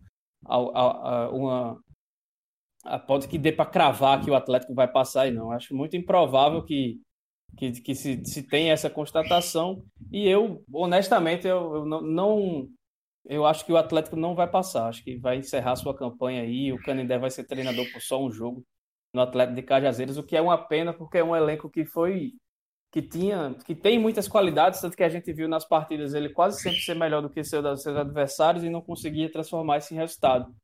uma 1.33 1.79
pode 3.07 3.29
que 3.29 3.39
dê 3.39 3.53
para 3.53 3.67
cravar 3.67 4.23
que 4.23 4.31
o 4.31 4.35
Atlético 4.35 4.75
vai 4.75 4.89
passar 4.89 5.27
e 5.27 5.31
não. 5.31 5.51
Acho 5.51 5.75
muito 5.75 5.97
improvável 5.97 6.63
que, 6.65 7.01
que, 7.57 7.73
que 7.73 7.95
se, 7.95 8.25
se 8.25 8.43
tenha 8.43 8.73
essa 8.73 8.89
constatação. 8.89 9.83
E 10.13 10.27
eu, 10.27 10.63
honestamente, 10.73 11.47
eu, 11.47 11.75
eu 11.75 11.85
não, 11.85 12.01
não, 12.01 12.69
Eu 13.29 13.47
acho 13.47 13.65
que 13.65 13.73
o 13.73 13.77
Atlético 13.77 14.17
não 14.17 14.35
vai 14.35 14.49
passar. 14.51 14.89
Acho 14.89 15.05
que 15.05 15.17
vai 15.19 15.37
encerrar 15.37 15.77
sua 15.77 15.97
campanha 15.97 16.43
aí. 16.43 16.73
O 16.73 16.83
Canindé 16.83 17.19
vai 17.19 17.31
ser 17.31 17.45
treinador 17.45 17.87
por 17.93 18.01
só 18.01 18.21
um 18.23 18.31
jogo 18.31 18.65
no 19.15 19.21
Atlético 19.21 19.57
de 19.57 19.63
Cajazeiras, 19.63 20.19
o 20.19 20.23
que 20.23 20.37
é 20.37 20.41
uma 20.41 20.59
pena, 20.59 20.93
porque 20.93 21.19
é 21.19 21.25
um 21.25 21.37
elenco 21.37 21.71
que 21.71 21.85
foi. 21.85 22.33
que 22.91 23.03
tinha. 23.03 23.55
que 23.67 23.75
tem 23.75 23.99
muitas 23.99 24.29
qualidades, 24.29 24.81
tanto 24.81 24.97
que 24.97 25.03
a 25.05 25.09
gente 25.09 25.33
viu 25.33 25.49
nas 25.49 25.65
partidas 25.67 26.15
ele 26.15 26.31
quase 26.31 26.61
sempre 26.61 26.81
ser 26.81 26.95
melhor 26.95 27.23
do 27.23 27.31
que 27.31 27.45
seus, 27.45 27.83
seus 27.83 27.97
adversários 27.97 28.65
e 28.65 28.71
não 28.71 28.81
conseguia 28.83 29.31
transformar 29.31 29.79
isso 29.79 29.95
em 29.95 29.99
resultado 29.99 30.55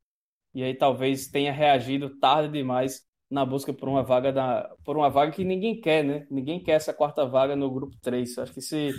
e 0.55 0.62
aí 0.62 0.75
talvez 0.75 1.27
tenha 1.29 1.53
reagido 1.53 2.17
tarde 2.19 2.53
demais 2.53 3.05
na 3.31 3.45
busca 3.45 3.73
por 3.73 3.89
uma 3.89 4.03
vaga 4.03 4.33
da 4.33 4.71
por 4.85 4.97
uma 4.97 5.11
vaga 5.11 5.33
que 5.33 5.45
ninguém 5.45 5.81
quer, 5.81 6.05
né? 6.05 6.27
Ninguém 6.31 6.62
quer 6.62 6.73
essa 6.73 6.95
quarta 6.95 7.27
vaga 7.27 7.57
no 7.57 7.71
grupo 7.71 7.97
3. 8.01 8.39
Acho 8.39 8.53
que 8.53 8.61
se 8.61 8.93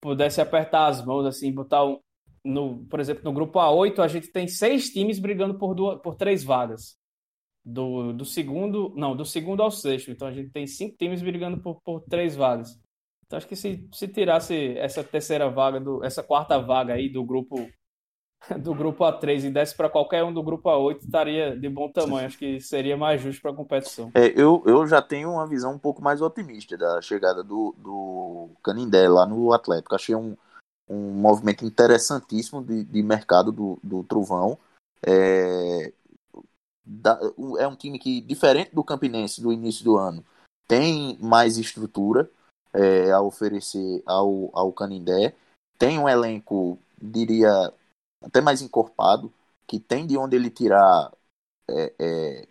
pudesse 0.00 0.40
apertar 0.40 0.88
as 0.88 1.04
mãos 1.04 1.24
assim, 1.26 1.52
botar 1.52 1.84
um, 1.84 2.00
no, 2.44 2.84
por 2.86 3.00
exemplo, 3.00 3.22
no 3.24 3.32
grupo 3.32 3.58
A8, 3.58 3.98
a 4.00 4.08
gente 4.08 4.28
tem 4.28 4.46
seis 4.48 4.90
times 4.90 5.18
brigando 5.18 5.58
por, 5.58 5.74
duas, 5.74 6.00
por 6.00 6.14
três 6.14 6.42
vagas. 6.44 6.96
Do, 7.64 8.14
do 8.14 8.24
segundo, 8.24 8.94
não, 8.96 9.14
do 9.14 9.26
segundo 9.26 9.62
ao 9.62 9.70
sexto. 9.70 10.10
Então 10.10 10.26
a 10.26 10.32
gente 10.32 10.50
tem 10.50 10.66
cinco 10.66 10.96
times 10.96 11.20
brigando 11.20 11.58
por, 11.58 11.80
por 11.82 12.00
três 12.00 12.34
vagas. 12.34 12.80
Então 13.26 13.36
acho 13.36 13.46
que 13.46 13.56
se, 13.56 13.86
se 13.92 14.08
tirasse 14.08 14.76
essa 14.78 15.04
terceira 15.04 15.50
vaga, 15.50 15.78
do, 15.78 16.02
essa 16.02 16.22
quarta 16.22 16.58
vaga 16.58 16.94
aí 16.94 17.10
do 17.10 17.22
grupo 17.22 17.68
do 18.62 18.74
grupo 18.74 19.04
A3 19.04 19.44
e 19.44 19.50
desse 19.50 19.76
para 19.76 19.88
qualquer 19.88 20.24
um 20.24 20.32
do 20.32 20.42
grupo 20.42 20.68
A8, 20.68 20.98
estaria 21.00 21.56
de 21.56 21.68
bom 21.68 21.90
tamanho. 21.90 22.26
Acho 22.26 22.38
que 22.38 22.60
seria 22.60 22.96
mais 22.96 23.20
justo 23.20 23.42
para 23.42 23.50
a 23.50 23.54
competição. 23.54 24.10
É, 24.14 24.28
eu, 24.28 24.62
eu 24.66 24.86
já 24.86 25.02
tenho 25.02 25.32
uma 25.32 25.46
visão 25.46 25.74
um 25.74 25.78
pouco 25.78 26.02
mais 26.02 26.20
otimista 26.20 26.76
da 26.76 27.00
chegada 27.00 27.42
do, 27.42 27.74
do 27.78 28.50
Canindé 28.62 29.08
lá 29.08 29.26
no 29.26 29.52
Atlético. 29.52 29.94
Achei 29.94 30.14
um, 30.14 30.36
um 30.88 31.12
movimento 31.12 31.64
interessantíssimo 31.64 32.62
de, 32.62 32.84
de 32.84 33.02
mercado 33.02 33.52
do, 33.52 33.78
do 33.82 34.02
Trovão. 34.04 34.58
É, 35.06 35.92
é 37.58 37.66
um 37.66 37.76
time 37.76 37.98
que, 37.98 38.20
diferente 38.20 38.74
do 38.74 38.82
Campinense 38.82 39.40
do 39.40 39.52
início 39.52 39.84
do 39.84 39.96
ano, 39.96 40.24
tem 40.66 41.18
mais 41.20 41.58
estrutura 41.58 42.30
é, 42.72 43.10
a 43.10 43.20
oferecer 43.20 44.02
ao, 44.06 44.50
ao 44.52 44.72
Canindé. 44.72 45.34
Tem 45.78 45.98
um 45.98 46.08
elenco, 46.08 46.78
diria, 47.00 47.72
até 48.22 48.40
mais 48.40 48.62
encorpado, 48.62 49.32
que 49.66 49.78
tem 49.78 50.06
de 50.06 50.16
onde 50.16 50.36
ele 50.36 50.50
tirar 50.50 51.12
é, 51.68 51.94
é, 51.98 52.48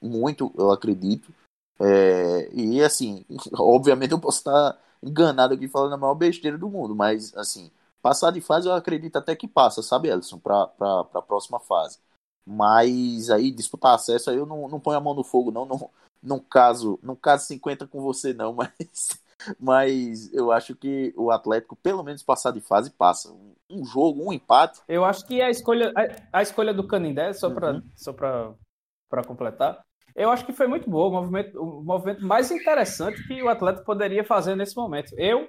muito, 0.00 0.52
eu 0.56 0.70
acredito. 0.70 1.32
É, 1.80 2.52
e 2.52 2.82
assim, 2.82 3.24
obviamente 3.54 4.12
eu 4.12 4.20
posso 4.20 4.38
estar 4.38 4.78
enganado 5.04 5.54
aqui 5.54 5.68
falando 5.68 5.94
a 5.94 5.98
maior 5.98 6.14
besteira 6.14 6.58
do 6.58 6.68
mundo, 6.68 6.94
mas 6.94 7.36
assim, 7.36 7.70
passar 8.02 8.30
de 8.30 8.40
fase 8.40 8.68
eu 8.68 8.72
acredito 8.72 9.16
até 9.16 9.36
que 9.36 9.48
passa, 9.48 9.82
sabe, 9.82 10.08
Elson, 10.08 10.38
para 10.38 10.70
a 11.14 11.22
próxima 11.22 11.60
fase. 11.60 11.98
Mas 12.46 13.30
aí 13.30 13.50
disputar 13.50 13.94
acesso 13.94 14.30
aí 14.30 14.36
eu 14.36 14.46
não, 14.46 14.68
não 14.68 14.80
ponho 14.80 14.98
a 14.98 15.00
mão 15.00 15.14
no 15.14 15.24
fogo, 15.24 15.50
não, 15.50 15.64
não, 15.64 15.90
não 16.22 16.38
caso, 16.38 16.98
não 17.02 17.16
caso 17.16 17.46
50 17.46 17.86
com 17.86 18.00
você, 18.02 18.34
não, 18.34 18.52
mas 18.56 19.24
mas 19.58 20.32
eu 20.32 20.50
acho 20.52 20.74
que 20.74 21.12
o 21.16 21.30
Atlético, 21.30 21.76
pelo 21.76 22.02
menos 22.02 22.22
passar 22.22 22.50
de 22.50 22.60
fase, 22.60 22.90
passa. 22.90 23.32
Um, 23.70 23.84
jogo, 23.84 24.22
um 24.26 24.32
empate. 24.32 24.80
Eu 24.88 25.04
acho 25.04 25.26
que 25.26 25.42
a 25.42 25.50
escolha, 25.50 25.92
a, 25.96 26.38
a 26.38 26.42
escolha 26.42 26.72
do 26.72 26.86
Canindé, 26.86 27.32
só 27.32 27.50
para 27.50 27.72
uhum. 27.72 27.82
só 27.94 28.12
para 28.12 29.24
completar, 29.26 29.80
eu 30.14 30.30
acho 30.30 30.46
que 30.46 30.52
foi 30.52 30.66
muito 30.66 30.88
boa, 30.88 31.08
o 31.08 31.12
movimento, 31.12 31.60
o 31.60 31.82
movimento 31.82 32.24
mais 32.24 32.50
interessante 32.50 33.26
que 33.26 33.42
o 33.42 33.48
Atlético 33.48 33.84
poderia 33.84 34.24
fazer 34.24 34.54
nesse 34.54 34.76
momento. 34.76 35.12
Eu, 35.18 35.48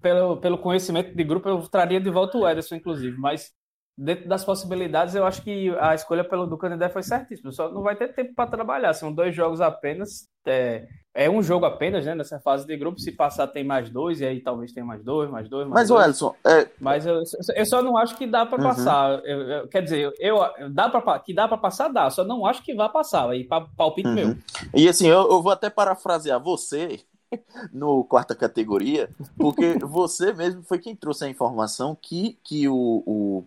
pelo, 0.00 0.36
pelo 0.36 0.58
conhecimento 0.58 1.14
de 1.14 1.24
grupo, 1.24 1.48
eu 1.48 1.66
traria 1.68 2.00
de 2.00 2.10
volta 2.10 2.36
o 2.36 2.48
Ederson, 2.48 2.76
inclusive, 2.76 3.16
mas 3.16 3.50
dentro 3.98 4.28
das 4.28 4.44
possibilidades, 4.44 5.16
eu 5.16 5.26
acho 5.26 5.42
que 5.42 5.76
a 5.80 5.92
escolha 5.92 6.22
pelo 6.22 6.46
do 6.46 6.56
Canindé 6.56 6.88
foi 6.88 7.02
certíssima. 7.02 7.50
Só 7.50 7.68
não 7.68 7.82
vai 7.82 7.96
ter 7.96 8.14
tempo 8.14 8.32
para 8.32 8.48
trabalhar. 8.48 8.94
São 8.94 9.12
dois 9.12 9.34
jogos 9.34 9.60
apenas. 9.60 10.28
É, 10.46 10.86
é, 11.12 11.28
um 11.28 11.42
jogo 11.42 11.66
apenas, 11.66 12.06
né? 12.06 12.14
Nessa 12.14 12.38
fase 12.38 12.64
de 12.64 12.76
grupo. 12.76 13.00
Se 13.00 13.10
passar, 13.10 13.48
tem 13.48 13.64
mais 13.64 13.90
dois, 13.90 14.20
e 14.20 14.24
aí 14.24 14.40
talvez 14.40 14.72
tenha 14.72 14.86
mais 14.86 15.02
dois, 15.02 15.28
mais 15.28 15.48
dois. 15.48 15.66
Mais 15.66 15.80
Mas, 15.80 15.88
dois. 15.88 16.06
Elson. 16.06 16.34
É... 16.46 16.68
Mas 16.80 17.06
eu, 17.06 17.20
eu 17.56 17.66
só 17.66 17.82
não 17.82 17.96
acho 17.96 18.16
que 18.16 18.24
dá 18.24 18.46
para 18.46 18.58
uhum. 18.58 18.68
passar. 18.68 19.20
Eu, 19.24 19.40
eu, 19.40 19.68
quer 19.68 19.82
dizer, 19.82 20.14
eu, 20.20 20.38
dá 20.70 20.88
pra, 20.88 21.18
que 21.18 21.34
dá 21.34 21.48
para 21.48 21.58
passar, 21.58 21.88
dá. 21.88 22.08
Só 22.08 22.22
não 22.22 22.46
acho 22.46 22.62
que 22.62 22.76
vai 22.76 22.88
passar. 22.88 23.28
Aí, 23.28 23.48
palpite 23.76 24.06
uhum. 24.06 24.14
meu. 24.14 24.36
E 24.72 24.88
assim, 24.88 25.08
eu, 25.08 25.28
eu 25.28 25.42
vou 25.42 25.50
até 25.50 25.68
parafrasear 25.68 26.40
você 26.40 27.00
no 27.72 28.04
quarta 28.04 28.36
categoria, 28.36 29.10
porque 29.36 29.76
você 29.82 30.32
mesmo 30.32 30.62
foi 30.62 30.78
quem 30.78 30.94
trouxe 30.94 31.24
a 31.24 31.28
informação 31.28 31.98
que, 32.00 32.38
que 32.44 32.68
o, 32.68 33.02
o 33.04 33.44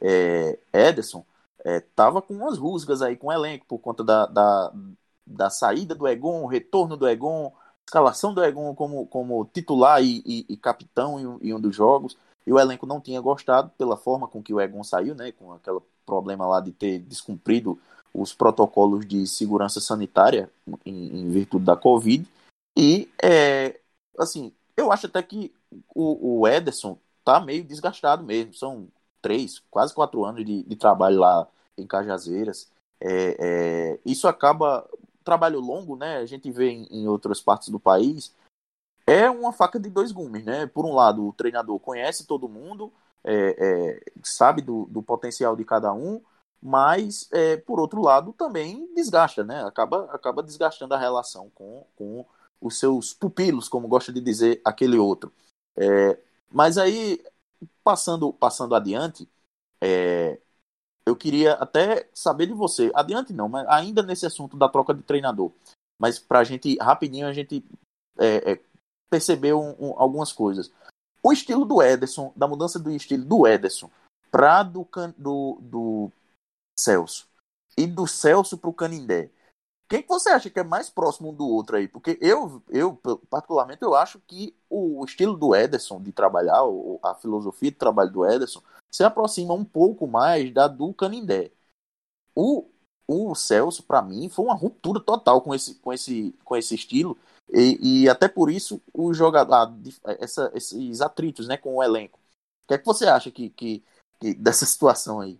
é, 0.00 0.58
Ederson 0.72 1.24
estava 1.64 2.18
é, 2.18 2.22
com 2.22 2.34
umas 2.34 2.58
rusgas 2.58 3.00
aí 3.00 3.16
com 3.16 3.28
o 3.28 3.32
elenco 3.32 3.64
por 3.66 3.78
conta 3.78 4.04
da, 4.04 4.26
da, 4.26 4.72
da 5.26 5.50
saída 5.50 5.94
do 5.94 6.06
Egon, 6.06 6.46
retorno 6.46 6.96
do 6.96 7.08
Egon, 7.08 7.52
escalação 7.86 8.34
do 8.34 8.42
Egon 8.42 8.74
como, 8.74 9.06
como 9.06 9.44
titular 9.46 10.02
e, 10.02 10.22
e, 10.26 10.46
e 10.48 10.56
capitão 10.56 11.18
em, 11.18 11.48
em, 11.48 11.54
um 11.54 11.60
dos 11.60 11.74
jogos. 11.74 12.16
E 12.46 12.52
o 12.52 12.58
elenco 12.58 12.86
não 12.86 13.00
tinha 13.00 13.20
gostado 13.20 13.70
pela 13.78 13.96
forma 13.96 14.28
com 14.28 14.42
que 14.42 14.52
o 14.52 14.60
Egon 14.60 14.84
saiu, 14.84 15.14
né, 15.14 15.32
com 15.32 15.52
aquele 15.52 15.80
problema 16.04 16.46
lá 16.46 16.60
de 16.60 16.72
ter 16.72 16.98
descumprido 16.98 17.78
os 18.12 18.34
protocolos 18.34 19.06
de 19.06 19.26
segurança 19.26 19.80
sanitária 19.80 20.50
em, 20.84 21.20
em 21.20 21.30
virtude 21.30 21.64
da 21.64 21.74
Covid. 21.74 22.28
E, 22.76 23.08
é, 23.22 23.80
assim, 24.18 24.52
eu 24.76 24.92
acho 24.92 25.06
até 25.06 25.22
que 25.22 25.52
o, 25.94 26.40
o 26.40 26.48
Ederson 26.48 26.98
tá 27.24 27.40
meio 27.40 27.64
desgastado 27.64 28.22
mesmo. 28.22 28.54
São 28.54 28.88
três, 29.24 29.62
quase 29.70 29.94
quatro 29.94 30.22
anos 30.22 30.44
de, 30.44 30.62
de 30.62 30.76
trabalho 30.76 31.18
lá 31.18 31.48
em 31.78 31.86
Cajazeiras. 31.86 32.70
É, 33.00 33.36
é, 33.40 34.00
isso 34.04 34.28
acaba 34.28 34.86
trabalho 35.24 35.60
longo, 35.60 35.96
né? 35.96 36.18
A 36.18 36.26
gente 36.26 36.50
vê 36.50 36.68
em, 36.68 36.86
em, 36.90 37.08
outras 37.08 37.40
partes 37.40 37.70
do 37.70 37.80
país. 37.80 38.34
É 39.06 39.30
uma 39.30 39.50
faca 39.50 39.80
de 39.80 39.88
dois 39.88 40.12
gumes, 40.12 40.44
né? 40.44 40.66
Por 40.66 40.84
um 40.84 40.94
lado, 40.94 41.26
o 41.26 41.32
treinador 41.32 41.78
conhece 41.80 42.26
todo 42.26 42.48
mundo, 42.48 42.92
é, 43.24 43.56
é 43.58 44.00
sabe 44.22 44.60
do, 44.60 44.84
do, 44.90 45.02
potencial 45.02 45.56
de 45.56 45.64
cada 45.64 45.90
um, 45.90 46.20
mas 46.62 47.26
é, 47.32 47.56
por 47.56 47.80
outro 47.80 48.02
lado 48.02 48.34
também 48.34 48.92
desgasta, 48.94 49.42
né? 49.42 49.64
Acaba, 49.64 50.04
acaba 50.12 50.42
desgastando 50.42 50.92
a 50.92 50.98
relação 50.98 51.50
com, 51.54 51.86
com 51.96 52.26
os 52.60 52.78
seus 52.78 53.14
pupilos, 53.14 53.70
como 53.70 53.88
gosta 53.88 54.12
de 54.12 54.20
dizer 54.20 54.60
aquele 54.62 54.98
outro. 54.98 55.32
É, 55.76 56.18
mas 56.52 56.76
aí 56.76 57.22
Passando, 57.82 58.32
passando 58.32 58.74
adiante, 58.74 59.28
é, 59.80 60.40
eu 61.06 61.14
queria 61.14 61.54
até 61.54 62.08
saber 62.14 62.46
de 62.46 62.54
você. 62.54 62.90
Adiante 62.94 63.32
não, 63.32 63.48
mas 63.48 63.66
ainda 63.68 64.02
nesse 64.02 64.26
assunto 64.26 64.56
da 64.56 64.68
troca 64.68 64.94
de 64.94 65.02
treinador. 65.02 65.52
Mas 65.98 66.18
para 66.18 66.40
a 66.40 66.44
gente, 66.44 66.76
rapidinho, 66.80 67.26
a 67.26 67.32
gente 67.32 67.64
é, 68.18 68.52
é, 68.52 68.60
perceber 69.10 69.54
um, 69.54 69.76
um, 69.78 69.94
algumas 69.98 70.32
coisas. 70.32 70.72
O 71.22 71.32
estilo 71.32 71.64
do 71.64 71.82
Ederson, 71.82 72.32
da 72.36 72.46
mudança 72.46 72.78
do 72.78 72.90
estilo 72.90 73.24
do 73.24 73.46
Ederson 73.46 73.90
para 74.30 74.62
do, 74.64 74.86
do, 75.16 75.58
do 75.60 76.12
Celso 76.78 77.28
e 77.78 77.86
do 77.86 78.06
Celso 78.06 78.58
para 78.58 78.70
o 78.70 78.74
Canindé. 78.74 79.30
Quem 79.88 80.02
que 80.02 80.08
você 80.08 80.30
acha 80.30 80.48
que 80.48 80.58
é 80.58 80.64
mais 80.64 80.88
próximo 80.88 81.30
um 81.30 81.34
do 81.34 81.46
outro 81.46 81.76
aí? 81.76 81.86
Porque 81.86 82.18
eu, 82.20 82.62
eu 82.70 82.98
particularmente, 83.28 83.82
eu 83.82 83.94
acho 83.94 84.18
que 84.20 84.56
o 84.68 85.04
estilo 85.04 85.36
do 85.36 85.54
Ederson 85.54 86.00
de 86.00 86.10
trabalhar, 86.10 86.60
a 87.02 87.14
filosofia 87.14 87.70
de 87.70 87.76
trabalho 87.76 88.10
do 88.10 88.24
Ederson, 88.24 88.62
se 88.92 89.04
aproxima 89.04 89.52
um 89.54 89.64
pouco 89.64 90.06
mais 90.06 90.52
da 90.52 90.66
do 90.66 90.92
Canindé. 90.94 91.52
O, 92.34 92.68
o 93.06 93.34
Celso, 93.34 93.82
para 93.82 94.00
mim, 94.00 94.28
foi 94.28 94.44
uma 94.44 94.54
ruptura 94.54 95.00
total 95.00 95.40
com 95.42 95.54
esse, 95.54 95.74
com 95.76 95.92
esse, 95.92 96.34
com 96.44 96.56
esse 96.56 96.74
estilo. 96.74 97.18
E, 97.52 98.04
e 98.04 98.08
até 98.08 98.26
por 98.26 98.50
isso 98.50 98.80
o 98.92 99.12
jogador, 99.12 99.70
essa, 100.18 100.50
esses 100.54 101.00
atritos 101.00 101.46
né, 101.46 101.56
com 101.56 101.76
o 101.76 101.82
elenco. 101.82 102.18
O 102.64 102.68
que 102.68 102.74
é 102.74 102.78
que 102.78 102.86
você 102.86 103.06
acha 103.06 103.30
que, 103.30 103.50
que, 103.50 103.84
que 104.18 104.34
dessa 104.34 104.64
situação 104.66 105.20
aí? 105.20 105.38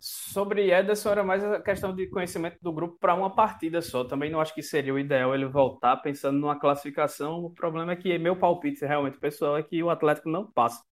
Sobre 0.00 0.70
Ederson 0.70 1.10
era 1.10 1.24
mais 1.24 1.42
a 1.44 1.60
questão 1.60 1.94
de 1.94 2.06
conhecimento 2.08 2.58
do 2.60 2.72
grupo 2.72 2.98
para 2.98 3.14
uma 3.14 3.34
partida 3.34 3.80
só. 3.80 4.04
Também 4.04 4.30
não 4.30 4.40
acho 4.40 4.54
que 4.54 4.62
seria 4.62 4.94
o 4.94 4.98
ideal 4.98 5.34
ele 5.34 5.46
voltar 5.46 5.96
pensando 5.98 6.38
numa 6.38 6.58
classificação. 6.58 7.44
O 7.44 7.50
problema 7.50 7.92
é 7.92 7.96
que 7.96 8.16
meu 8.18 8.36
palpite 8.36 8.84
realmente 8.84 9.18
pessoal 9.18 9.56
é 9.56 9.62
que 9.62 9.82
o 9.82 9.90
Atlético 9.90 10.28
não 10.28 10.50
passa. 10.50 10.82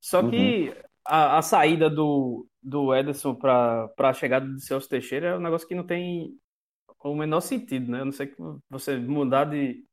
Só 0.00 0.28
que 0.28 0.68
uhum. 0.68 0.74
a, 1.06 1.38
a, 1.38 1.42
saída 1.42 1.88
do, 1.88 2.46
do 2.62 2.94
Ederson 2.94 3.34
para 3.34 3.90
a 3.98 4.12
chegada 4.12 4.46
do 4.46 4.60
Celso 4.60 4.88
Teixeira 4.88 5.28
é 5.28 5.36
um 5.36 5.40
negócio 5.40 5.66
que 5.66 5.74
não 5.74 5.86
tem 5.86 6.36
o 7.02 7.14
menor 7.14 7.40
sentido, 7.40 7.90
né? 7.90 8.00
Eu 8.00 8.06
não 8.06 8.12
sei 8.12 8.26
que 8.26 8.36
você 8.68 8.96
mudar 8.96 9.44
de, 9.44 9.84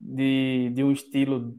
de, 0.00 0.70
de 0.74 0.84
um 0.84 0.92
estilo 0.92 1.56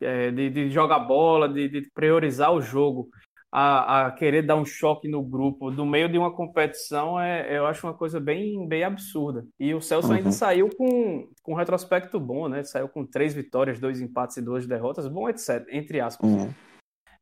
é, 0.00 0.30
de, 0.30 0.50
de 0.50 0.70
jogar 0.70 1.00
bola, 1.00 1.48
de, 1.48 1.68
de 1.68 1.90
priorizar 1.92 2.52
o 2.52 2.60
jogo 2.60 3.08
a, 3.52 4.06
a, 4.06 4.10
querer 4.12 4.42
dar 4.42 4.56
um 4.56 4.64
choque 4.64 5.08
no 5.08 5.22
grupo 5.22 5.70
no 5.70 5.84
meio 5.84 6.08
de 6.08 6.16
uma 6.16 6.32
competição 6.32 7.20
é, 7.20 7.58
eu 7.58 7.66
acho 7.66 7.84
uma 7.86 7.94
coisa 7.94 8.20
bem, 8.20 8.66
bem 8.68 8.84
absurda. 8.84 9.44
E 9.58 9.74
o 9.74 9.80
Celso 9.80 10.08
uhum. 10.08 10.14
ainda 10.14 10.30
saiu 10.30 10.68
com, 10.76 11.28
com 11.42 11.52
um 11.52 11.56
retrospecto 11.56 12.20
bom, 12.20 12.48
né? 12.48 12.62
Saiu 12.62 12.88
com 12.88 13.04
três 13.04 13.34
vitórias, 13.34 13.80
dois 13.80 14.00
empates 14.00 14.36
e 14.36 14.42
duas 14.42 14.66
derrotas, 14.66 15.08
bom, 15.08 15.28
etc. 15.28 15.66
Entre 15.70 16.00
aspas. 16.00 16.30
Uhum. 16.30 16.52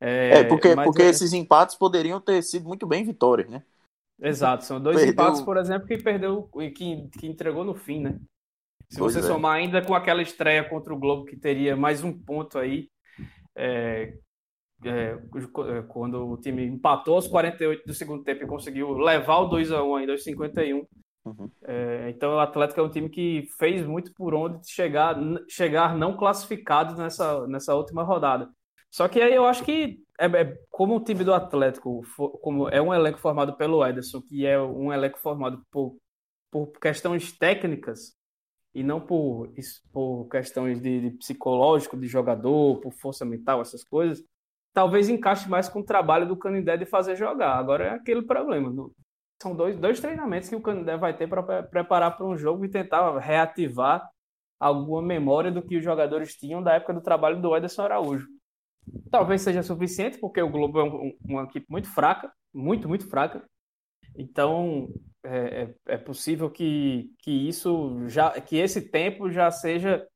É, 0.01 0.41
é, 0.41 0.45
porque, 0.45 0.75
porque 0.77 1.03
é... 1.03 1.09
esses 1.09 1.33
empates 1.33 1.75
poderiam 1.75 2.21
ter 2.21 2.43
sido 2.43 2.69
muito 2.69 2.87
bem 2.87 3.05
vitórias, 3.05 3.49
né? 3.49 3.63
Exato, 4.21 4.65
são 4.65 4.81
dois 4.81 4.97
perdeu... 4.97 5.13
empates, 5.13 5.41
por 5.41 5.57
exemplo, 5.57 5.87
que 5.87 5.97
perdeu 5.97 6.49
que, 6.75 7.09
que 7.19 7.27
entregou 7.27 7.65
no 7.65 7.75
fim, 7.75 8.01
né? 8.01 8.19
Se 8.91 8.99
pois 8.99 9.13
você 9.13 9.21
é. 9.21 9.23
somar 9.23 9.57
ainda 9.57 9.83
com 9.83 9.95
aquela 9.95 10.23
estreia 10.23 10.65
contra 10.65 10.93
o 10.93 10.99
Globo, 10.99 11.25
que 11.25 11.37
teria 11.37 11.77
mais 11.77 12.03
um 12.03 12.13
ponto 12.13 12.59
aí, 12.59 12.89
é, 13.57 14.15
é, 14.85 15.17
é, 15.17 15.83
quando 15.89 16.31
o 16.31 16.37
time 16.37 16.65
empatou 16.65 17.17
aos 17.17 17.27
48 17.27 17.85
do 17.85 17.95
segundo 17.95 18.23
tempo 18.23 18.45
e 18.45 18.47
conseguiu 18.47 18.93
levar 18.93 19.39
o 19.39 19.49
2 19.49 19.73
a 19.73 19.83
1 19.83 19.97
ainda 19.97 20.13
aos 20.13 20.23
51. 20.23 20.87
Uhum. 21.25 21.51
É, 21.65 22.11
então 22.11 22.35
o 22.35 22.39
Atlético 22.39 22.81
é 22.81 22.83
um 22.83 22.91
time 22.91 23.09
que 23.09 23.49
fez 23.59 23.85
muito 23.85 24.13
por 24.15 24.35
onde 24.35 24.69
chegar, 24.71 25.17
chegar 25.49 25.97
não 25.97 26.17
classificado 26.17 26.97
nessa, 26.97 27.47
nessa 27.47 27.75
última 27.75 28.03
rodada. 28.03 28.49
Só 28.91 29.09
que 29.09 29.21
aí 29.21 29.35
eu 29.35 29.45
acho 29.45 29.65
que 29.65 29.99
é, 30.19 30.27
é, 30.27 30.59
como 30.71 30.97
o 30.97 31.05
time 31.05 31.23
do 31.25 31.35
Atlético 31.35 32.03
como 32.41 32.69
é 32.69 32.81
um 32.81 32.95
elenco 32.95 33.19
formado 33.19 33.57
pelo 33.57 33.85
Ederson, 33.85 34.23
que 34.23 34.47
é 34.47 34.61
um 34.61 34.93
elenco 34.93 35.19
formado 35.19 35.63
por, 35.71 35.97
por 36.51 36.73
questões 36.81 37.33
técnicas 37.33 38.17
e 38.75 38.83
não 38.83 39.01
por, 39.01 39.53
por 39.93 40.29
questões 40.29 40.81
de, 40.81 41.01
de 41.01 41.11
psicológico 41.19 41.97
de 41.97 42.07
jogador, 42.07 42.81
por 42.81 42.93
força 42.93 43.25
mental, 43.25 43.61
essas 43.61 43.85
coisas, 43.85 44.25
talvez 44.79 45.09
encaixe 45.09 45.49
mais 45.49 45.69
com 45.69 45.81
o 45.81 45.85
trabalho 45.85 46.25
do 46.25 46.37
Canindé 46.37 46.77
de 46.77 46.87
fazer 46.87 47.17
jogar. 47.17 47.59
Agora 47.59 47.85
é 47.85 47.91
aquele 47.91 48.23
problema. 48.23 48.73
São 49.43 49.53
dois, 49.53 49.77
dois 49.77 49.99
treinamentos 49.99 50.49
que 50.49 50.55
o 50.55 50.61
Canindé 50.61 50.97
vai 50.97 51.17
ter 51.17 51.27
para 51.27 51.65
preparar 51.65 52.17
para 52.17 52.25
um 52.25 52.37
jogo 52.37 52.65
e 52.65 52.69
tentar 52.69 53.19
reativar 53.19 54.09
alguma 54.57 55.03
memória 55.03 55.51
do 55.51 55.63
que 55.63 55.77
os 55.77 55.83
jogadores 55.83 56.37
tinham 56.37 56.63
da 56.63 56.75
época 56.75 56.95
do 56.95 57.01
trabalho 57.01 57.43
do 57.43 57.57
Ederson 57.57 57.83
Araújo. 57.83 58.29
Talvez 59.11 59.43
seja 59.43 59.65
suficiente, 59.65 60.17
porque 60.19 60.41
o 60.41 60.49
Globo 60.49 60.79
é 60.79 60.85
um, 60.85 61.13
uma 61.25 61.43
equipe 61.43 61.67
muito 61.69 61.93
fraca, 61.93 62.33
muito, 62.55 62.89
muito 62.89 63.09
fraca. 63.09 63.45
Então, 64.17 64.89
é, 65.25 65.75
é, 65.89 65.95
é 65.95 65.99
possível 65.99 66.49
que, 66.49 67.11
que 67.19 67.49
isso 67.49 68.07
já, 68.07 68.41
que 68.41 68.57
esse 68.57 68.81
tempo 68.81 69.29
já 69.29 69.51
seja 69.51 70.07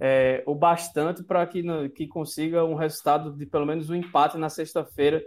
é, 0.00 0.42
o 0.46 0.54
bastante 0.54 1.22
para 1.22 1.46
que, 1.46 1.62
que 1.90 2.06
consiga 2.06 2.64
um 2.64 2.74
resultado 2.74 3.32
de 3.32 3.46
pelo 3.46 3.66
menos 3.66 3.90
um 3.90 3.94
empate 3.94 4.38
na 4.38 4.48
sexta-feira 4.48 5.24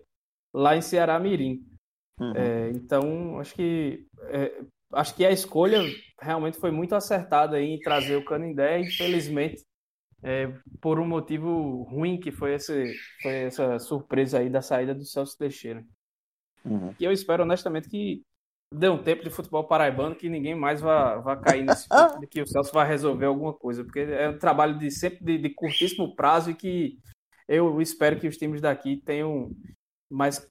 lá 0.53 0.75
em 0.75 0.81
Ceará 0.81 1.19
Mirim. 1.19 1.63
Uhum. 2.19 2.33
É, 2.35 2.69
então, 2.69 3.39
acho 3.39 3.55
que 3.55 4.05
é, 4.29 4.63
acho 4.93 5.15
que 5.15 5.25
a 5.25 5.31
escolha 5.31 5.81
realmente 6.19 6.59
foi 6.59 6.71
muito 6.71 6.95
acertada 6.95 7.61
em 7.61 7.79
trazer 7.79 8.15
o 8.15 8.25
Canindé. 8.25 8.79
Infelizmente, 8.79 9.63
é, 10.23 10.53
por 10.79 10.99
um 10.99 11.07
motivo 11.07 11.83
ruim 11.83 12.19
que 12.19 12.31
foi, 12.31 12.53
esse, 12.53 12.93
foi 13.21 13.33
essa 13.43 13.79
surpresa 13.79 14.39
aí 14.39 14.49
da 14.49 14.61
saída 14.61 14.93
do 14.93 15.05
Celso 15.05 15.37
Teixeira. 15.37 15.83
Uhum. 16.63 16.93
E 16.99 17.03
eu 17.03 17.11
espero 17.11 17.43
honestamente 17.43 17.89
que 17.89 18.21
dê 18.73 18.87
um 18.87 19.01
tempo 19.01 19.23
de 19.23 19.29
futebol 19.29 19.65
paraibano 19.65 20.15
que 20.15 20.29
ninguém 20.29 20.55
mais 20.55 20.79
vá, 20.79 21.17
vá 21.17 21.35
cair 21.35 21.63
nesse 21.63 21.87
ponto 21.89 22.19
de 22.19 22.27
que 22.27 22.41
o 22.41 22.47
Celso 22.47 22.71
vai 22.71 22.87
resolver 22.87 23.25
alguma 23.25 23.53
coisa, 23.53 23.83
porque 23.83 23.99
é 23.99 24.29
um 24.29 24.37
trabalho 24.37 24.77
de 24.77 24.89
sempre 24.89 25.23
de, 25.23 25.37
de 25.37 25.49
curtíssimo 25.49 26.15
prazo 26.15 26.51
e 26.51 26.55
que 26.55 26.97
eu 27.47 27.81
espero 27.81 28.19
que 28.19 28.27
os 28.27 28.37
times 28.37 28.61
daqui 28.61 28.97
tenham 28.97 29.51
mais 30.09 30.45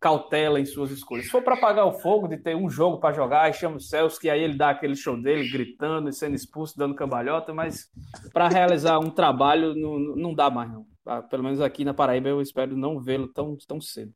cautela 0.00 0.60
em 0.60 0.64
suas 0.64 0.90
escolhas. 0.90 1.24
Se 1.26 1.30
for 1.30 1.42
para 1.42 1.54
apagar 1.54 1.86
o 1.86 1.92
fogo 1.92 2.28
de 2.28 2.36
ter 2.36 2.54
um 2.56 2.70
jogo 2.70 2.98
para 2.98 3.14
jogar, 3.14 3.50
e 3.50 3.52
chama 3.52 3.76
o 3.76 3.80
Celso, 3.80 4.18
que 4.18 4.30
aí 4.30 4.42
ele 4.42 4.56
dá 4.56 4.70
aquele 4.70 4.94
show 4.94 5.20
dele, 5.20 5.50
gritando 5.50 6.08
e 6.08 6.12
sendo 6.12 6.36
expulso, 6.36 6.78
dando 6.78 6.94
cambalhota, 6.94 7.52
mas 7.52 7.90
para 8.32 8.48
realizar 8.48 8.98
um 9.00 9.10
trabalho 9.10 9.74
não, 9.74 9.98
não 9.98 10.34
dá 10.34 10.48
mais, 10.48 10.70
não. 10.70 10.86
Ah, 11.04 11.20
pelo 11.20 11.42
menos 11.42 11.60
aqui 11.60 11.84
na 11.84 11.92
Paraíba 11.92 12.28
eu 12.28 12.40
espero 12.40 12.76
não 12.76 13.00
vê-lo 13.00 13.26
tão, 13.26 13.56
tão 13.66 13.80
cedo. 13.80 14.12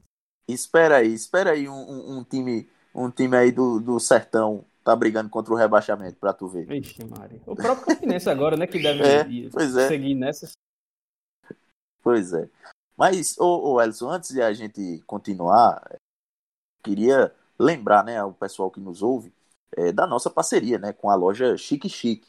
Espera 0.49 0.99
aí, 0.99 1.13
espera 1.13 1.51
aí 1.51 1.69
um, 1.69 1.73
um, 1.73 2.19
um 2.19 2.25
time 2.25 2.69
um 2.97 3.11
time 3.11 3.37
aí 3.37 3.53
do, 3.53 3.79
do 3.79 4.01
Sertão 4.01 4.65
tá 4.83 4.97
brigando 4.97 5.29
contra 5.29 5.53
o 5.53 5.57
rebaixamento, 5.57 6.17
para 6.17 6.33
tu 6.33 6.49
ver. 6.49 6.65
Vixe. 6.65 7.03
O 7.45 7.55
próprio 7.55 7.87
Campinense 7.87 8.31
agora, 8.31 8.57
né, 8.57 8.67
que 8.67 8.81
deve 8.81 9.03
é, 9.03 9.21
é. 9.21 9.89
seguir 9.89 10.15
nessas. 10.15 10.53
Pois 12.03 12.33
é. 12.33 12.49
Mas, 12.97 13.37
ô, 13.39 13.75
ô 13.75 13.83
Elson, 13.83 14.11
antes 14.11 14.31
de 14.31 14.41
a 14.41 14.53
gente 14.53 15.03
continuar, 15.07 15.99
queria 16.83 17.35
lembrar, 17.59 18.05
né, 18.05 18.23
o 18.23 18.33
pessoal 18.33 18.71
que 18.71 18.81
nos 18.81 19.03
ouve, 19.03 19.33
é, 19.77 19.93
da 19.93 20.07
nossa 20.07 20.31
parceria, 20.31 20.79
né, 20.79 20.93
com 20.93 21.11
a 21.11 21.15
loja 21.15 21.57
Chique 21.57 21.89
Chique. 21.89 22.29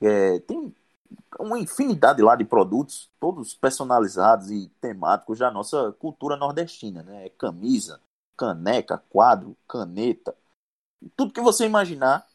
É, 0.00 0.38
tem 0.40 0.72
uma 1.38 1.58
infinidade 1.58 2.22
lá 2.22 2.36
de 2.36 2.44
produtos, 2.44 3.10
todos 3.20 3.54
personalizados 3.54 4.50
e 4.50 4.68
temáticos 4.80 5.40
da 5.40 5.50
nossa 5.50 5.92
cultura 5.92 6.36
nordestina, 6.36 7.02
né? 7.02 7.28
Camisa, 7.30 8.00
caneca, 8.36 9.02
quadro, 9.10 9.56
caneta, 9.68 10.36
tudo 11.16 11.32
que 11.32 11.40
você 11.40 11.64
imaginar 11.64 12.26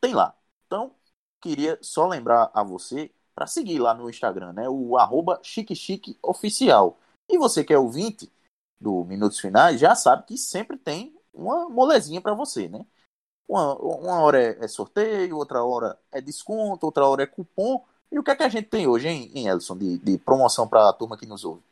tem 0.00 0.14
lá. 0.14 0.34
Então, 0.66 0.94
queria 1.40 1.78
só 1.80 2.06
lembrar 2.06 2.50
a 2.54 2.62
você 2.62 3.10
para 3.34 3.46
seguir 3.46 3.78
lá 3.78 3.94
no 3.94 4.10
Instagram, 4.10 4.52
né? 4.52 4.68
O 4.68 4.96
arroba 4.96 5.38
chique 5.42 5.74
chique 5.74 6.18
oficial. 6.22 6.98
E 7.28 7.38
você 7.38 7.64
que 7.64 7.72
é 7.72 7.78
ouvinte 7.78 8.30
do 8.80 9.04
Minutos 9.04 9.38
Finais 9.38 9.78
já 9.80 9.94
sabe 9.94 10.24
que 10.24 10.36
sempre 10.36 10.76
tem 10.76 11.14
uma 11.32 11.68
molezinha 11.68 12.20
para 12.20 12.34
você, 12.34 12.68
né? 12.68 12.84
Uma, 13.48 13.74
uma 13.76 14.20
hora 14.20 14.42
é, 14.42 14.64
é, 14.64 14.68
sorteio, 14.68 15.36
outra 15.36 15.64
hora 15.64 15.98
é 16.12 16.20
desconto, 16.20 16.84
outra 16.84 17.06
hora 17.06 17.22
é 17.22 17.26
cupom. 17.26 17.82
E 18.10 18.18
o 18.18 18.22
que 18.22 18.30
é 18.30 18.36
que 18.36 18.42
a 18.42 18.48
gente 18.48 18.68
tem 18.68 18.86
hoje, 18.86 19.08
hein, 19.08 19.30
hein 19.34 19.46
Elson, 19.48 19.76
de, 19.76 19.98
de 19.98 20.18
promoção 20.18 20.68
para 20.68 20.88
a 20.88 20.92
turma 20.92 21.16
que 21.16 21.26
nos 21.26 21.44
ouve? 21.44 21.62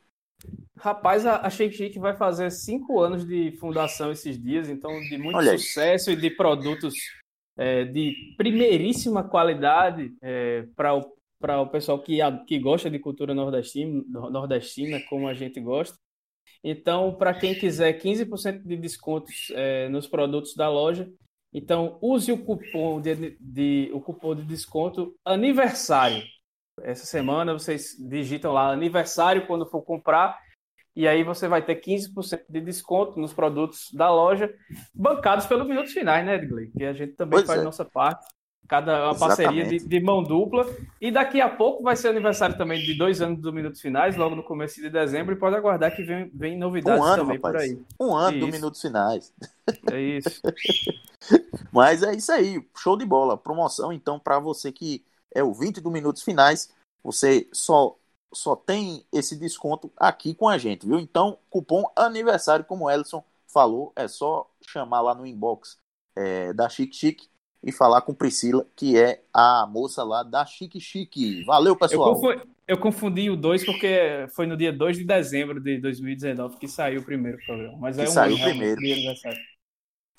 Rapaz, 0.78 1.24
a 1.24 1.48
Shake 1.48 1.74
Shake 1.74 1.98
vai 1.98 2.16
fazer 2.16 2.50
cinco 2.50 3.00
anos 3.00 3.26
de 3.26 3.52
fundação 3.58 4.12
esses 4.12 4.40
dias, 4.40 4.68
então 4.68 4.90
de 5.00 5.18
muito 5.18 5.36
Olha 5.36 5.58
sucesso 5.58 6.10
e 6.10 6.16
de 6.16 6.30
produtos 6.30 6.94
é, 7.56 7.84
de 7.84 8.34
primeiríssima 8.36 9.24
qualidade 9.24 10.14
é, 10.22 10.66
para 10.76 10.94
o 10.94 11.16
para 11.38 11.60
o 11.60 11.68
pessoal 11.68 12.02
que, 12.02 12.18
que 12.46 12.58
gosta 12.58 12.90
de 12.90 12.98
cultura 12.98 13.34
nordestina, 13.34 14.02
nordestina, 14.08 15.00
como 15.08 15.28
a 15.28 15.34
gente 15.34 15.60
gosta. 15.60 15.96
Então, 16.64 17.14
para 17.14 17.34
quem 17.34 17.54
quiser 17.54 18.00
15% 18.00 18.62
de 18.62 18.76
descontos 18.76 19.48
é, 19.50 19.88
nos 19.88 20.06
produtos 20.06 20.54
da 20.54 20.68
loja, 20.68 21.08
então 21.52 21.98
use 22.00 22.32
o 22.32 22.44
cupom 22.44 23.00
de, 23.00 23.36
de, 23.38 23.90
o 23.92 24.00
cupom 24.00 24.34
de 24.34 24.42
desconto 24.42 25.14
aniversário. 25.24 26.22
Essa 26.82 27.06
semana 27.06 27.52
vocês 27.52 27.96
digitam 27.98 28.52
lá 28.52 28.70
aniversário 28.70 29.46
quando 29.46 29.66
for 29.66 29.82
comprar 29.82 30.38
e 30.94 31.06
aí 31.06 31.22
você 31.22 31.46
vai 31.46 31.62
ter 31.62 31.76
15% 31.76 32.44
de 32.48 32.60
desconto 32.60 33.20
nos 33.20 33.32
produtos 33.32 33.92
da 33.92 34.10
loja, 34.10 34.52
bancados 34.94 35.46
pelos 35.46 35.68
minutos 35.68 35.92
finais, 35.92 36.24
né, 36.24 36.36
Edgley? 36.36 36.70
Que 36.70 36.84
a 36.84 36.94
gente 36.94 37.12
também 37.12 37.38
pois 37.38 37.46
faz 37.46 37.60
é. 37.60 37.64
nossa 37.64 37.84
parte 37.84 38.26
cada 38.66 39.04
uma 39.04 39.18
parceria 39.18 39.64
de, 39.64 39.78
de, 39.78 40.00
mão 40.00 40.22
dupla. 40.22 40.66
E 41.00 41.10
daqui 41.10 41.40
a 41.40 41.48
pouco 41.48 41.82
vai 41.82 41.96
ser 41.96 42.08
aniversário 42.08 42.56
também 42.56 42.82
de 42.82 42.94
dois 42.94 43.22
anos 43.22 43.40
do 43.40 43.52
Minutos 43.52 43.80
Finais, 43.80 44.16
logo 44.16 44.34
no 44.34 44.42
começo 44.42 44.80
de 44.80 44.90
dezembro, 44.90 45.34
e 45.34 45.38
pode 45.38 45.56
aguardar 45.56 45.94
que 45.94 46.02
vem, 46.02 46.30
vem 46.34 46.58
novidades 46.58 47.00
um 47.00 47.04
ano, 47.04 47.22
também 47.22 47.36
rapaz. 47.36 47.54
por 47.54 47.62
aí. 47.62 47.82
Um 48.00 48.14
ano 48.14 48.36
isso. 48.36 48.46
do 48.46 48.52
Minutos 48.52 48.80
Finais. 48.80 49.32
É 49.92 50.00
isso. 50.00 50.42
Mas 51.72 52.02
é 52.02 52.14
isso 52.14 52.32
aí, 52.32 52.60
show 52.76 52.96
de 52.96 53.04
bola. 53.04 53.36
Promoção, 53.36 53.92
então, 53.92 54.18
para 54.18 54.38
você 54.38 54.72
que 54.72 55.04
é 55.36 55.42
o 55.42 55.52
20 55.52 55.80
do 55.80 55.90
Minutos 55.90 56.22
Finais, 56.22 56.72
você 57.04 57.48
só 57.52 57.96
só 58.32 58.56
tem 58.56 59.06
esse 59.12 59.36
desconto 59.36 59.90
aqui 59.96 60.34
com 60.34 60.48
a 60.48 60.58
gente, 60.58 60.86
viu? 60.86 60.98
Então, 60.98 61.38
cupom 61.48 61.90
aniversário, 61.94 62.64
como 62.64 62.84
o 62.84 62.90
Ellison 62.90 63.24
falou, 63.46 63.92
é 63.96 64.08
só 64.08 64.50
chamar 64.60 65.00
lá 65.00 65.14
no 65.14 65.24
inbox 65.24 65.78
é, 66.14 66.52
da 66.52 66.68
Chique 66.68 66.94
Chique 66.94 67.28
e 67.62 67.72
falar 67.72 68.02
com 68.02 68.12
Priscila, 68.12 68.66
que 68.76 68.98
é 68.98 69.22
a 69.32 69.66
moça 69.66 70.02
lá 70.04 70.22
da 70.22 70.44
Chique 70.44 70.80
Chique. 70.80 71.44
Valeu, 71.44 71.76
pessoal. 71.76 72.08
Eu 72.08 72.14
confundi, 72.14 72.42
eu 72.68 72.78
confundi 72.78 73.30
o 73.30 73.36
2 73.36 73.64
porque 73.64 74.26
foi 74.34 74.46
no 74.46 74.56
dia 74.56 74.72
2 74.72 74.98
de 74.98 75.04
dezembro 75.04 75.60
de 75.60 75.78
2019 75.78 76.58
que 76.58 76.68
saiu 76.68 77.00
o 77.00 77.04
primeiro 77.04 77.38
programa. 77.46 77.78
Mas 77.78 77.96
que 77.96 78.02
é 78.02 78.04
um 78.04 78.10
saiu 78.10 78.36
o 78.36 78.40
primeiro. 78.40 78.80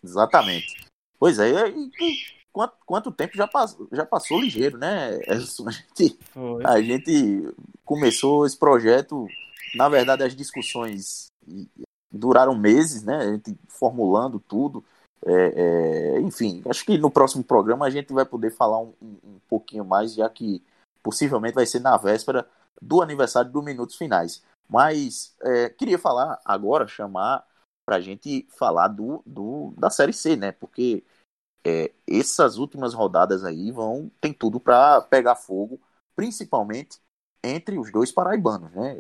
Exatamente. 0.04 0.88
Pois 1.20 1.40
é, 1.40 1.70
e, 1.70 2.37
quanto, 2.58 2.74
quanto 2.88 3.12
tempo 3.12 3.38
já, 3.38 3.48
passou, 3.48 3.88
já 3.92 4.04
passou 4.04 4.42
ligeiro, 4.42 4.80
né? 4.80 5.20
A 5.28 5.36
gente, 5.36 6.20
a 6.66 6.82
gente 6.82 7.54
começou 7.86 8.48
esse 8.48 8.58
projeto, 8.58 9.28
na 9.76 9.88
verdade, 9.88 10.24
as 10.24 10.36
discussões 10.36 11.28
duraram 12.12 12.58
meses, 12.58 13.04
né? 13.04 13.18
A 13.18 13.32
gente 13.34 13.56
formulando 13.68 14.40
tudo. 14.40 14.84
É, 15.24 16.16
é, 16.16 16.22
enfim, 16.22 16.64
acho 16.68 16.84
que 16.84 16.98
no 16.98 17.12
próximo 17.12 17.44
programa 17.44 17.86
a 17.86 17.90
gente 17.92 18.12
vai 18.12 18.26
poder 18.26 18.50
falar 18.50 18.80
um, 18.80 18.94
um, 19.02 19.40
pouquinho 19.48 19.86
mais, 19.86 20.16
já 20.16 20.28
que 20.28 20.64
possivelmente 21.04 21.54
vai 21.54 21.66
ser 21.66 21.80
na 21.80 21.96
véspera 21.98 22.48
do 22.82 23.04
aniversário 23.04 23.52
do 23.52 23.62
Minutos 23.62 23.96
Finais. 23.96 24.44
Mas 24.68 25.36
é, 25.44 25.70
queria 25.70 26.00
falar 26.00 26.40
agora, 26.44 26.88
chamar 26.88 27.46
para 27.86 27.98
a 27.98 28.02
gente 28.02 28.48
falar 28.58 28.88
do, 28.88 29.22
do, 29.26 29.74
da 29.78 29.92
Série 29.92 30.14
C, 30.14 30.36
né? 30.36 30.52
Porque 30.52 31.04
é, 31.68 31.92
essas 32.08 32.58
últimas 32.58 32.94
rodadas 32.94 33.44
aí 33.44 33.72
vão 33.72 34.10
tem 34.22 34.32
tudo 34.32 34.58
para 34.58 35.02
pegar 35.02 35.36
fogo, 35.36 35.78
principalmente 36.16 36.98
entre 37.44 37.78
os 37.78 37.92
dois 37.92 38.10
paraibanos, 38.10 38.72
né? 38.72 38.98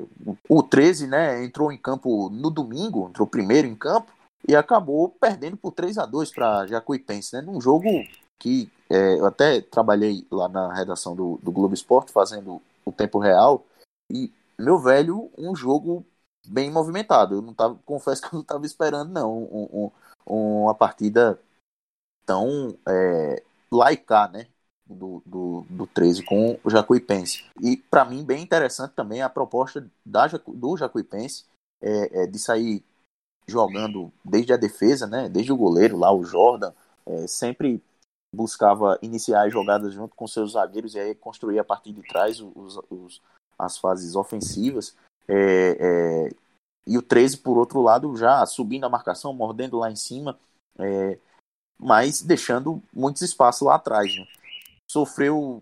O 0.49 0.61
13, 0.61 1.07
né, 1.07 1.43
entrou 1.45 1.71
em 1.71 1.77
campo 1.77 2.29
no 2.29 2.49
domingo, 2.49 3.07
entrou 3.07 3.25
primeiro 3.25 3.67
em 3.67 3.75
campo 3.75 4.11
e 4.45 4.53
acabou 4.53 5.09
perdendo 5.09 5.55
por 5.55 5.71
3 5.71 5.97
a 5.97 6.05
2 6.05 6.31
para 6.31 6.67
Jacuipense, 6.67 7.33
né? 7.35 7.41
Num 7.41 7.61
jogo 7.61 7.87
que 8.37 8.69
é, 8.89 9.15
eu 9.17 9.25
até 9.25 9.61
trabalhei 9.61 10.27
lá 10.29 10.49
na 10.49 10.73
redação 10.73 11.15
do, 11.15 11.39
do 11.41 11.51
Globo 11.51 11.73
Esporte 11.73 12.11
fazendo 12.11 12.61
o 12.85 12.91
tempo 12.91 13.17
real 13.17 13.65
e 14.11 14.31
meu 14.59 14.77
velho, 14.77 15.31
um 15.37 15.55
jogo 15.55 16.05
bem 16.45 16.69
movimentado. 16.69 17.35
Eu 17.35 17.41
não 17.41 17.53
tava, 17.53 17.79
confesso 17.85 18.21
que 18.21 18.27
eu 18.27 18.33
não 18.33 18.41
estava 18.41 18.65
esperando 18.65 19.11
não 19.11 19.43
um, 19.43 19.91
um, 20.27 20.63
uma 20.63 20.75
partida 20.75 21.39
tão 22.27 22.77
é, 22.87 23.41
laica, 23.71 24.27
né? 24.27 24.45
do, 24.89 25.21
do, 25.25 25.65
do 25.69 25.87
13 25.87 26.23
com 26.23 26.59
o 26.63 26.69
Jacuipense. 26.69 27.45
E 27.61 27.77
para 27.77 28.05
mim, 28.05 28.23
bem 28.23 28.41
interessante 28.41 28.93
também 28.93 29.21
a 29.21 29.29
proposta 29.29 29.85
da, 30.05 30.27
do 30.27 30.77
Jacuipense 30.77 31.45
é, 31.81 32.23
é 32.23 32.27
de 32.27 32.39
sair 32.39 32.83
jogando 33.47 34.11
desde 34.23 34.53
a 34.53 34.57
defesa, 34.57 35.07
né? 35.07 35.29
Desde 35.29 35.51
o 35.51 35.57
goleiro 35.57 35.97
lá, 35.97 36.13
o 36.13 36.23
Jordan, 36.23 36.73
é, 37.05 37.27
sempre 37.27 37.81
buscava 38.33 38.97
iniciar 39.01 39.45
as 39.45 39.53
jogadas 39.53 39.93
junto 39.93 40.15
com 40.15 40.27
seus 40.27 40.53
zagueiros 40.53 40.95
e 40.95 40.99
aí 40.99 41.15
construir 41.15 41.59
a 41.59 41.63
partir 41.63 41.93
de 41.93 42.01
trás 42.03 42.41
os, 42.41 42.79
os 42.89 43.21
as 43.57 43.77
fases 43.77 44.15
ofensivas. 44.15 44.95
É, 45.27 45.77
é, 45.79 46.29
e 46.85 46.97
o 46.97 47.01
13, 47.01 47.37
por 47.37 47.57
outro 47.57 47.81
lado, 47.81 48.15
já 48.15 48.45
subindo 48.45 48.85
a 48.85 48.89
marcação, 48.89 49.33
mordendo 49.33 49.77
lá 49.77 49.91
em 49.91 49.95
cima, 49.95 50.37
é, 50.79 51.17
mas 51.79 52.21
deixando 52.21 52.81
muitos 52.93 53.21
espaços 53.21 53.61
lá 53.61 53.75
atrás. 53.75 54.15
Né? 54.15 54.27
Sofreu 54.87 55.61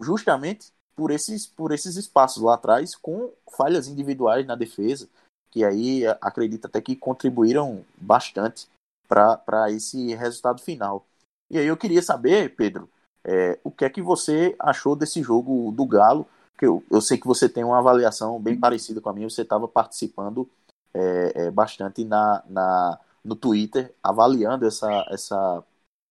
justamente 0.00 0.72
por 0.96 1.10
esses, 1.10 1.46
por 1.46 1.72
esses 1.72 1.96
espaços 1.96 2.42
lá 2.42 2.54
atrás, 2.54 2.94
com 2.94 3.30
falhas 3.56 3.88
individuais 3.88 4.46
na 4.46 4.54
defesa, 4.54 5.08
que 5.50 5.64
aí 5.64 6.04
acredito 6.20 6.66
até 6.66 6.80
que 6.80 6.96
contribuíram 6.96 7.84
bastante 7.96 8.66
para 9.08 9.70
esse 9.70 10.14
resultado 10.14 10.60
final. 10.60 11.04
E 11.50 11.58
aí 11.58 11.66
eu 11.66 11.76
queria 11.76 12.02
saber, 12.02 12.54
Pedro, 12.56 12.88
é, 13.24 13.58
o 13.62 13.70
que 13.70 13.84
é 13.84 13.90
que 13.90 14.02
você 14.02 14.56
achou 14.58 14.96
desse 14.96 15.22
jogo 15.22 15.72
do 15.72 15.86
Galo? 15.86 16.26
Que 16.58 16.66
eu, 16.66 16.82
eu 16.90 17.00
sei 17.00 17.18
que 17.18 17.26
você 17.26 17.48
tem 17.48 17.64
uma 17.64 17.78
avaliação 17.78 18.40
bem 18.40 18.58
parecida 18.58 19.00
com 19.00 19.08
a 19.08 19.12
minha, 19.12 19.28
você 19.28 19.42
estava 19.42 19.68
participando 19.68 20.48
é, 20.92 21.46
é, 21.46 21.50
bastante 21.50 22.04
na, 22.04 22.42
na, 22.48 22.98
no 23.24 23.36
Twitter, 23.36 23.94
avaliando 24.02 24.66
essa, 24.66 25.06
essa, 25.10 25.64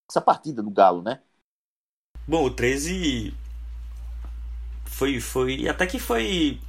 essa 0.10 0.22
partida 0.22 0.64
do 0.64 0.72
Galo, 0.72 1.02
né? 1.02 1.22
Bom, 2.28 2.46
o 2.46 2.50
13 2.50 3.34
foi, 4.86 5.20
foi 5.20 5.68
até 5.68 5.86
que 5.86 6.00
foi 6.00 6.60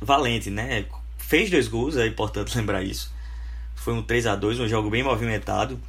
valente, 0.00 0.50
né? 0.50 0.86
Fez 1.18 1.50
dois 1.50 1.68
gols, 1.68 1.96
é 1.96 2.06
importante 2.06 2.56
lembrar 2.58 2.82
isso. 2.82 3.12
Foi 3.74 3.94
um 3.94 4.02
3 4.02 4.26
a 4.26 4.36
2 4.36 4.60
um 4.60 4.68
jogo 4.68 4.90
bem 4.90 5.02
movimentado. 5.02 5.80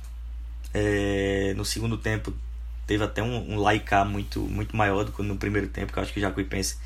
É, 0.73 1.53
no 1.55 1.65
segundo 1.65 1.97
tempo 1.97 2.33
teve 2.85 3.03
até 3.03 3.23
um, 3.23 3.53
um 3.53 3.59
laicar 3.59 4.05
muito, 4.05 4.41
muito 4.41 4.75
maior 4.75 5.03
do 5.05 5.11
que 5.11 5.23
no 5.23 5.37
primeiro 5.37 5.67
tempo, 5.69 5.93
que 5.93 5.99
eu 5.99 6.03
acho 6.03 6.13
que 6.13 6.19
o 6.19 6.21
Jacuipense 6.21 6.77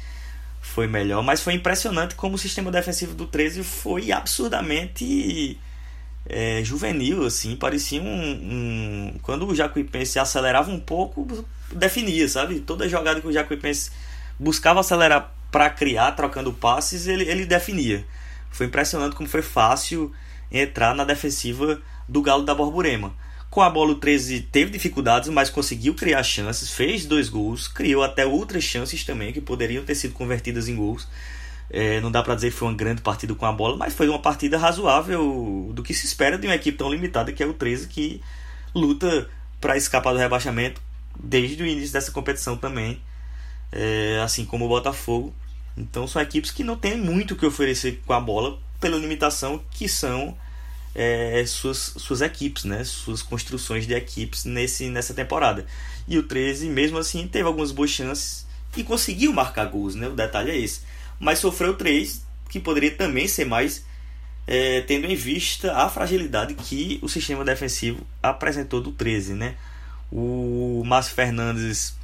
foi 0.62 0.88
melhor. 0.88 1.24
Mas 1.24 1.42
foi 1.42 1.54
impressionante 1.54 2.16
como 2.16 2.36
o 2.36 2.38
sistema 2.38 2.72
defensivo 2.72 3.14
do 3.16 3.28
13 3.28 3.64
foi 3.64 4.12
absurdamente 4.12 5.60
é, 6.26 6.64
juvenil, 6.64 7.26
assim. 7.26 7.56
Parecia 7.56 8.02
um, 8.02 8.06
um, 8.08 9.14
Quando 9.22 9.48
o 9.48 9.56
Jacuipense 9.56 10.20
acelerava 10.20 10.72
um 10.72 10.80
pouco, 10.80 11.28
definia, 11.72 12.28
sabe? 12.28 12.60
Toda 12.60 12.90
jogada 12.90 13.22
que 13.22 13.28
o 13.28 13.34
Jacuipense 13.34 13.92
buscava 14.40 14.80
acelerar 14.80 15.34
para 15.52 15.70
criar, 15.70 16.12
trocando 16.12 16.54
passes, 16.54 17.08
ele, 17.08 17.24
ele 17.24 17.46
definia. 17.46 18.06
Foi 18.52 18.66
impressionante 18.66 19.16
como 19.16 19.28
foi 19.28 19.42
fácil 19.42 20.12
entrar 20.52 20.96
na 20.96 21.04
defensiva 21.04 21.82
do 22.08 22.22
Galo 22.22 22.44
da 22.44 22.56
Borborema. 22.56 23.14
Com 23.50 23.62
a 23.62 23.70
bola, 23.70 23.94
o 23.94 23.96
13 23.96 24.42
teve 24.42 24.70
dificuldades, 24.70 25.30
mas 25.30 25.50
conseguiu 25.50 25.96
criar 25.96 26.22
chances, 26.22 26.70
fez 26.70 27.06
dois 27.06 27.30
gols, 27.30 27.68
criou 27.68 28.04
até 28.04 28.26
outras 28.26 28.64
chances 28.64 29.04
também 29.04 29.34
que 29.34 29.42
poderiam 29.42 29.84
ter 29.84 29.96
sido 29.96 30.14
convertidas 30.14 30.68
em 30.68 30.76
gols. 30.76 31.08
É, 31.70 32.02
não 32.02 32.12
dá 32.12 32.24
para 32.24 32.36
dizer 32.36 32.52
que 32.52 32.58
foi 32.58 32.68
uma 32.68 32.74
grande 32.74 33.02
partida 33.02 33.34
com 33.36 33.46
a 33.46 33.52
bola, 33.52 33.78
mas 33.78 33.94
foi 33.94 34.10
uma 34.10 34.20
partida 34.20 34.58
razoável 34.58 35.72
do 35.74 35.84
que 35.84 35.94
se 35.94 36.06
espera 36.06 36.38
de 36.38 36.48
uma 36.48 36.56
equipe 36.56 36.78
tão 36.78 36.92
limitada 36.92 37.32
que 37.32 37.44
é 37.44 37.46
o 37.46 37.54
13, 37.54 37.88
que 37.88 38.22
luta 38.74 39.30
para 39.62 39.78
escapar 39.78 40.14
do 40.14 40.20
rebaixamento 40.20 40.82
desde 41.22 41.62
o 41.62 41.68
início 41.68 41.94
dessa 41.94 42.12
competição 42.12 42.58
também, 42.58 43.00
é, 43.72 44.20
assim 44.24 44.46
como 44.46 44.66
o 44.66 44.70
Botafogo. 44.70 45.34
Então 45.78 46.08
são 46.08 46.22
equipes 46.22 46.52
que 46.52 46.64
não 46.64 46.76
têm 46.76 46.98
muito 46.98 47.34
o 47.34 47.38
que 47.38 47.46
oferecer 47.46 48.02
com 48.06 48.14
a 48.14 48.20
bola 48.20 48.58
pela 48.80 48.98
limitação 48.98 49.62
que 49.72 49.88
são 49.88 50.36
é, 50.96 51.44
suas, 51.46 51.94
suas 51.98 52.22
equipes, 52.22 52.64
né? 52.64 52.84
suas 52.84 53.22
construções 53.22 53.86
de 53.86 53.94
equipes 53.94 54.46
nesse, 54.46 54.90
nessa 54.90 55.14
temporada. 55.14 55.66
E 56.08 56.18
o 56.18 56.24
13, 56.24 56.68
mesmo 56.70 56.98
assim, 56.98 57.28
teve 57.28 57.48
algumas 57.48 57.72
boas 57.72 57.90
chances 57.90 58.48
e 58.76 58.84
conseguiu 58.84 59.32
marcar 59.34 59.66
gols, 59.66 59.96
né? 59.96 60.08
o 60.08 60.14
detalhe 60.14 60.52
é 60.52 60.58
esse. 60.58 60.82
Mas 61.20 61.40
sofreu 61.40 61.76
três, 61.76 62.26
que 62.50 62.60
poderia 62.60 62.92
também 62.92 63.28
ser 63.28 63.46
mais, 63.46 63.86
é, 64.48 64.82
tendo 64.82 65.06
em 65.06 65.16
vista 65.16 65.76
a 65.76 65.90
fragilidade 65.90 66.54
que 66.54 67.00
o 67.02 67.10
sistema 67.10 67.44
defensivo 67.44 68.06
apresentou 68.24 68.82
do 68.82 68.92
13. 68.92 69.34
Né? 69.34 69.56
O 70.12 70.82
Márcio 70.86 71.14
Fernandes 71.14 71.98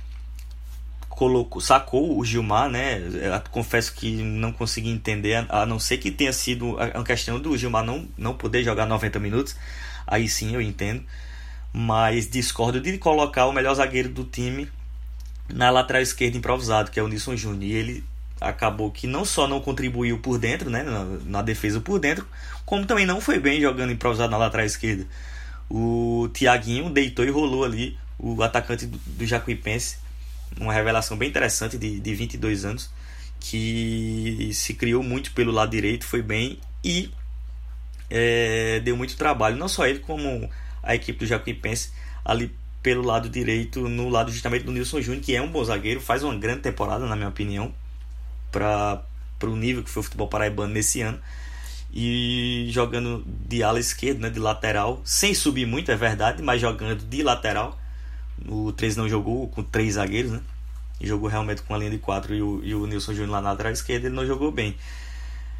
colocou, 1.15 1.61
sacou 1.61 2.19
o 2.19 2.25
Gilmar, 2.25 2.69
né? 2.69 2.97
Eu 2.99 3.41
confesso 3.49 3.93
que 3.93 4.11
não 4.21 4.51
consegui 4.51 4.89
entender, 4.89 5.45
a 5.49 5.65
não 5.65 5.79
ser 5.79 5.97
que 5.97 6.11
tenha 6.11 6.33
sido 6.33 6.77
a 6.77 7.03
questão 7.03 7.39
do 7.39 7.57
Gilmar 7.57 7.83
não, 7.83 8.07
não 8.17 8.33
poder 8.35 8.63
jogar 8.63 8.85
90 8.85 9.17
minutos. 9.19 9.55
Aí 10.05 10.27
sim 10.27 10.53
eu 10.53 10.61
entendo. 10.61 11.03
Mas 11.73 12.29
discordo 12.29 12.79
de 12.79 12.97
colocar 12.97 13.47
o 13.47 13.53
melhor 13.53 13.73
zagueiro 13.73 14.09
do 14.09 14.23
time 14.23 14.69
na 15.49 15.69
lateral 15.69 16.01
esquerda 16.01 16.37
improvisado, 16.37 16.91
que 16.91 16.99
é 16.99 17.03
o 17.03 17.07
Nilson 17.07 17.35
Júnior. 17.35 17.63
E 17.63 17.73
ele 17.73 18.03
acabou 18.39 18.91
que 18.91 19.07
não 19.07 19.25
só 19.25 19.47
não 19.47 19.61
contribuiu 19.61 20.19
por 20.19 20.37
dentro, 20.37 20.69
né, 20.69 20.83
na, 20.83 21.03
na, 21.25 21.41
defesa 21.41 21.79
por 21.79 21.99
dentro, 21.99 22.27
como 22.65 22.85
também 22.85 23.05
não 23.05 23.21
foi 23.21 23.39
bem 23.39 23.61
jogando 23.61 23.91
improvisado 23.91 24.31
na 24.31 24.37
lateral 24.37 24.65
esquerda. 24.65 25.07
O 25.69 26.29
Thiaguinho 26.33 26.89
deitou 26.89 27.25
e 27.25 27.29
rolou 27.29 27.63
ali 27.63 27.97
o 28.19 28.41
atacante 28.43 28.85
do, 28.85 28.97
do 28.97 29.25
Jacuipense 29.25 29.97
uma 30.59 30.73
revelação 30.73 31.17
bem 31.17 31.29
interessante 31.29 31.77
de, 31.77 31.99
de 31.99 32.15
22 32.15 32.65
anos, 32.65 32.89
que 33.39 34.49
se 34.53 34.73
criou 34.73 35.03
muito 35.03 35.31
pelo 35.33 35.51
lado 35.51 35.71
direito, 35.71 36.05
foi 36.05 36.21
bem 36.21 36.59
e 36.83 37.11
é, 38.09 38.79
deu 38.81 38.95
muito 38.95 39.17
trabalho, 39.17 39.57
não 39.57 39.67
só 39.67 39.85
ele, 39.85 39.99
como 39.99 40.49
a 40.81 40.95
equipe 40.95 41.19
do 41.19 41.25
Jacuipense 41.25 41.91
ali 42.23 42.55
pelo 42.81 43.03
lado 43.03 43.27
direito, 43.29 43.87
no 43.89 44.09
lado 44.09 44.31
justamente 44.31 44.63
do 44.63 44.71
Nilson 44.71 45.01
Júnior, 45.01 45.23
que 45.23 45.35
é 45.35 45.41
um 45.41 45.51
bom 45.51 45.63
zagueiro, 45.63 45.99
faz 45.99 46.23
uma 46.23 46.35
grande 46.35 46.61
temporada, 46.61 47.05
na 47.05 47.15
minha 47.15 47.29
opinião, 47.29 47.73
para 48.59 49.49
o 49.49 49.55
nível 49.55 49.83
que 49.83 49.89
foi 49.89 50.01
o 50.01 50.03
futebol 50.03 50.27
paraibano 50.27 50.73
nesse 50.73 51.01
ano. 51.01 51.19
E 51.93 52.67
jogando 52.71 53.23
de 53.25 53.63
ala 53.63 53.79
esquerda, 53.79 54.21
né, 54.21 54.29
de 54.29 54.39
lateral, 54.39 55.01
sem 55.05 55.33
subir 55.33 55.65
muito, 55.65 55.91
é 55.91 55.95
verdade, 55.95 56.41
mas 56.41 56.59
jogando 56.59 57.03
de 57.05 57.23
lateral 57.23 57.77
o 58.47 58.71
13 58.71 58.97
não 58.97 59.07
jogou 59.07 59.47
com 59.47 59.63
três 59.63 59.93
zagueiros, 59.93 60.31
né? 60.31 60.41
E 60.99 61.07
jogou 61.07 61.29
realmente 61.29 61.61
com 61.61 61.73
a 61.73 61.77
linha 61.77 61.91
de 61.91 61.97
quatro 61.97 62.33
e 62.33 62.41
o, 62.41 62.61
e 62.63 62.75
o 62.75 62.85
Nilson 62.85 63.13
Júnior 63.13 63.31
lá 63.31 63.41
na 63.41 63.51
lateral 63.51 63.71
esquerda, 63.71 64.07
ele 64.07 64.15
não 64.15 64.25
jogou 64.25 64.51
bem. 64.51 64.75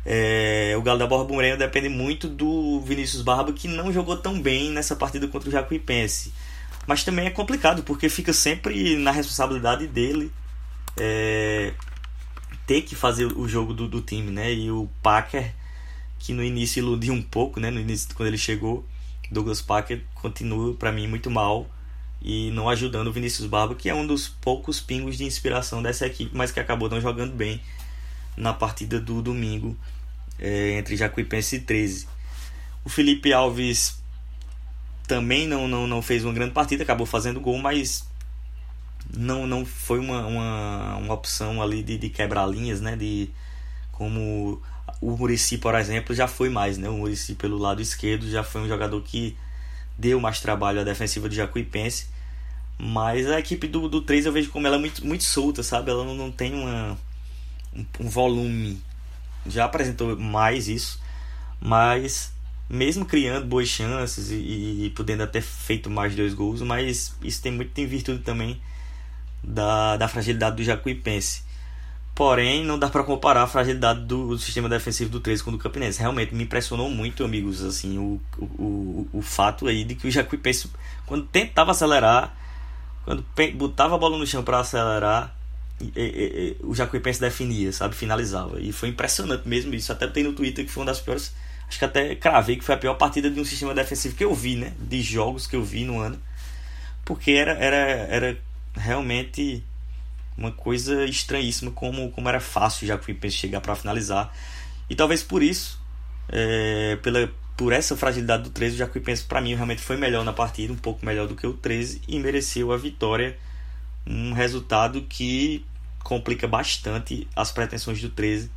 É, 0.06 0.76
o 0.78 0.82
Galo 0.82 1.00
da 1.00 1.08
Borba 1.08 1.34
Moreno 1.34 1.58
depende 1.58 1.90
muito 1.90 2.28
do 2.28 2.80
Vinícius 2.82 3.22
Barba, 3.22 3.52
que 3.52 3.68
não 3.68 3.92
jogou 3.92 4.18
tão 4.18 4.40
bem 4.40 4.72
nessa 4.72 4.96
partida 4.96 5.28
contra 5.28 5.50
o 5.50 5.52
Jacuipense. 5.52 6.32
Mas 6.86 7.04
também 7.04 7.26
é 7.26 7.32
complicado, 7.32 7.82
porque 7.84 8.08
fica 8.08 8.32
sempre 8.32 8.96
na 8.98 9.12
responsabilidade 9.12 9.88
dele 9.88 10.32
é, 10.98 11.74
ter 12.66 12.82
que 12.82 12.96
fazer 12.96 13.26
o 13.26 13.48
jogo 13.48 13.74
do, 13.74 13.88
do 13.88 14.02
time, 14.02 14.32
né? 14.32 14.54
E 14.54 14.72
o 14.72 14.90
Packer, 15.02 15.54
que 16.20 16.34
no 16.34 16.44
início 16.44 16.80
iludiu 16.80 17.14
um 17.14 17.22
pouco, 17.22 17.60
né? 17.60 17.70
No 17.70 17.80
início, 17.80 18.10
quando 18.16 18.28
ele 18.28 18.38
chegou, 18.38 18.86
Douglas 19.32 19.62
Packer 19.62 20.04
continua, 20.16 20.74
para 20.74 20.92
mim, 20.92 21.08
muito 21.08 21.30
mal 21.30 21.70
e 22.22 22.50
não 22.52 22.68
ajudando 22.70 23.08
o 23.08 23.12
Vinícius 23.12 23.48
Barba, 23.48 23.76
que 23.76 23.88
é 23.88 23.94
um 23.94 24.06
dos 24.06 24.28
poucos 24.28 24.80
pingos 24.80 25.18
de 25.18 25.26
inspiração 25.26 25.82
dessa 25.82 26.08
equipe, 26.08 26.36
mas 26.36 26.52
que 26.52 26.60
acabou 26.60 26.90
não 26.90 27.00
jogando 27.00 27.34
bem 27.36 27.62
na 28.36 28.52
partida 28.52 29.00
do 29.00 29.22
domingo 29.22 29.78
é, 30.40 30.72
entre 30.72 30.98
Jacuipense 30.98 31.58
e 31.58 31.60
13. 31.60 32.08
O 32.84 32.90
Felipe 32.90 33.32
Alves 33.32 34.02
também 35.08 35.48
não, 35.48 35.68
não, 35.68 35.86
não 35.86 36.02
fez 36.02 36.24
uma 36.24 36.34
grande 36.34 36.52
partida, 36.52 36.84
acabou 36.84 37.06
fazendo 37.06 37.40
gol, 37.40 37.60
mas 37.60 38.08
não, 39.14 39.46
não 39.48 39.66
foi 39.66 40.00
uma, 40.00 40.26
uma, 40.26 40.96
uma 40.98 41.14
opção 41.14 41.62
ali 41.62 41.84
de, 41.84 41.98
de 41.98 42.10
quebrar 42.10 42.48
linhas, 42.48 42.82
né? 42.82 42.96
De, 42.96 43.30
como 43.92 44.62
o 45.02 45.12
Murici, 45.18 45.58
por 45.58 45.76
exemplo, 45.76 46.16
já 46.16 46.28
foi 46.28 46.50
mais, 46.50 46.78
né? 46.78 46.90
O 46.90 46.98
Murici 46.98 47.36
pelo 47.36 47.58
lado 47.58 47.82
esquerdo 47.82 48.30
já 48.30 48.44
foi 48.44 48.62
um 48.62 48.68
jogador 48.68 49.02
que 49.02 49.38
deu 49.98 50.20
mais 50.20 50.40
trabalho 50.40 50.82
à 50.82 50.84
defensiva 50.84 51.30
do 51.30 51.36
Jacuipense 51.36 52.16
mas 52.78 53.30
a 53.30 53.40
equipe 53.40 53.68
do, 53.68 53.88
do 53.88 54.02
3 54.02 54.26
eu 54.26 54.32
vejo 54.32 54.52
como 54.52 54.68
ela 54.68 54.76
é 54.76 54.80
muito, 54.80 55.06
muito 55.06 55.24
solta, 55.24 55.64
sabe? 55.64 55.92
Ela 55.92 56.04
não, 56.04 56.14
não 56.14 56.32
tem 56.32 56.54
uma, 56.54 56.98
um, 57.74 57.86
um 58.02 58.10
volume. 58.10 58.82
Já 59.48 59.66
apresentou 59.66 60.18
mais 60.18 60.68
isso, 60.68 61.00
mas 61.62 62.34
mesmo 62.70 63.06
criando 63.06 63.46
boas 63.46 63.68
chances 63.68 64.32
e, 64.32 64.86
e, 64.86 64.90
podendo 64.96 65.24
até 65.24 65.40
feito 65.40 65.90
mais 65.90 66.16
dois 66.16 66.34
gols, 66.34 66.62
mas 66.62 67.16
isso 67.24 67.42
tem 67.42 67.52
muito 67.52 67.78
em 67.80 67.86
virtude 67.86 68.24
também 68.24 68.60
da, 69.46 69.98
da 69.98 70.08
fragilidade 70.08 70.58
do 70.58 70.64
Jacuipense. 70.64 71.44
Porém, 72.14 72.64
não 72.64 72.80
dá 72.80 72.90
para 72.90 73.04
comparar 73.04 73.44
a 73.44 73.48
fragilidade 73.48 74.00
do, 74.06 74.30
do, 74.30 74.40
sistema 74.40 74.70
defensivo 74.70 75.10
do 75.10 75.20
13 75.20 75.44
com 75.44 75.50
o 75.50 75.54
do 75.54 75.60
Campinense. 75.60 76.00
Realmente 76.00 76.34
me 76.34 76.46
impressionou 76.46 76.90
muito, 76.90 77.26
amigos, 77.26 77.62
assim, 77.62 77.98
o, 77.98 78.22
o, 78.38 78.46
o, 78.46 79.10
o 79.20 79.22
fato 79.22 79.68
aí 79.68 79.84
de 79.84 79.96
que 79.96 80.08
o 80.08 80.12
Jacuipense, 80.12 80.72
quando 81.06 81.26
tentava 81.26 81.72
acelerar, 81.72 82.34
quando 83.04 83.26
botava 83.56 83.96
a 83.96 83.98
bola 83.98 84.18
no 84.18 84.26
chão 84.26 84.44
para 84.44 84.60
acelerar, 84.60 85.36
e, 85.82 85.92
e, 85.94 86.58
e, 86.62 86.66
o 86.66 86.74
Jacuipense 86.74 87.20
definia, 87.20 87.74
sabe? 87.74 87.94
Finalizava. 87.96 88.62
E 88.62 88.72
foi 88.72 88.90
impressionante 88.90 89.46
mesmo 89.46 89.76
isso. 89.76 89.92
Até 89.92 90.08
tem 90.08 90.24
no 90.24 90.32
Twitter 90.32 90.66
que 90.66 90.72
foi 90.72 90.82
uma 90.82 90.88
das 90.88 91.02
piores. 91.02 91.36
Acho 91.68 91.80
que 91.80 91.86
até 91.86 92.16
cravei 92.16 92.56
que 92.56 92.64
foi 92.64 92.76
a 92.76 92.78
pior 92.78 92.94
partida 92.94 93.30
de 93.30 93.40
um 93.42 93.44
sistema 93.44 93.74
defensivo 93.74 94.16
que 94.16 94.24
eu 94.24 94.34
vi, 94.34 94.56
né? 94.56 94.72
De 94.80 95.02
jogos 95.02 95.48
que 95.48 95.56
eu 95.56 95.64
vi 95.64 95.84
no 95.84 96.00
ano. 96.00 96.18
Porque 97.04 97.32
era, 97.32 97.52
era, 97.54 97.76
era 97.76 98.38
realmente 98.76 99.64
uma 100.38 100.52
coisa 100.52 101.06
estranhíssima 101.06 101.72
como, 101.72 102.12
como 102.12 102.28
era 102.28 102.40
fácil 102.40 102.86
o 102.86 102.88
Jacuipense 102.88 103.38
chegar 103.38 103.62
para 103.62 103.76
finalizar. 103.76 104.34
E 104.90 104.96
talvez 104.96 105.24
por 105.24 105.42
isso, 105.42 105.80
é, 106.30 106.98
pela, 106.98 107.32
por 107.56 107.72
essa 107.72 107.96
fragilidade 107.96 108.44
do 108.44 108.50
13, 108.50 108.76
o 108.76 108.78
Jacuipense 108.80 109.24
para 109.24 109.42
mim 109.42 109.56
realmente 109.56 109.82
foi 109.82 109.98
melhor 109.98 110.24
na 110.24 110.34
partida, 110.34 110.74
um 110.74 110.78
pouco 110.78 111.06
melhor 111.06 111.28
do 111.28 111.36
que 111.36 111.48
o 111.48 111.54
13 111.54 112.02
e 112.08 112.20
mereceu 112.20 112.72
a 112.72 112.78
vitória 112.78 113.38
um 114.08 114.34
resultado 114.34 115.02
que 115.02 115.66
complica 116.04 116.48
bastante 116.48 117.28
as 117.36 117.52
pretensões 117.52 118.00
do 118.00 118.10
13, 118.10 118.52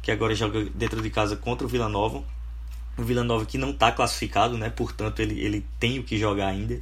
que 0.00 0.10
agora 0.12 0.34
joga 0.34 0.64
dentro 0.74 1.02
de 1.02 1.10
casa 1.10 1.36
contra 1.36 1.66
o 1.66 1.70
Vila 1.70 1.88
Nova. 1.88 2.22
O 2.96 3.02
Vila 3.02 3.24
Nova 3.24 3.44
que 3.44 3.58
não 3.58 3.70
está 3.70 3.90
classificado, 3.90 4.56
né? 4.56 4.70
portanto 4.70 5.18
ele, 5.20 5.40
ele 5.40 5.66
tem 5.80 5.98
o 5.98 6.04
que 6.04 6.16
jogar 6.16 6.48
ainda. 6.48 6.80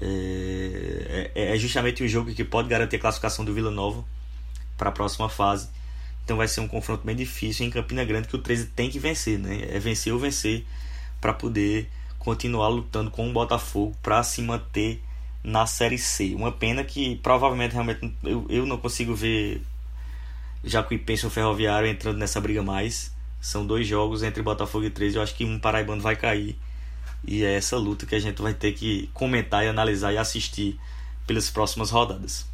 É, 0.00 1.30
é, 1.34 1.54
é 1.54 1.58
justamente 1.58 2.02
o 2.02 2.08
jogo 2.08 2.32
que 2.34 2.44
pode 2.44 2.68
garantir 2.68 2.96
a 2.96 2.98
classificação 3.00 3.44
do 3.44 3.52
Vila 3.52 3.70
Nova 3.70 4.04
para 4.76 4.88
a 4.88 4.92
próxima 4.92 5.28
fase. 5.28 5.68
Então 6.24 6.36
vai 6.36 6.48
ser 6.48 6.60
um 6.60 6.68
confronto 6.68 7.04
bem 7.04 7.16
difícil 7.16 7.66
em 7.66 7.70
Campina 7.70 8.04
Grande 8.04 8.28
que 8.28 8.36
o 8.36 8.38
13 8.38 8.66
tem 8.66 8.88
que 8.88 8.98
vencer, 8.98 9.38
né? 9.38 9.66
É 9.70 9.78
vencer 9.78 10.12
ou 10.12 10.18
vencer 10.18 10.64
para 11.20 11.32
poder 11.32 11.90
continuar 12.18 12.68
lutando 12.68 13.10
com 13.10 13.28
o 13.28 13.32
Botafogo 13.32 13.96
para 14.02 14.22
se 14.22 14.40
manter 14.42 15.02
na 15.42 15.66
Série 15.66 15.98
C. 15.98 16.34
Uma 16.34 16.52
pena 16.52 16.84
que 16.84 17.16
provavelmente 17.16 17.72
realmente 17.72 18.14
eu, 18.22 18.46
eu 18.48 18.66
não 18.66 18.78
consigo 18.78 19.14
ver 19.14 19.62
Jacuipense 20.62 21.24
ou 21.24 21.30
Ferroviário 21.30 21.88
entrando 21.88 22.18
nessa 22.18 22.40
briga 22.40 22.62
mais. 22.62 23.14
São 23.40 23.66
dois 23.66 23.86
jogos 23.86 24.22
entre 24.22 24.42
Botafogo 24.42 24.84
e 24.84 24.90
13. 24.90 25.16
Eu 25.16 25.22
acho 25.22 25.34
que 25.34 25.44
um 25.44 25.58
paraibano 25.58 26.02
vai 26.02 26.14
cair. 26.14 26.58
E 27.26 27.44
é 27.44 27.54
essa 27.54 27.76
luta 27.76 28.06
que 28.06 28.14
a 28.14 28.20
gente 28.20 28.40
vai 28.40 28.54
ter 28.54 28.72
que 28.72 29.08
comentar 29.08 29.64
e 29.64 29.68
analisar 29.68 30.12
e 30.12 30.18
assistir 30.18 30.78
pelas 31.26 31.50
próximas 31.50 31.90
rodadas. 31.90 32.46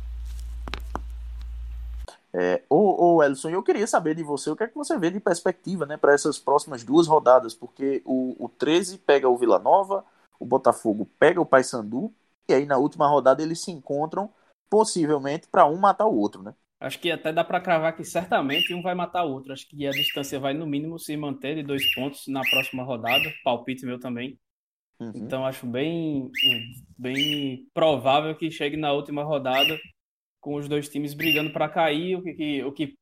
É, 2.38 2.62
ô, 2.68 3.14
ô 3.16 3.22
Elson, 3.22 3.48
eu 3.48 3.62
queria 3.62 3.86
saber 3.86 4.14
de 4.14 4.22
você 4.22 4.50
o 4.50 4.56
que 4.56 4.64
é 4.64 4.66
que 4.66 4.74
você 4.74 4.98
vê 4.98 5.10
de 5.10 5.18
perspectiva 5.18 5.86
né, 5.86 5.96
para 5.96 6.12
essas 6.12 6.38
próximas 6.38 6.84
duas 6.84 7.06
rodadas, 7.06 7.54
porque 7.54 8.02
o, 8.04 8.36
o 8.38 8.48
13 8.48 8.98
pega 8.98 9.26
o 9.26 9.38
Vila 9.38 9.58
Nova, 9.58 10.04
o 10.38 10.44
Botafogo 10.44 11.08
pega 11.18 11.40
o 11.40 11.46
Paysandu 11.46 12.12
e 12.46 12.52
aí 12.52 12.66
na 12.66 12.76
última 12.76 13.08
rodada 13.08 13.42
eles 13.42 13.60
se 13.60 13.70
encontram, 13.70 14.30
possivelmente 14.68 15.48
para 15.48 15.64
um 15.64 15.76
matar 15.76 16.06
o 16.06 16.14
outro, 16.14 16.42
né? 16.42 16.54
Acho 16.78 17.00
que 17.00 17.10
até 17.10 17.32
dá 17.32 17.42
para 17.42 17.60
cravar 17.60 17.96
que 17.96 18.04
certamente 18.04 18.74
um 18.74 18.82
vai 18.82 18.94
matar 18.94 19.24
o 19.24 19.32
outro. 19.32 19.52
Acho 19.52 19.66
que 19.66 19.86
a 19.86 19.90
distância 19.90 20.38
vai 20.38 20.52
no 20.52 20.66
mínimo 20.66 20.98
se 20.98 21.16
manter 21.16 21.54
de 21.54 21.62
dois 21.62 21.82
pontos 21.94 22.26
na 22.28 22.42
próxima 22.42 22.82
rodada. 22.82 23.24
Palpite 23.42 23.86
meu 23.86 23.98
também. 23.98 24.38
Uhum. 24.98 25.12
Então 25.14 25.44
acho 25.44 25.66
bem, 25.66 26.30
bem 26.98 27.66
provável 27.74 28.34
que 28.34 28.50
chegue 28.50 28.76
na 28.76 28.92
última 28.92 29.22
rodada 29.22 29.78
com 30.40 30.54
os 30.54 30.68
dois 30.68 30.88
times 30.88 31.12
brigando 31.12 31.52
para 31.52 31.68
cair, 31.68 32.16
o 32.16 32.22
que, 32.22 32.62
o 32.62 32.72
que 32.72 32.94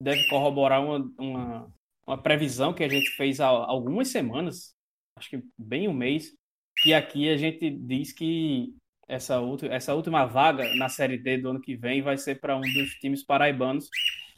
deve 0.00 0.28
corroborar 0.28 0.84
uma, 0.84 1.12
uma, 1.18 1.72
uma 2.06 2.22
previsão 2.22 2.72
que 2.72 2.84
a 2.84 2.88
gente 2.88 3.10
fez 3.16 3.40
há 3.40 3.46
algumas 3.46 4.08
semanas, 4.08 4.74
acho 5.16 5.30
que 5.30 5.42
bem 5.58 5.88
um 5.88 5.94
mês, 5.94 6.32
que 6.82 6.94
aqui 6.94 7.28
a 7.28 7.36
gente 7.36 7.70
diz 7.70 8.12
que 8.12 8.74
essa, 9.08 9.40
essa 9.70 9.94
última 9.94 10.24
vaga 10.24 10.72
na 10.76 10.88
Série 10.88 11.18
D 11.18 11.38
do 11.38 11.50
ano 11.50 11.60
que 11.60 11.76
vem 11.76 12.00
vai 12.00 12.16
ser 12.16 12.40
para 12.40 12.56
um 12.56 12.60
dos 12.60 12.90
times 13.00 13.24
paraibanos. 13.24 13.88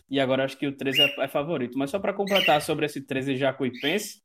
E 0.09 0.19
agora 0.19 0.45
acho 0.45 0.57
que 0.57 0.67
o 0.67 0.77
13 0.77 1.01
é, 1.01 1.25
é 1.25 1.29
favorito. 1.29 1.79
Mas 1.79 1.91
só 1.91 1.99
para 1.99 2.15
completar 2.15 2.61
sobre 2.63 2.87
esse 2.87 3.01
13 3.01 3.37
Jacuipense, 3.37 4.21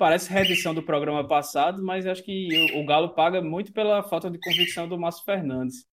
parece 0.00 0.32
reedição 0.32 0.74
do 0.74 0.82
programa 0.82 1.28
passado, 1.28 1.84
mas 1.84 2.06
acho 2.06 2.22
que 2.24 2.48
o, 2.74 2.86
Galo 2.86 3.10
paga 3.10 3.42
muito 3.42 3.70
pela 3.70 4.02
falta 4.02 4.30
de 4.30 4.40
convicção 4.40 4.88
do 4.88 4.98
Márcio 4.98 5.22
Fernandes. 5.26 5.84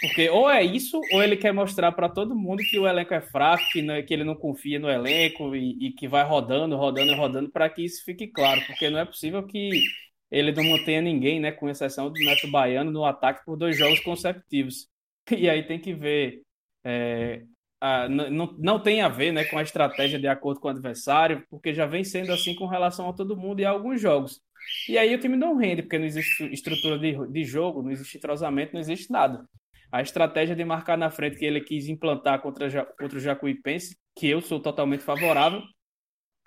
Porque 0.00 0.30
ou 0.30 0.48
é 0.48 0.62
isso, 0.62 1.00
ou 1.12 1.22
ele 1.22 1.36
quer 1.36 1.52
mostrar 1.52 1.90
para 1.92 2.08
todo 2.08 2.36
mundo 2.36 2.62
que 2.70 2.78
o 2.78 2.86
elenco 2.86 3.12
é 3.14 3.20
fraco, 3.20 3.64
que, 3.72 3.82
não, 3.82 4.00
que 4.04 4.14
ele 4.14 4.22
não 4.24 4.36
confia 4.36 4.78
no 4.78 4.88
elenco 4.88 5.56
e, 5.56 5.88
e 5.88 5.92
que 5.92 6.06
vai 6.06 6.24
rodando, 6.24 6.76
rodando, 6.76 7.14
rodando, 7.16 7.50
para 7.50 7.68
que 7.68 7.84
isso 7.84 8.04
fique 8.04 8.28
claro. 8.28 8.60
Porque 8.66 8.88
não 8.88 9.00
é 9.00 9.04
possível 9.04 9.44
que 9.44 9.82
ele 10.30 10.52
não 10.52 10.64
mantenha 10.64 11.02
ninguém, 11.02 11.40
né, 11.40 11.50
com 11.52 11.68
exceção 11.68 12.10
do 12.12 12.20
Neto 12.20 12.48
Baiano, 12.50 12.92
no 12.92 13.04
ataque 13.04 13.44
por 13.44 13.56
dois 13.56 13.76
jogos 13.76 14.00
consecutivos. 14.00 14.88
E 15.38 15.48
aí 15.48 15.64
tem 15.64 15.80
que 15.80 15.94
ver. 15.94 16.42
É, 16.84 17.44
a, 17.82 18.08
não, 18.08 18.54
não 18.58 18.80
tem 18.80 19.02
a 19.02 19.08
ver 19.08 19.32
né, 19.32 19.44
com 19.44 19.58
a 19.58 19.62
estratégia 19.62 20.16
de 20.16 20.28
acordo 20.28 20.60
com 20.60 20.68
o 20.68 20.70
adversário, 20.70 21.44
porque 21.50 21.74
já 21.74 21.84
vem 21.84 22.04
sendo 22.04 22.32
assim 22.32 22.54
com 22.54 22.66
relação 22.66 23.08
a 23.08 23.12
todo 23.12 23.36
mundo 23.36 23.58
e 23.58 23.64
a 23.64 23.70
alguns 23.70 24.00
jogos. 24.00 24.40
E 24.88 24.96
aí 24.96 25.12
o 25.12 25.18
time 25.18 25.36
não 25.36 25.56
rende, 25.56 25.82
porque 25.82 25.98
não 25.98 26.06
existe 26.06 26.44
estrutura 26.52 26.96
de, 26.96 27.26
de 27.32 27.44
jogo, 27.44 27.82
não 27.82 27.90
existe 27.90 28.16
entrosamento, 28.16 28.72
não 28.72 28.80
existe 28.80 29.10
nada. 29.10 29.44
A 29.90 30.00
estratégia 30.00 30.54
de 30.54 30.64
marcar 30.64 30.96
na 30.96 31.10
frente 31.10 31.36
que 31.36 31.44
ele 31.44 31.60
quis 31.60 31.88
implantar 31.88 32.40
contra, 32.40 32.84
contra 32.84 33.18
o 33.18 33.20
Jacuipense, 33.20 33.96
que 34.16 34.28
eu 34.28 34.40
sou 34.40 34.60
totalmente 34.60 35.02
favorável, 35.02 35.60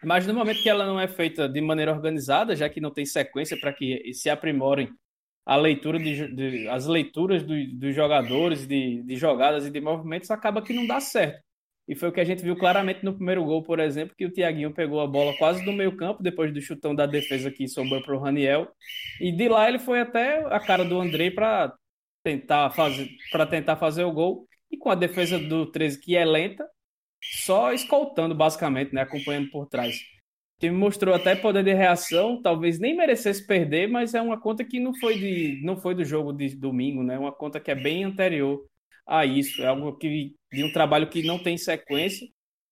mas 0.05 0.25
no 0.25 0.33
momento 0.33 0.63
que 0.63 0.69
ela 0.69 0.86
não 0.86 0.97
é 0.97 1.07
feita 1.07 1.49
de 1.49 1.59
maneira 1.59 1.91
organizada, 1.91 2.55
já 2.55 2.69
que 2.69 2.79
não 2.79 2.91
tem 2.91 3.05
sequência 3.05 3.59
para 3.59 3.73
que 3.73 4.13
se 4.13 4.29
aprimorem 4.29 4.89
a 5.46 5.56
leitura 5.56 6.00
de, 6.00 6.34
de 6.34 6.68
as 6.70 6.88
leituras 6.88 7.43
do, 7.43 7.54
dos 7.78 7.96
jogadores, 7.96 8.66
de, 8.66 9.04
de 9.04 9.16
jogadas 9.16 9.66
e 9.66 9.72
de 9.72 9.80
movimentos, 9.80 10.32
acaba 10.32 10.62
que 10.62 10.74
não 10.74 10.88
dá 10.88 11.00
certo. 11.00 11.43
E 11.88 11.96
foi 11.96 12.10
o 12.10 12.12
que 12.12 12.20
a 12.20 12.26
gente 12.26 12.43
viu 12.43 12.56
claramente 12.58 13.06
no 13.06 13.14
primeiro 13.14 13.43
gol, 13.46 13.62
por 13.62 13.80
exemplo, 13.80 14.16
que 14.18 14.26
o 14.26 14.32
Thiaguinho 14.32 14.74
pegou 14.74 15.00
a 15.02 15.08
bola 15.08 15.38
quase 15.38 15.64
do 15.64 15.72
meio 15.72 15.96
campo, 15.96 16.24
depois 16.24 16.52
do 16.52 16.60
chutão 16.60 16.96
da 16.96 17.06
defesa 17.06 17.52
que 17.52 17.68
sobrou 17.68 18.02
para 18.02 18.16
o 18.16 18.20
Raniel. 18.20 18.68
E 19.22 19.32
de 19.32 19.48
lá 19.48 19.68
ele 19.70 19.78
foi 19.78 20.00
até 20.00 20.43
a 20.48 20.60
cara 20.60 20.84
do 20.84 21.00
Andrei 21.00 21.30
para 21.30 21.74
tentar 22.24 22.72
fazer 22.72 23.08
para 23.32 23.46
tentar 23.46 23.76
fazer 23.78 24.04
o 24.04 24.12
gol. 24.12 24.48
E 24.72 24.78
com 24.78 24.89
a 24.89 24.96
defesa 24.96 25.38
do 25.38 25.72
13, 25.72 26.02
que 26.02 26.18
é 26.18 26.26
lenta, 26.26 26.68
só 27.46 27.72
escoltando, 27.72 28.34
basicamente, 28.36 28.93
né? 28.93 29.02
Acompanhando 29.02 29.50
por 29.52 29.68
trás. 29.68 29.96
O 30.58 30.60
time 30.60 30.76
mostrou 30.76 31.14
até 31.14 31.36
poder 31.36 31.64
de 31.64 31.74
reação, 31.74 32.41
talvez 32.41 32.80
nem 32.80 32.95
merecesse 32.95 33.45
perder, 33.45 33.89
mas 33.89 34.14
é 34.14 34.22
uma 34.22 34.39
conta 34.39 34.64
que 34.64 34.80
não 34.80 34.93
foi, 34.95 35.18
de, 35.18 35.62
não 35.64 35.78
foi 35.78 35.93
do 35.93 36.06
jogo 36.06 36.32
de 36.32 36.56
domingo, 36.56 37.03
né? 37.03 37.20
Uma 37.20 37.32
conta 37.32 37.60
que 37.60 37.72
é 37.72 37.76
bem 37.76 38.03
anterior 38.03 38.64
a 39.06 39.26
isso. 39.26 39.62
É 39.62 39.68
algo 39.68 39.97
que 39.97 40.34
de 40.51 40.64
um 40.64 40.72
trabalho 40.72 41.10
que 41.10 41.24
não 41.24 41.38
tem 41.38 41.58
sequência. 41.58 42.28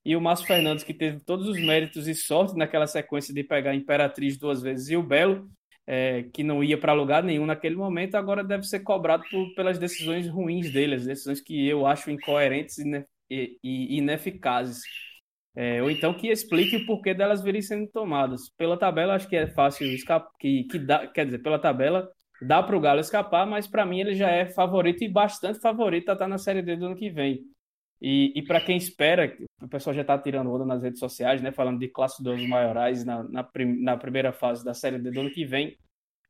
E 0.05 0.15
o 0.15 0.21
Márcio 0.21 0.47
Fernandes, 0.47 0.83
que 0.83 0.93
teve 0.93 1.19
todos 1.21 1.47
os 1.47 1.59
méritos 1.59 2.07
e 2.07 2.15
sorte 2.15 2.57
naquela 2.57 2.87
sequência 2.87 3.33
de 3.33 3.43
pegar 3.43 3.71
a 3.71 3.75
Imperatriz 3.75 4.37
duas 4.37 4.61
vezes 4.61 4.89
e 4.89 4.97
o 4.97 5.03
Belo, 5.03 5.49
é, 5.87 6.23
que 6.33 6.43
não 6.43 6.63
ia 6.63 6.77
para 6.77 6.93
lugar 6.93 7.23
nenhum 7.23 7.45
naquele 7.45 7.75
momento, 7.75 8.15
agora 8.15 8.43
deve 8.43 8.63
ser 8.63 8.81
cobrado 8.81 9.23
por, 9.29 9.53
pelas 9.55 9.77
decisões 9.79 10.27
ruins 10.27 10.71
dele, 10.71 10.95
as 10.95 11.05
decisões 11.05 11.41
que 11.41 11.67
eu 11.67 11.85
acho 11.85 12.11
incoerentes 12.11 12.77
e 12.79 13.05
e, 13.33 13.57
e 13.63 13.97
ineficazes. 13.97 14.83
É, 15.55 15.81
ou 15.83 15.89
então 15.89 16.13
que 16.13 16.29
explique 16.29 16.77
o 16.77 16.85
porquê 16.85 17.13
delas 17.13 17.43
virem 17.43 17.61
sendo 17.61 17.87
tomadas. 17.87 18.49
Pela 18.57 18.77
tabela, 18.77 19.13
acho 19.15 19.27
que 19.27 19.35
é 19.35 19.47
fácil 19.47 19.87
escapar, 19.87 20.29
que, 20.39 20.63
que 20.63 20.79
dá, 20.79 21.07
quer 21.07 21.25
dizer, 21.25 21.39
pela 21.39 21.59
tabela 21.59 22.09
dá 22.41 22.61
para 22.61 22.75
o 22.75 22.79
Galo 22.79 22.99
escapar, 22.99 23.45
mas 23.45 23.67
para 23.67 23.85
mim 23.85 23.99
ele 23.99 24.15
já 24.15 24.29
é 24.29 24.45
favorito 24.45 25.03
e 25.03 25.09
bastante 25.09 25.59
favorito 25.59 26.09
a 26.09 26.13
estar 26.13 26.25
tá 26.25 26.29
na 26.29 26.37
Série 26.37 26.61
D 26.61 26.75
do 26.75 26.87
ano 26.87 26.95
que 26.95 27.09
vem. 27.09 27.41
E, 28.01 28.33
e 28.35 28.41
para 28.41 28.59
quem 28.59 28.75
espera, 28.75 29.33
o 29.61 29.67
pessoal 29.67 29.93
já 29.93 30.01
está 30.01 30.17
tirando 30.17 30.51
onda 30.51 30.65
nas 30.65 30.83
redes 30.83 30.99
sociais, 30.99 31.41
né, 31.41 31.53
falando 31.53 31.79
de 31.79 31.87
classe 31.87 32.21
dos 32.21 32.45
maiorais 32.45 33.05
na, 33.05 33.23
na, 33.23 33.43
prim, 33.43 33.81
na 33.81 33.95
primeira 33.95 34.33
fase 34.33 34.63
da 34.65 34.73
Série 34.73 34.99
D 34.99 35.09
do 35.09 35.21
ano 35.21 35.31
que 35.31 35.45
vem. 35.45 35.77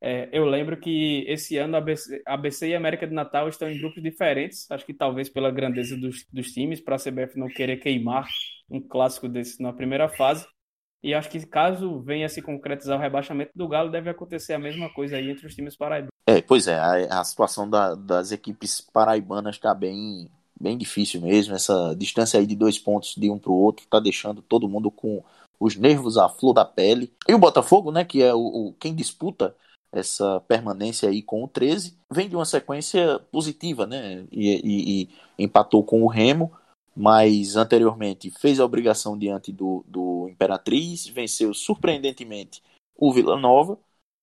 É, 0.06 0.28
eu 0.32 0.44
lembro 0.44 0.76
que 0.76 1.24
esse 1.26 1.56
ano 1.56 1.76
a 1.76 1.78
ABC, 1.78 2.22
ABC, 2.26 2.68
e 2.68 2.74
América 2.74 3.06
de 3.06 3.14
Natal 3.14 3.48
estão 3.48 3.70
em 3.70 3.78
grupos 3.78 4.02
diferentes, 4.02 4.70
acho 4.70 4.84
que 4.84 4.92
talvez 4.92 5.30
pela 5.30 5.50
grandeza 5.50 5.96
dos, 5.96 6.26
dos 6.30 6.48
times, 6.48 6.78
para 6.78 6.96
a 6.96 6.98
CBF 6.98 7.38
não 7.38 7.48
querer 7.48 7.78
queimar 7.78 8.28
um 8.68 8.82
clássico 8.82 9.26
desse 9.30 9.62
na 9.62 9.72
primeira 9.72 10.06
fase. 10.10 10.46
E 11.02 11.14
acho 11.14 11.30
que 11.30 11.46
caso 11.46 12.02
venha 12.02 12.28
se 12.28 12.42
concretizar 12.42 12.98
o 12.98 13.00
rebaixamento 13.00 13.52
do 13.54 13.66
Galo, 13.66 13.90
deve 13.90 14.10
acontecer 14.10 14.52
a 14.52 14.58
mesma 14.58 14.92
coisa 14.92 15.16
aí 15.16 15.30
entre 15.30 15.46
os 15.46 15.54
times 15.54 15.74
paraibanos. 15.74 16.12
É, 16.26 16.42
pois 16.42 16.68
é, 16.68 16.74
a, 16.74 17.20
a 17.20 17.24
situação 17.24 17.68
da, 17.68 17.94
das 17.94 18.30
equipes 18.30 18.82
paraibanas 18.82 19.56
está 19.56 19.72
bem, 19.72 20.28
bem 20.60 20.76
difícil 20.76 21.22
mesmo. 21.22 21.54
Essa 21.54 21.94
distância 21.96 22.38
aí 22.38 22.46
de 22.46 22.54
dois 22.54 22.78
pontos 22.78 23.14
de 23.16 23.30
um 23.30 23.38
para 23.38 23.52
o 23.52 23.58
outro 23.58 23.86
está 23.86 24.00
deixando 24.00 24.42
todo 24.42 24.68
mundo 24.68 24.90
com 24.90 25.24
os 25.58 25.76
nervos 25.76 26.18
à 26.18 26.28
flor 26.28 26.52
da 26.52 26.64
pele. 26.64 27.10
E 27.26 27.32
o 27.32 27.38
Botafogo, 27.38 27.90
né, 27.90 28.04
que 28.04 28.22
é 28.22 28.34
o, 28.34 28.40
o 28.40 28.74
quem 28.78 28.94
disputa 28.94 29.54
essa 29.94 30.40
permanência 30.40 31.08
aí 31.08 31.22
com 31.22 31.44
o 31.44 31.48
13, 31.48 31.96
vem 32.10 32.28
de 32.28 32.34
uma 32.34 32.44
sequência 32.44 33.18
positiva, 33.30 33.86
né? 33.86 34.26
E, 34.32 34.50
e, 34.50 35.02
e, 35.02 35.08
empatou 35.38 35.84
com 35.84 36.02
o 36.02 36.08
Remo, 36.08 36.52
mas 36.96 37.56
anteriormente 37.56 38.30
fez 38.30 38.58
a 38.58 38.64
obrigação 38.64 39.16
diante 39.16 39.52
do, 39.52 39.84
do 39.86 40.28
Imperatriz, 40.28 41.06
venceu 41.06 41.54
surpreendentemente 41.54 42.62
o 42.96 43.12
Vila 43.12 43.36
Nova, 43.36 43.78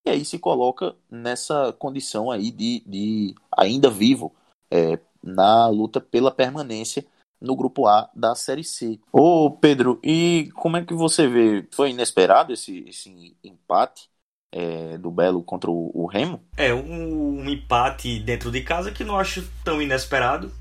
e 0.05 0.09
aí 0.09 0.25
se 0.25 0.39
coloca 0.39 0.95
nessa 1.09 1.71
condição 1.73 2.29
aí 2.29 2.51
de, 2.51 2.83
de 2.85 3.35
ainda 3.55 3.89
vivo 3.89 4.33
é, 4.69 4.99
na 5.23 5.67
luta 5.67 6.01
pela 6.01 6.31
permanência 6.31 7.05
no 7.39 7.55
grupo 7.55 7.87
A 7.87 8.09
da 8.13 8.35
Série 8.35 8.63
C. 8.63 8.99
Ô 9.11 9.49
Pedro, 9.49 9.99
e 10.03 10.49
como 10.55 10.77
é 10.77 10.85
que 10.85 10.93
você 10.93 11.27
vê? 11.27 11.67
Foi 11.71 11.89
inesperado 11.89 12.53
esse, 12.53 12.83
esse 12.87 13.35
empate 13.43 14.09
é, 14.51 14.97
do 14.97 15.09
Belo 15.09 15.41
contra 15.41 15.69
o, 15.69 15.91
o 15.93 16.05
Remo? 16.05 16.41
É, 16.57 16.73
um, 16.73 17.39
um, 17.39 17.49
empate 17.49 18.19
dentro 18.19 18.51
de 18.51 18.61
casa 18.61 18.91
que 18.91 19.03
não 19.03 19.17
acho 19.17 19.47
tão 19.63 19.81
inesperado, 19.81 20.51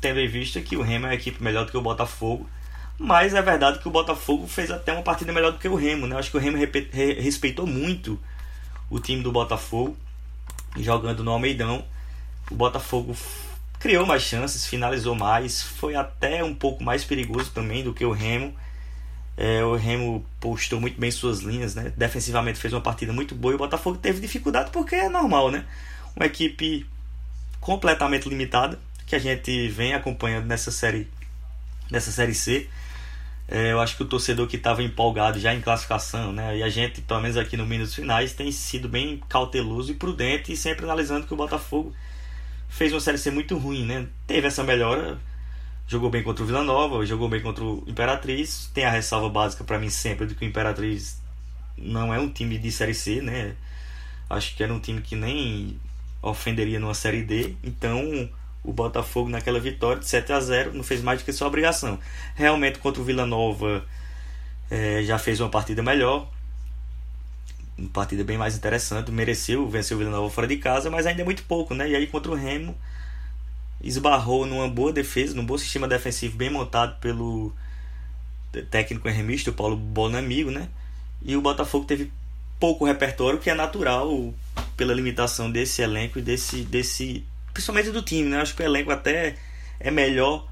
tendo 0.00 0.20
em 0.20 0.28
vista 0.28 0.60
que 0.60 0.76
o 0.76 0.82
Remo 0.82 1.06
é 1.06 1.10
uma 1.10 1.14
equipe 1.14 1.42
melhor 1.42 1.66
do 1.66 1.70
que 1.70 1.76
o 1.76 1.82
Botafogo. 1.82 2.48
Mas 2.98 3.32
é 3.34 3.40
verdade 3.40 3.78
que 3.78 3.86
o 3.86 3.92
Botafogo 3.92 4.46
fez 4.48 4.70
até 4.70 4.92
uma 4.92 5.02
partida 5.02 5.32
melhor 5.32 5.52
do 5.52 5.58
que 5.58 5.68
o 5.68 5.76
Remo, 5.76 6.06
né? 6.06 6.16
Acho 6.16 6.32
que 6.32 6.36
o 6.36 6.40
Remo 6.40 6.56
respeitou 6.56 7.64
muito 7.64 8.18
o 8.90 8.98
time 8.98 9.22
do 9.22 9.30
Botafogo, 9.30 9.96
jogando 10.76 11.22
no 11.22 11.30
Almeidão. 11.30 11.84
O 12.50 12.56
Botafogo 12.56 13.14
criou 13.78 14.04
mais 14.04 14.22
chances, 14.22 14.66
finalizou 14.66 15.14
mais, 15.14 15.62
foi 15.62 15.94
até 15.94 16.42
um 16.42 16.54
pouco 16.54 16.82
mais 16.82 17.04
perigoso 17.04 17.52
também 17.52 17.84
do 17.84 17.94
que 17.94 18.04
o 18.04 18.10
Remo. 18.10 18.52
É, 19.40 19.62
o 19.62 19.76
Remo 19.76 20.26
postou 20.40 20.80
muito 20.80 21.00
bem 21.00 21.12
suas 21.12 21.38
linhas, 21.38 21.72
né? 21.72 21.92
defensivamente 21.96 22.58
fez 22.58 22.74
uma 22.74 22.80
partida 22.80 23.12
muito 23.12 23.36
boa 23.36 23.52
e 23.52 23.54
o 23.54 23.58
Botafogo 23.58 23.96
teve 23.96 24.20
dificuldade 24.20 24.70
porque 24.72 24.96
é 24.96 25.08
normal, 25.08 25.48
né? 25.52 25.64
Uma 26.16 26.26
equipe 26.26 26.84
completamente 27.60 28.28
limitada 28.28 28.80
que 29.06 29.14
a 29.14 29.18
gente 29.20 29.68
vem 29.68 29.94
acompanhando 29.94 30.46
nessa 30.46 30.72
série, 30.72 31.08
nessa 31.88 32.10
série 32.10 32.34
C. 32.34 32.68
É, 33.46 33.70
eu 33.70 33.80
acho 33.80 33.96
que 33.96 34.02
o 34.02 34.06
torcedor 34.06 34.48
que 34.48 34.56
estava 34.56 34.82
empolgado 34.82 35.38
já 35.38 35.54
em 35.54 35.60
classificação, 35.60 36.32
né? 36.32 36.58
E 36.58 36.62
a 36.64 36.68
gente, 36.68 37.00
pelo 37.00 37.20
menos 37.20 37.36
aqui 37.36 37.56
no 37.56 37.64
minutos 37.64 37.94
finais, 37.94 38.32
tem 38.32 38.50
sido 38.50 38.88
bem 38.88 39.22
cauteloso 39.28 39.92
e 39.92 39.94
prudente 39.94 40.52
e 40.52 40.56
sempre 40.56 40.84
analisando 40.84 41.28
que 41.28 41.32
o 41.32 41.36
Botafogo 41.36 41.94
fez 42.68 42.92
uma 42.92 43.00
série 43.00 43.18
C 43.18 43.30
muito 43.30 43.56
ruim, 43.56 43.86
né? 43.86 44.08
Teve 44.26 44.48
essa 44.48 44.64
melhora, 44.64 45.16
jogou 45.88 46.10
bem 46.10 46.22
contra 46.22 46.44
o 46.44 46.46
Vila 46.46 46.62
Nova, 46.62 47.04
jogou 47.06 47.28
bem 47.28 47.40
contra 47.40 47.64
o 47.64 47.82
Imperatriz. 47.86 48.70
Tem 48.74 48.84
a 48.84 48.90
ressalva 48.90 49.28
básica 49.30 49.64
para 49.64 49.78
mim 49.78 49.88
sempre 49.88 50.26
de 50.26 50.34
que 50.34 50.44
o 50.44 50.48
Imperatriz 50.48 51.20
não 51.76 52.12
é 52.12 52.20
um 52.20 52.28
time 52.28 52.58
de 52.58 52.70
série 52.70 52.94
C, 52.94 53.22
né? 53.22 53.56
Acho 54.28 54.54
que 54.54 54.62
era 54.62 54.72
um 54.72 54.78
time 54.78 55.00
que 55.00 55.16
nem 55.16 55.80
ofenderia 56.22 56.78
numa 56.78 56.94
série 56.94 57.22
D. 57.22 57.56
Então, 57.64 58.28
o 58.62 58.72
Botafogo 58.72 59.30
naquela 59.30 59.58
vitória 59.58 60.00
de 60.00 60.08
7 60.08 60.32
a 60.32 60.40
0 60.40 60.74
não 60.74 60.84
fez 60.84 61.02
mais 61.02 61.20
do 61.20 61.24
que 61.24 61.32
sua 61.32 61.48
obrigação. 61.48 61.98
Realmente 62.34 62.78
contra 62.78 63.00
o 63.00 63.04
Vila 63.04 63.24
Nova 63.24 63.84
é, 64.70 65.02
já 65.04 65.18
fez 65.18 65.40
uma 65.40 65.48
partida 65.48 65.82
melhor 65.82 66.28
uma 67.78 67.88
partida 67.90 68.24
bem 68.24 68.36
mais 68.36 68.56
interessante, 68.56 69.12
mereceu 69.12 69.68
vencer 69.68 69.96
o 69.96 69.98
Vila 70.00 70.10
Nova 70.10 70.28
fora 70.28 70.48
de 70.48 70.56
casa, 70.56 70.90
mas 70.90 71.06
ainda 71.06 71.22
é 71.22 71.24
muito 71.24 71.44
pouco, 71.44 71.74
né? 71.74 71.88
E 71.88 71.94
aí 71.94 72.08
contra 72.08 72.32
o 72.32 72.34
Remo 72.34 72.76
esbarrou 73.80 74.46
numa 74.46 74.68
boa 74.68 74.92
defesa, 74.92 75.34
num 75.34 75.44
bom 75.44 75.56
sistema 75.56 75.86
defensivo 75.86 76.36
bem 76.36 76.50
montado 76.50 76.98
pelo 77.00 77.52
técnico 78.70 79.08
remista, 79.08 79.50
o 79.50 79.54
Paulo 79.54 79.76
Bonamigo, 79.76 80.50
né? 80.50 80.68
E 81.22 81.36
o 81.36 81.40
Botafogo 81.40 81.84
teve 81.84 82.12
pouco 82.58 82.84
repertório, 82.84 83.38
que 83.38 83.50
é 83.50 83.54
natural 83.54 84.34
pela 84.76 84.94
limitação 84.94 85.50
desse 85.50 85.82
elenco 85.82 86.18
e 86.18 86.22
desse 86.22 86.62
desse 86.62 87.24
principalmente 87.52 87.90
do 87.90 88.02
time, 88.02 88.28
né? 88.28 88.40
Acho 88.40 88.54
que 88.54 88.62
o 88.62 88.64
elenco 88.64 88.90
até 88.90 89.36
é 89.80 89.90
melhor, 89.90 90.46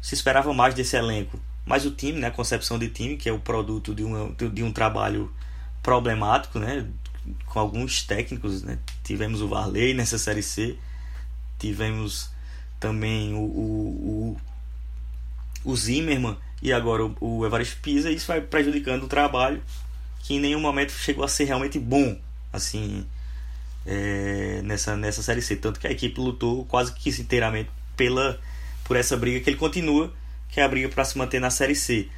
se 0.00 0.14
esperava 0.14 0.52
mais 0.52 0.74
desse 0.74 0.96
elenco. 0.96 1.38
Mas 1.64 1.86
o 1.86 1.90
time, 1.90 2.20
né, 2.20 2.26
a 2.26 2.30
concepção 2.30 2.78
de 2.78 2.88
time, 2.88 3.16
que 3.16 3.28
é 3.28 3.32
o 3.32 3.38
produto 3.38 3.94
de, 3.94 4.04
uma, 4.04 4.30
de 4.34 4.62
um 4.62 4.70
trabalho 4.70 5.32
problemático, 5.82 6.58
né? 6.58 6.86
Com 7.46 7.58
alguns 7.58 8.02
técnicos, 8.02 8.62
né? 8.62 8.78
Tivemos 9.02 9.40
o 9.40 9.48
Varley 9.48 9.94
nessa 9.94 10.18
série 10.18 10.42
C, 10.42 10.76
tivemos 11.58 12.33
também 12.84 13.32
o, 13.32 13.38
o, 13.38 14.36
o, 15.64 15.72
o 15.72 15.74
Zimmermann 15.74 16.36
e 16.60 16.70
agora 16.70 17.06
o, 17.06 17.16
o 17.18 17.46
Evaristo 17.46 17.78
Pisa, 17.80 18.10
isso 18.10 18.26
vai 18.26 18.42
prejudicando 18.42 19.04
o 19.04 19.08
trabalho 19.08 19.62
que 20.20 20.34
em 20.34 20.40
nenhum 20.40 20.60
momento 20.60 20.92
chegou 20.92 21.24
a 21.24 21.28
ser 21.28 21.44
realmente 21.44 21.78
bom, 21.78 22.18
assim, 22.52 23.06
é, 23.86 24.60
nessa, 24.62 24.96
nessa 24.96 25.22
série 25.22 25.40
C. 25.40 25.56
Tanto 25.56 25.80
que 25.80 25.86
a 25.86 25.90
equipe 25.90 26.20
lutou 26.20 26.66
quase 26.66 26.92
que 26.92 27.08
inteiramente 27.08 27.70
pela, 27.96 28.38
por 28.84 28.96
essa 28.96 29.16
briga 29.16 29.40
que 29.40 29.48
ele 29.48 29.56
continua, 29.56 30.12
que 30.50 30.60
é 30.60 30.62
a 30.62 30.68
briga 30.68 30.88
para 30.90 31.04
se 31.06 31.16
manter 31.16 31.40
na 31.40 31.48
série 31.48 31.74
C. 31.74 32.08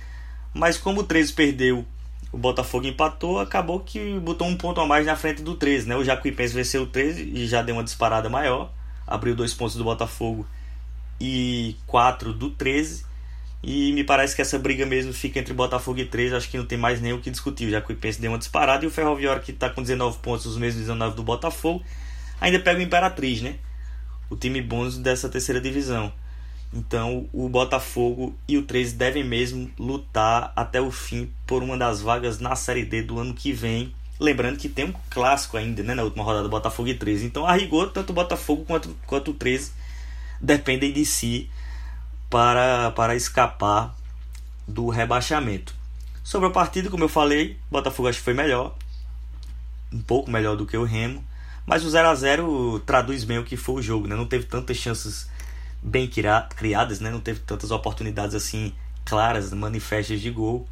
Mas 0.52 0.76
como 0.76 1.02
o 1.02 1.04
13 1.04 1.32
perdeu 1.32 1.84
o 2.32 2.38
Botafogo 2.38 2.86
empatou, 2.86 3.38
acabou 3.38 3.80
que 3.80 4.18
botou 4.18 4.48
um 4.48 4.56
ponto 4.56 4.80
a 4.80 4.86
mais 4.86 5.06
na 5.06 5.14
frente 5.14 5.42
do 5.42 5.54
13, 5.54 5.88
né? 5.88 5.96
O 5.96 6.04
Jacuipense 6.04 6.54
venceu 6.54 6.82
o 6.82 6.86
13 6.86 7.22
e 7.22 7.46
já 7.46 7.62
deu 7.62 7.76
uma 7.76 7.84
disparada 7.84 8.28
maior, 8.28 8.72
abriu 9.06 9.34
dois 9.34 9.54
pontos 9.54 9.76
do 9.76 9.84
Botafogo 9.84 10.46
e 11.20 11.76
quatro 11.86 12.32
do 12.32 12.50
13. 12.50 13.04
E 13.62 13.92
me 13.92 14.04
parece 14.04 14.36
que 14.36 14.42
essa 14.42 14.58
briga 14.58 14.86
mesmo 14.86 15.12
fica 15.12 15.40
entre 15.40 15.52
Botafogo 15.52 15.98
e 15.98 16.04
13, 16.04 16.36
acho 16.36 16.48
que 16.48 16.56
não 16.56 16.66
tem 16.66 16.78
mais 16.78 17.00
nem 17.00 17.12
o 17.12 17.20
que 17.20 17.30
discutir. 17.30 17.66
O 17.66 17.70
Jacuipense 17.70 18.20
deu 18.20 18.30
uma 18.30 18.38
disparada 18.38 18.84
e 18.84 18.88
o 18.88 18.90
Ferroviário 18.90 19.42
que 19.42 19.50
está 19.50 19.68
com 19.68 19.82
19 19.82 20.18
pontos, 20.18 20.46
os 20.46 20.56
mesmos 20.56 20.82
19 20.82 21.16
do 21.16 21.22
Botafogo, 21.22 21.82
ainda 22.40 22.60
pega 22.60 22.78
o 22.78 22.82
Imperatriz, 22.82 23.42
né? 23.42 23.56
O 24.30 24.36
time 24.36 24.60
bônus 24.60 24.98
dessa 24.98 25.28
terceira 25.28 25.60
divisão. 25.60 26.12
Então 26.72 27.28
o 27.32 27.48
Botafogo 27.48 28.36
e 28.46 28.56
o 28.58 28.62
13 28.62 28.94
devem 28.94 29.24
mesmo 29.24 29.70
lutar 29.78 30.52
até 30.54 30.80
o 30.80 30.90
fim 30.90 31.30
por 31.46 31.62
uma 31.62 31.76
das 31.76 32.00
vagas 32.00 32.38
na 32.38 32.54
Série 32.54 32.84
D 32.84 33.02
do 33.02 33.18
ano 33.18 33.34
que 33.34 33.52
vem. 33.52 33.92
Lembrando 34.20 34.58
que 34.58 34.68
tem 34.68 34.86
um 34.86 34.94
clássico 35.10 35.56
ainda 35.56 35.82
né, 35.82 35.94
na 35.94 36.02
última 36.02 36.22
rodada 36.22 36.48
Botafogo 36.48 36.88
e 36.88 36.94
13. 36.94 37.26
Então, 37.26 37.46
a 37.46 37.52
rigor, 37.52 37.90
tanto 37.90 38.10
o 38.10 38.14
Botafogo 38.14 38.64
quanto, 38.64 38.96
quanto 39.06 39.32
o 39.32 39.34
13 39.34 39.72
dependem 40.40 40.92
de 40.92 41.04
si 41.04 41.50
para, 42.30 42.90
para 42.92 43.14
escapar 43.14 43.94
do 44.66 44.88
rebaixamento. 44.88 45.74
Sobre 46.22 46.48
a 46.48 46.50
partida, 46.50 46.90
como 46.90 47.04
eu 47.04 47.08
falei, 47.08 47.56
o 47.70 47.72
Botafogo 47.72 48.08
acho 48.08 48.18
que 48.18 48.24
foi 48.24 48.34
melhor, 48.34 48.76
um 49.92 50.00
pouco 50.00 50.30
melhor 50.30 50.56
do 50.56 50.66
que 50.66 50.76
o 50.76 50.84
Remo, 50.84 51.24
mas 51.64 51.84
o 51.84 51.90
0 51.90 52.08
a 52.08 52.14
0 52.14 52.80
traduz 52.80 53.24
bem 53.24 53.38
o 53.38 53.44
que 53.44 53.56
foi 53.56 53.76
o 53.76 53.82
jogo, 53.82 54.06
né? 54.06 54.16
não 54.16 54.26
teve 54.26 54.44
tantas 54.44 54.76
chances 54.76 55.28
bem 55.82 56.08
criadas, 56.08 57.00
né? 57.00 57.10
não 57.10 57.20
teve 57.20 57.40
tantas 57.40 57.70
oportunidades 57.70 58.34
assim 58.34 58.72
claras, 59.04 59.52
manifestas 59.52 60.20
de 60.20 60.30
gol. 60.30 60.68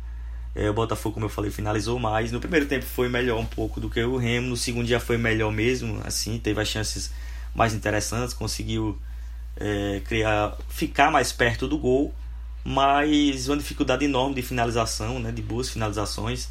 É, 0.56 0.70
o 0.70 0.74
Botafogo, 0.74 1.14
como 1.14 1.26
eu 1.26 1.30
falei, 1.30 1.50
finalizou 1.50 1.98
mais. 1.98 2.30
No 2.30 2.40
primeiro 2.40 2.66
tempo 2.66 2.84
foi 2.84 3.08
melhor 3.08 3.40
um 3.40 3.46
pouco 3.46 3.80
do 3.80 3.90
que 3.90 4.02
o 4.02 4.16
Remo, 4.16 4.48
no 4.48 4.56
segundo 4.56 4.86
já 4.86 5.00
foi 5.00 5.16
melhor 5.16 5.50
mesmo, 5.50 6.00
assim, 6.04 6.38
teve 6.38 6.60
as 6.60 6.68
chances 6.68 7.12
mais 7.54 7.74
interessantes, 7.74 8.34
conseguiu 8.34 8.98
é, 9.56 10.00
criar, 10.04 10.56
ficar 10.68 11.10
mais 11.10 11.32
perto 11.32 11.66
do 11.68 11.78
gol, 11.78 12.14
mas 12.64 13.48
uma 13.48 13.56
dificuldade 13.56 14.04
enorme 14.04 14.34
de 14.34 14.42
finalização, 14.42 15.18
né, 15.18 15.30
de 15.30 15.42
boas 15.42 15.70
finalizações, 15.70 16.48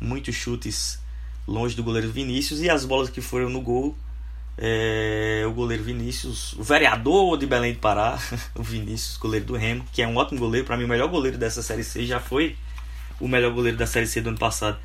muitos 0.00 0.34
chutes 0.34 1.00
longe 1.46 1.74
do 1.74 1.82
goleiro 1.82 2.10
Vinícius 2.10 2.60
e 2.60 2.70
as 2.70 2.84
bolas 2.84 3.10
que 3.10 3.20
foram 3.20 3.48
no 3.48 3.60
gol 3.60 3.96
é, 4.56 5.44
o 5.46 5.52
goleiro 5.52 5.82
Vinícius, 5.82 6.52
o 6.54 6.62
vereador 6.62 7.38
de 7.38 7.46
Belém 7.46 7.72
do 7.72 7.78
Pará, 7.78 8.18
o 8.54 8.62
Vinícius, 8.62 9.16
goleiro 9.16 9.46
do 9.46 9.56
Remo, 9.56 9.84
que 9.92 10.02
é 10.02 10.06
um 10.06 10.16
ótimo 10.16 10.40
goleiro, 10.40 10.66
para 10.66 10.76
mim 10.76 10.84
o 10.84 10.88
melhor 10.88 11.08
goleiro 11.08 11.38
dessa 11.38 11.62
Série 11.62 11.84
C, 11.84 12.04
já 12.04 12.20
foi 12.20 12.56
o 13.20 13.28
melhor 13.28 13.52
goleiro 13.52 13.76
da 13.76 13.86
Série 13.86 14.06
C 14.06 14.20
do 14.20 14.28
ano 14.28 14.38
passado. 14.38 14.78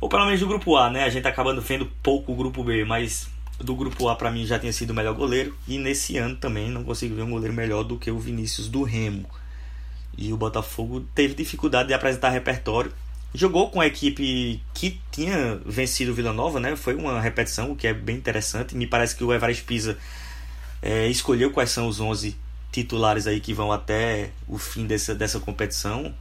Ou 0.00 0.08
pelo 0.08 0.24
menos 0.24 0.40
do 0.40 0.48
grupo 0.48 0.76
A, 0.76 0.90
né? 0.90 1.04
A 1.04 1.10
gente 1.10 1.28
acaba 1.28 1.54
vendo 1.60 1.86
pouco 2.02 2.32
o 2.32 2.36
grupo 2.36 2.64
B, 2.64 2.84
mas 2.84 3.30
do 3.58 3.74
grupo 3.74 4.08
A 4.08 4.16
para 4.16 4.30
mim 4.30 4.44
já 4.44 4.58
tinha 4.58 4.72
sido 4.72 4.90
o 4.90 4.94
melhor 4.94 5.14
goleiro 5.14 5.56
e 5.68 5.78
nesse 5.78 6.16
ano 6.18 6.36
também 6.36 6.70
não 6.70 6.84
consigo 6.84 7.14
ver 7.14 7.22
um 7.22 7.30
goleiro 7.30 7.54
melhor 7.54 7.84
do 7.84 7.98
que 7.98 8.10
o 8.10 8.18
Vinícius 8.18 8.68
do 8.68 8.82
Remo. 8.82 9.28
E 10.16 10.32
o 10.32 10.36
Botafogo 10.36 11.00
teve 11.14 11.34
dificuldade 11.34 11.88
de 11.88 11.94
apresentar 11.94 12.30
repertório 12.30 12.92
Jogou 13.34 13.70
com 13.70 13.80
a 13.80 13.86
equipe 13.86 14.62
que 14.74 15.00
tinha 15.10 15.58
vencido 15.64 16.12
o 16.12 16.14
Vila 16.14 16.34
Nova, 16.34 16.60
né? 16.60 16.76
Foi 16.76 16.94
uma 16.94 17.18
repetição, 17.18 17.72
o 17.72 17.76
que 17.76 17.86
é 17.86 17.94
bem 17.94 18.16
interessante. 18.16 18.76
Me 18.76 18.86
parece 18.86 19.16
que 19.16 19.24
o 19.24 19.32
Everest 19.32 19.64
Pisa 19.64 19.96
é, 20.82 21.08
escolheu 21.08 21.50
quais 21.50 21.70
são 21.70 21.88
os 21.88 21.98
11 21.98 22.36
titulares 22.70 23.26
aí 23.26 23.40
que 23.40 23.54
vão 23.54 23.72
até 23.72 24.30
o 24.46 24.58
fim 24.58 24.86
dessa, 24.86 25.14
dessa 25.14 25.40
competição. 25.40 26.14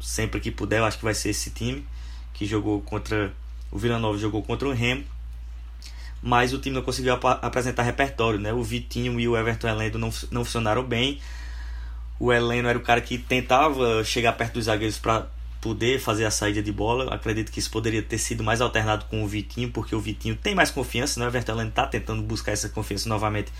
Sempre 0.00 0.38
que 0.38 0.52
puder, 0.52 0.78
eu 0.78 0.84
acho 0.84 0.98
que 0.98 1.04
vai 1.04 1.14
ser 1.14 1.30
esse 1.30 1.50
time 1.50 1.84
que 2.32 2.46
jogou 2.46 2.80
contra 2.80 3.32
o 3.72 3.78
Vila 3.78 3.98
Nova, 3.98 4.16
jogou 4.16 4.40
contra 4.40 4.68
o 4.68 4.72
Remo. 4.72 5.04
Mas 6.22 6.52
o 6.52 6.58
time 6.58 6.74
não 6.74 6.82
conseguiu 6.82 7.14
ap 7.14 7.24
apresentar 7.24 7.82
repertório, 7.82 8.38
né? 8.38 8.52
O 8.52 8.62
Vitinho 8.62 9.18
e 9.20 9.28
o 9.28 9.36
Everton 9.36 9.68
Heleno 9.68 9.98
não, 9.98 10.10
não 10.30 10.44
funcionaram 10.44 10.82
bem. 10.82 11.20
O 12.18 12.32
Heleno 12.32 12.68
era 12.68 12.78
o 12.78 12.82
cara 12.82 13.00
que 13.00 13.18
tentava 13.18 14.02
chegar 14.02 14.32
perto 14.32 14.54
dos 14.54 14.64
zagueiros 14.64 14.98
para 14.98 15.26
poder 15.60 16.00
fazer 16.00 16.24
a 16.24 16.30
saída 16.30 16.62
de 16.62 16.72
bola. 16.72 17.14
Acredito 17.14 17.52
que 17.52 17.58
isso 17.58 17.70
poderia 17.70 18.02
ter 18.02 18.18
sido 18.18 18.42
mais 18.42 18.60
alternado 18.60 19.04
com 19.06 19.22
o 19.22 19.28
Vitinho, 19.28 19.70
porque 19.70 19.94
o 19.94 20.00
Vitinho 20.00 20.36
tem 20.36 20.54
mais 20.54 20.70
confiança, 20.70 21.20
né? 21.20 21.26
O 21.26 21.28
Everton 21.28 21.62
está 21.62 21.86
tentando 21.86 22.22
buscar 22.22 22.52
essa 22.52 22.68
confiança 22.68 23.08
novamente 23.08 23.52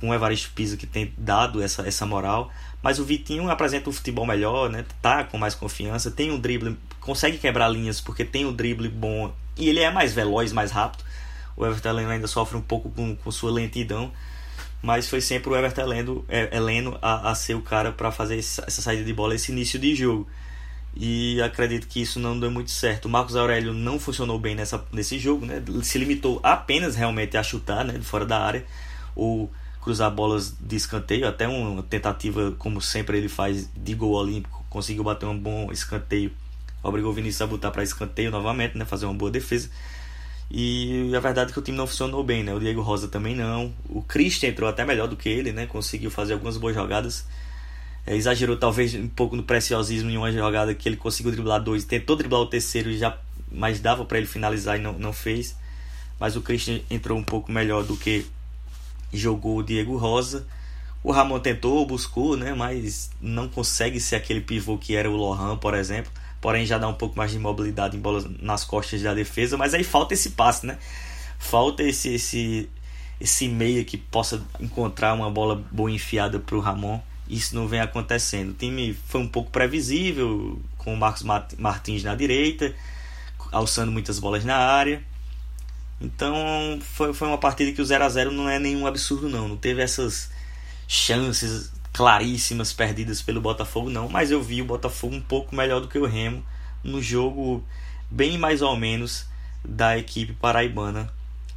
com 0.00 0.10
o 0.10 0.14
Evaristo 0.14 0.50
Pisa 0.54 0.76
que 0.76 0.86
tem 0.86 1.12
dado 1.16 1.62
essa, 1.62 1.86
essa 1.86 2.04
moral, 2.04 2.50
mas 2.82 2.98
o 2.98 3.04
Vitinho 3.04 3.48
apresenta 3.48 3.88
um 3.88 3.92
futebol 3.92 4.26
melhor, 4.26 4.68
né? 4.68 4.84
Tá 5.00 5.24
com 5.24 5.38
mais 5.38 5.54
confiança, 5.54 6.10
tem 6.10 6.30
um 6.30 6.38
drible, 6.38 6.76
consegue 7.00 7.38
quebrar 7.38 7.68
linhas 7.68 8.00
porque 8.00 8.24
tem 8.24 8.44
um 8.44 8.52
drible 8.52 8.88
bom 8.88 9.32
e 9.56 9.68
ele 9.68 9.80
é 9.80 9.90
mais 9.90 10.12
veloz, 10.12 10.52
mais 10.52 10.70
rápido. 10.70 11.04
O 11.56 11.64
Everton 11.64 11.96
ainda 11.96 12.26
sofre 12.26 12.56
um 12.56 12.62
pouco 12.62 12.90
com, 12.90 13.16
com 13.16 13.30
sua 13.30 13.50
lentidão. 13.50 14.12
mas 14.82 15.08
foi 15.08 15.20
sempre 15.20 15.50
o 15.50 15.56
Everton 15.56 15.82
Heleno, 15.82 16.24
é, 16.28 16.56
Heleno 16.56 16.98
a, 17.00 17.30
a 17.30 17.34
ser 17.34 17.54
o 17.54 17.62
cara 17.62 17.90
para 17.92 18.12
fazer 18.12 18.38
essa 18.38 18.70
saída 18.70 19.04
de 19.04 19.12
bola, 19.12 19.34
esse 19.34 19.50
início 19.50 19.78
de 19.78 19.94
jogo. 19.94 20.28
E 20.98 21.40
acredito 21.42 21.86
que 21.86 22.00
isso 22.00 22.18
não 22.18 22.38
deu 22.38 22.50
muito 22.50 22.70
certo. 22.70 23.04
O 23.04 23.08
Marcos 23.08 23.36
Aurélio 23.36 23.74
não 23.74 24.00
funcionou 24.00 24.38
bem 24.38 24.54
nessa, 24.54 24.82
nesse 24.90 25.18
jogo, 25.18 25.44
né? 25.44 25.62
Se 25.82 25.98
limitou 25.98 26.40
apenas 26.42 26.96
realmente 26.96 27.36
a 27.36 27.42
chutar, 27.42 27.84
né? 27.84 27.98
De 27.98 28.04
fora 28.04 28.24
da 28.24 28.40
área. 28.40 28.64
Ou 29.14 29.50
cruzar 29.82 30.10
bolas 30.10 30.54
de 30.58 30.74
escanteio. 30.74 31.28
Até 31.28 31.46
uma 31.46 31.82
tentativa, 31.82 32.54
como 32.58 32.80
sempre 32.80 33.18
ele 33.18 33.28
faz, 33.28 33.68
de 33.76 33.94
gol 33.94 34.14
olímpico. 34.14 34.64
Conseguiu 34.70 35.04
bater 35.04 35.26
um 35.26 35.38
bom 35.38 35.70
escanteio. 35.70 36.32
Obrigou 36.82 37.10
o 37.10 37.14
Vinícius 37.14 37.42
a 37.42 37.46
botar 37.46 37.70
para 37.70 37.82
escanteio 37.82 38.30
novamente, 38.30 38.78
né? 38.78 38.86
Fazer 38.86 39.04
uma 39.04 39.14
boa 39.14 39.30
defesa. 39.30 39.68
E 40.50 41.12
a 41.14 41.20
verdade 41.20 41.50
é 41.50 41.52
que 41.52 41.58
o 41.58 41.62
time 41.62 41.76
não 41.76 41.86
funcionou 41.86 42.22
bem, 42.22 42.44
né? 42.44 42.54
O 42.54 42.60
Diego 42.60 42.80
Rosa 42.80 43.08
também 43.08 43.34
não. 43.34 43.72
O 43.88 44.02
Christian 44.02 44.50
entrou 44.50 44.68
até 44.68 44.84
melhor 44.84 45.08
do 45.08 45.16
que 45.16 45.28
ele, 45.28 45.52
né? 45.52 45.66
Conseguiu 45.66 46.10
fazer 46.10 46.34
algumas 46.34 46.56
boas 46.56 46.74
jogadas 46.74 47.26
é, 48.06 48.14
exagerou 48.14 48.56
talvez 48.56 48.94
um 48.94 49.08
pouco 49.08 49.34
no 49.34 49.42
preciosismo 49.42 50.08
em 50.08 50.16
uma 50.16 50.30
jogada 50.30 50.72
que 50.74 50.88
ele 50.88 50.96
conseguiu 50.96 51.32
driblar 51.32 51.62
dois, 51.62 51.84
tentou 51.84 52.14
driblar 52.14 52.40
o 52.40 52.46
terceiro 52.46 52.96
já, 52.96 53.18
mas 53.50 53.80
dava 53.80 54.04
para 54.04 54.18
ele 54.18 54.26
finalizar 54.26 54.78
e 54.78 54.80
não, 54.80 54.92
não 54.92 55.12
fez. 55.12 55.56
Mas 56.18 56.36
o 56.36 56.40
Christian 56.40 56.80
entrou 56.88 57.18
um 57.18 57.24
pouco 57.24 57.50
melhor 57.50 57.82
do 57.82 57.96
que 57.96 58.24
jogou 59.12 59.58
o 59.58 59.62
Diego 59.62 59.96
Rosa. 59.96 60.46
O 61.02 61.10
Ramon 61.10 61.40
tentou, 61.40 61.84
buscou, 61.84 62.36
né, 62.36 62.54
mas 62.54 63.10
não 63.20 63.48
consegue 63.48 64.00
ser 64.00 64.16
aquele 64.16 64.40
pivô 64.40 64.78
que 64.78 64.94
era 64.94 65.10
o 65.10 65.16
Lohan, 65.16 65.56
por 65.56 65.74
exemplo. 65.74 66.10
Porém, 66.46 66.64
já 66.64 66.78
dá 66.78 66.86
um 66.86 66.94
pouco 66.94 67.18
mais 67.18 67.32
de 67.32 67.40
mobilidade 67.40 67.96
em 67.96 68.00
bolas 68.00 68.24
nas 68.40 68.62
costas 68.62 69.02
da 69.02 69.12
defesa. 69.12 69.56
Mas 69.56 69.74
aí 69.74 69.82
falta 69.82 70.14
esse 70.14 70.30
passe, 70.30 70.64
né? 70.64 70.78
Falta 71.40 71.82
esse, 71.82 72.14
esse, 72.14 72.70
esse 73.20 73.48
meia 73.48 73.84
que 73.84 73.96
possa 73.96 74.40
encontrar 74.60 75.12
uma 75.14 75.28
bola 75.28 75.56
boa 75.72 75.90
enfiada 75.90 76.38
para 76.38 76.54
o 76.54 76.60
Ramon 76.60 77.00
isso 77.28 77.52
não 77.56 77.66
vem 77.66 77.80
acontecendo. 77.80 78.50
O 78.50 78.54
time 78.54 78.96
foi 79.08 79.20
um 79.20 79.26
pouco 79.26 79.50
previsível, 79.50 80.62
com 80.78 80.94
o 80.94 80.96
Marcos 80.96 81.24
Martins 81.58 82.04
na 82.04 82.14
direita, 82.14 82.72
alçando 83.50 83.90
muitas 83.90 84.20
bolas 84.20 84.44
na 84.44 84.56
área. 84.56 85.02
Então 86.00 86.78
foi, 86.80 87.12
foi 87.12 87.26
uma 87.26 87.38
partida 87.38 87.72
que 87.72 87.82
o 87.82 87.84
0 87.84 88.04
a 88.04 88.08
0 88.08 88.30
não 88.30 88.48
é 88.48 88.60
nenhum 88.60 88.86
absurdo 88.86 89.28
não. 89.28 89.48
Não 89.48 89.56
teve 89.56 89.82
essas 89.82 90.30
chances 90.86 91.72
claríssimas 91.96 92.74
perdidas 92.74 93.22
pelo 93.22 93.40
Botafogo 93.40 93.88
não, 93.88 94.06
mas 94.06 94.30
eu 94.30 94.42
vi 94.42 94.60
o 94.60 94.66
Botafogo 94.66 95.14
um 95.14 95.22
pouco 95.22 95.56
melhor 95.56 95.80
do 95.80 95.88
que 95.88 95.98
o 95.98 96.04
Remo 96.04 96.44
no 96.84 97.00
jogo 97.00 97.64
bem 98.10 98.36
mais 98.36 98.60
ou 98.60 98.76
menos 98.76 99.26
da 99.64 99.96
equipe 99.96 100.34
paraibana 100.34 101.08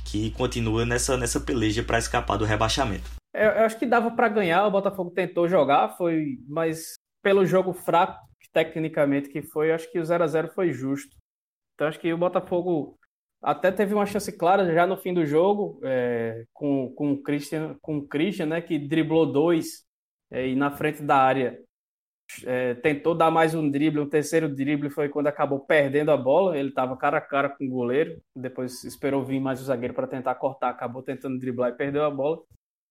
que 0.05 0.31
continua 0.31 0.85
nessa 0.85 1.17
nessa 1.17 1.41
peleja 1.41 1.83
para 1.83 1.99
escapar 1.99 2.37
do 2.37 2.45
rebaixamento. 2.45 3.11
Eu, 3.33 3.49
eu 3.49 3.65
acho 3.65 3.77
que 3.77 3.85
dava 3.85 4.11
para 4.11 4.29
ganhar, 4.29 4.65
o 4.65 4.71
Botafogo 4.71 5.11
tentou 5.11 5.45
jogar, 5.47 5.97
foi, 5.97 6.37
mas 6.47 6.93
pelo 7.21 7.45
jogo 7.45 7.73
fraco, 7.73 8.17
tecnicamente 8.53 9.27
que 9.27 9.41
foi, 9.41 9.73
acho 9.73 9.91
que 9.91 9.99
o 9.99 10.05
0 10.05 10.23
a 10.23 10.27
0 10.27 10.53
foi 10.55 10.71
justo. 10.71 11.17
Então 11.75 11.85
acho 11.85 11.99
que 11.99 12.13
o 12.13 12.17
Botafogo 12.17 12.97
até 13.43 13.73
teve 13.73 13.93
uma 13.93 14.05
chance 14.05 14.31
clara 14.31 14.73
já 14.73 14.87
no 14.87 14.95
fim 14.95 15.13
do 15.13 15.25
jogo, 15.25 15.81
é, 15.83 16.45
com, 16.53 16.93
com 16.95 17.11
o 17.11 17.21
Christian, 17.21 17.75
com 17.81 17.97
o 17.97 18.07
Christian, 18.07 18.45
né, 18.45 18.61
que 18.61 18.79
driblou 18.79 19.29
dois 19.29 19.88
é, 20.31 20.47
e 20.47 20.55
na 20.55 20.71
frente 20.71 21.01
da 21.03 21.17
área 21.17 21.59
é, 22.45 22.75
tentou 22.75 23.15
dar 23.15 23.31
mais 23.31 23.55
um 23.55 23.69
drible, 23.69 24.01
o 24.01 24.09
terceiro 24.09 24.47
drible 24.47 24.89
foi 24.89 25.09
quando 25.09 25.27
acabou 25.27 25.59
perdendo 25.59 26.11
a 26.11 26.17
bola, 26.17 26.57
ele 26.57 26.69
estava 26.69 26.95
cara 26.95 27.17
a 27.17 27.21
cara 27.21 27.49
com 27.49 27.65
o 27.65 27.69
goleiro, 27.69 28.21
depois 28.35 28.83
esperou 28.83 29.23
vir 29.25 29.39
mais 29.39 29.61
o 29.61 29.65
zagueiro 29.65 29.93
para 29.93 30.07
tentar 30.07 30.35
cortar, 30.35 30.69
acabou 30.69 31.01
tentando 31.01 31.39
driblar 31.39 31.71
e 31.71 31.77
perdeu 31.77 32.03
a 32.03 32.11
bola 32.11 32.39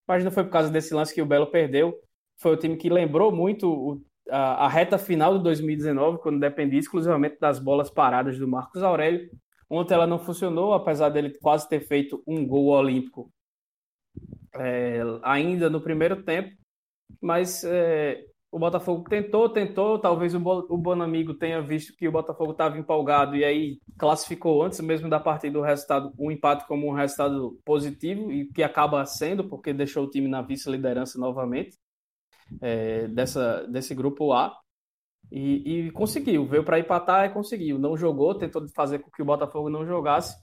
mas 0.08 0.24
não 0.24 0.30
foi 0.30 0.42
por 0.42 0.50
causa 0.50 0.70
desse 0.70 0.94
lance 0.94 1.14
que 1.14 1.20
o 1.20 1.26
Belo 1.26 1.48
perdeu. 1.48 1.94
Foi 2.40 2.54
o 2.54 2.56
time 2.56 2.78
que 2.78 2.88
lembrou 2.88 3.30
muito 3.30 3.70
o, 3.70 4.02
a, 4.30 4.64
a, 4.64 4.68
reta 4.68 4.96
final 4.96 5.36
de 5.36 5.44
2019, 5.44 6.18
quando 6.18 6.40
dependia 6.40 6.78
exclusivamente 6.78 7.38
das 7.38 7.58
bolas 7.58 7.90
paradas 7.90 8.38
do 8.38 8.48
Marcos 8.48 8.82
Aurélio. 8.82 9.28
Ontem 9.68 9.92
ela 9.92 10.06
não 10.06 10.18
funcionou, 10.18 10.72
apesar 10.72 11.10
dele 11.10 11.36
quase 11.42 11.68
ter 11.68 11.80
feito 11.80 12.22
um 12.26 12.46
gol 12.46 12.68
olímpico 12.68 13.30
é, 14.54 15.02
ainda 15.22 15.68
no 15.68 15.80
primeiro 15.80 16.22
tempo. 16.22 16.56
Mas 17.20 17.64
é, 17.64 18.24
o 18.50 18.58
Botafogo 18.58 19.08
tentou, 19.08 19.48
tentou, 19.48 19.98
talvez 19.98 20.34
o, 20.34 20.38
o 20.38 20.78
Bonamigo 20.78 21.34
tenha 21.34 21.60
visto 21.60 21.94
que 21.96 22.08
o 22.08 22.12
Botafogo 22.12 22.52
estava 22.52 22.78
empolgado 22.78 23.36
e 23.36 23.44
aí 23.44 23.78
classificou 23.98 24.62
antes 24.62 24.80
mesmo 24.80 25.08
da 25.08 25.20
partida 25.20 25.58
o 25.58 25.62
resultado, 25.62 26.12
o 26.16 26.30
empate 26.30 26.66
como 26.66 26.88
um 26.88 26.94
resultado 26.94 27.58
positivo 27.64 28.32
e 28.32 28.46
que 28.46 28.62
acaba 28.62 29.04
sendo 29.04 29.48
porque 29.48 29.72
deixou 29.72 30.04
o 30.04 30.10
time 30.10 30.28
na 30.28 30.40
vice-liderança 30.40 31.18
novamente 31.18 31.76
é, 32.62 33.06
dessa, 33.08 33.66
desse 33.66 33.94
grupo 33.94 34.32
A. 34.32 34.56
E, 35.30 35.88
e 35.88 35.90
conseguiu, 35.90 36.46
veio 36.46 36.64
para 36.64 36.78
empatar 36.78 37.26
e 37.26 37.34
conseguiu, 37.34 37.78
não 37.78 37.98
jogou, 37.98 38.34
tentou 38.34 38.66
fazer 38.74 39.00
com 39.00 39.10
que 39.10 39.20
o 39.20 39.26
Botafogo 39.26 39.68
não 39.68 39.84
jogasse, 39.84 40.34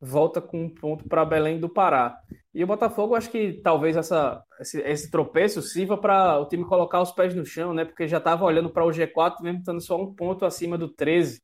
volta 0.00 0.40
com 0.40 0.64
um 0.64 0.68
ponto 0.68 1.08
para 1.08 1.24
Belém 1.24 1.58
do 1.58 1.68
Pará. 1.68 2.18
E 2.54 2.62
o 2.62 2.66
Botafogo, 2.66 3.16
acho 3.16 3.30
que 3.30 3.54
talvez 3.54 3.96
essa, 3.96 4.42
esse, 4.60 4.80
esse 4.82 5.10
tropeço 5.10 5.60
sirva 5.60 5.98
para 5.98 6.38
o 6.38 6.46
time 6.46 6.64
colocar 6.64 7.00
os 7.00 7.10
pés 7.10 7.34
no 7.34 7.44
chão, 7.44 7.74
né? 7.74 7.84
Porque 7.84 8.06
já 8.06 8.18
estava 8.18 8.44
olhando 8.44 8.70
para 8.70 8.84
o 8.84 8.90
G4, 8.90 9.42
mesmo 9.42 9.58
estando 9.58 9.80
só 9.80 10.00
um 10.00 10.14
ponto 10.14 10.44
acima 10.44 10.78
do 10.78 10.88
13. 10.88 11.42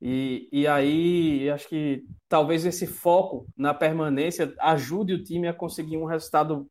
E, 0.00 0.48
e 0.52 0.66
aí, 0.66 1.50
acho 1.50 1.68
que 1.68 2.04
talvez 2.28 2.64
esse 2.64 2.86
foco 2.86 3.46
na 3.56 3.72
permanência 3.72 4.52
ajude 4.60 5.14
o 5.14 5.22
time 5.22 5.48
a 5.48 5.54
conseguir 5.54 5.96
um 5.96 6.04
resultado, 6.04 6.68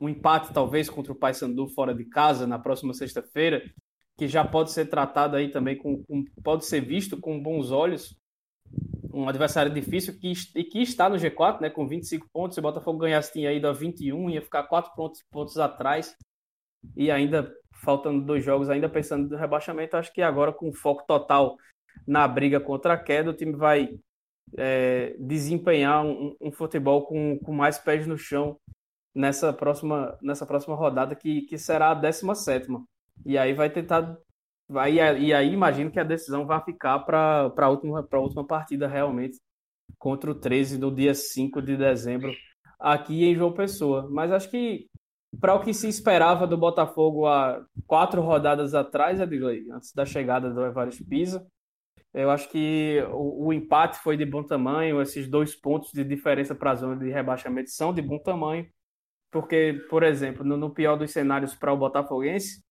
um 0.00 0.08
empate 0.08 0.52
talvez 0.52 0.88
contra 0.88 1.12
o 1.12 1.18
Paysandu 1.18 1.68
fora 1.68 1.94
de 1.94 2.04
casa 2.04 2.46
na 2.46 2.58
próxima 2.58 2.94
sexta-feira, 2.94 3.62
que 4.16 4.28
já 4.28 4.44
pode 4.44 4.70
ser 4.70 4.86
tratado 4.86 5.36
aí 5.36 5.50
também 5.50 5.76
com, 5.76 6.02
com, 6.04 6.24
pode 6.42 6.64
ser 6.64 6.80
visto 6.80 7.18
com 7.20 7.42
bons 7.42 7.70
olhos 7.70 8.16
um 9.16 9.28
adversário 9.30 9.72
difícil 9.72 10.18
que, 10.18 10.32
e 10.54 10.62
que 10.62 10.82
está 10.82 11.08
no 11.08 11.16
G4, 11.16 11.62
né, 11.62 11.70
com 11.70 11.88
25 11.88 12.28
pontos. 12.30 12.54
Se 12.54 12.60
o 12.60 12.62
Botafogo 12.62 12.98
ganhasse, 12.98 13.32
tinha 13.32 13.50
ido 13.50 13.66
a 13.66 13.72
21, 13.72 14.28
ia 14.28 14.42
ficar 14.42 14.64
4 14.64 14.94
pontos, 14.94 15.22
pontos 15.30 15.56
atrás. 15.58 16.14
E 16.94 17.10
ainda 17.10 17.50
faltando 17.82 18.24
dois 18.24 18.44
jogos, 18.44 18.68
ainda 18.68 18.88
pensando 18.88 19.30
no 19.30 19.36
rebaixamento, 19.36 19.96
acho 19.96 20.12
que 20.12 20.20
agora 20.20 20.52
com 20.52 20.72
foco 20.72 21.04
total 21.06 21.56
na 22.06 22.28
briga 22.28 22.60
contra 22.60 22.92
a 22.92 22.98
queda, 22.98 23.30
o 23.30 23.34
time 23.34 23.52
vai 23.52 23.98
é, 24.56 25.16
desempenhar 25.18 26.04
um, 26.04 26.36
um, 26.40 26.52
futebol 26.52 27.06
com, 27.06 27.38
com 27.38 27.52
mais 27.52 27.78
pés 27.78 28.06
no 28.06 28.18
chão 28.18 28.58
nessa 29.14 29.52
próxima, 29.52 30.16
nessa 30.22 30.46
próxima 30.46 30.76
rodada, 30.76 31.16
que, 31.16 31.42
que 31.42 31.56
será 31.56 31.90
a 31.90 31.94
17. 31.94 32.68
E 33.24 33.38
aí 33.38 33.54
vai 33.54 33.70
tentar 33.70 34.16
Vai, 34.68 34.94
e 34.94 35.32
aí 35.32 35.52
imagino 35.52 35.90
que 35.90 36.00
a 36.00 36.04
decisão 36.04 36.44
vai 36.44 36.60
ficar 36.64 36.98
para 37.00 37.52
a 37.56 37.68
última, 37.68 38.06
última 38.14 38.44
partida 38.44 38.88
realmente 38.88 39.38
contra 39.98 40.30
o 40.30 40.34
13 40.34 40.78
do 40.78 40.90
dia 40.90 41.14
5 41.14 41.62
de 41.62 41.76
dezembro 41.76 42.32
aqui 42.78 43.24
em 43.24 43.34
João 43.34 43.52
Pessoa. 43.52 44.08
Mas 44.10 44.32
acho 44.32 44.50
que 44.50 44.88
para 45.40 45.54
o 45.54 45.60
que 45.60 45.72
se 45.72 45.88
esperava 45.88 46.46
do 46.46 46.56
Botafogo 46.56 47.26
há 47.26 47.64
quatro 47.86 48.20
rodadas 48.22 48.74
atrás, 48.74 49.20
antes 49.20 49.92
da 49.94 50.04
chegada 50.04 50.52
do 50.52 50.64
Evaristo 50.64 51.04
Pisa, 51.06 51.46
eu 52.12 52.30
acho 52.30 52.48
que 52.48 53.04
o, 53.10 53.46
o, 53.46 53.52
empate 53.52 53.98
foi 53.98 54.16
de 54.16 54.24
bom 54.24 54.42
tamanho, 54.42 55.02
esses 55.02 55.28
dois 55.28 55.54
pontos 55.54 55.92
de 55.92 56.02
diferença 56.02 56.54
para 56.54 56.70
a 56.70 56.74
zona 56.74 56.96
de 56.96 57.10
rebaixamento 57.10 57.70
são 57.70 57.92
de 57.92 58.00
bom 58.00 58.18
tamanho, 58.18 58.66
porque, 59.30 59.84
por 59.90 60.02
exemplo, 60.02 60.42
no, 60.42 60.56
no 60.56 60.72
pior 60.72 60.96
dos 60.96 61.10
cenários 61.10 61.54
para 61.54 61.72
o 61.72 61.76
Botafoguense, 61.76 62.64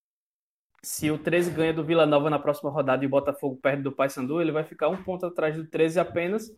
se 0.86 1.10
o 1.10 1.18
13 1.18 1.50
ganha 1.50 1.74
do 1.74 1.84
Vila 1.84 2.06
Nova 2.06 2.30
na 2.30 2.38
próxima 2.38 2.70
rodada 2.70 3.04
e 3.04 3.08
o 3.08 3.10
Botafogo 3.10 3.58
perde 3.60 3.82
do 3.82 3.92
Paysandu, 3.92 4.40
ele 4.40 4.52
vai 4.52 4.64
ficar 4.64 4.88
um 4.88 5.02
ponto 5.02 5.26
atrás 5.26 5.56
do 5.56 5.68
13 5.68 6.00
apenas 6.00 6.54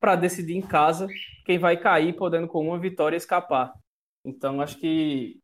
para 0.00 0.14
decidir 0.14 0.54
em 0.54 0.62
casa 0.62 1.08
quem 1.44 1.58
vai 1.58 1.76
cair, 1.76 2.14
podendo 2.14 2.46
com 2.46 2.64
uma 2.64 2.78
vitória 2.78 3.16
escapar. 3.16 3.72
Então, 4.24 4.60
acho 4.60 4.78
que 4.78 5.40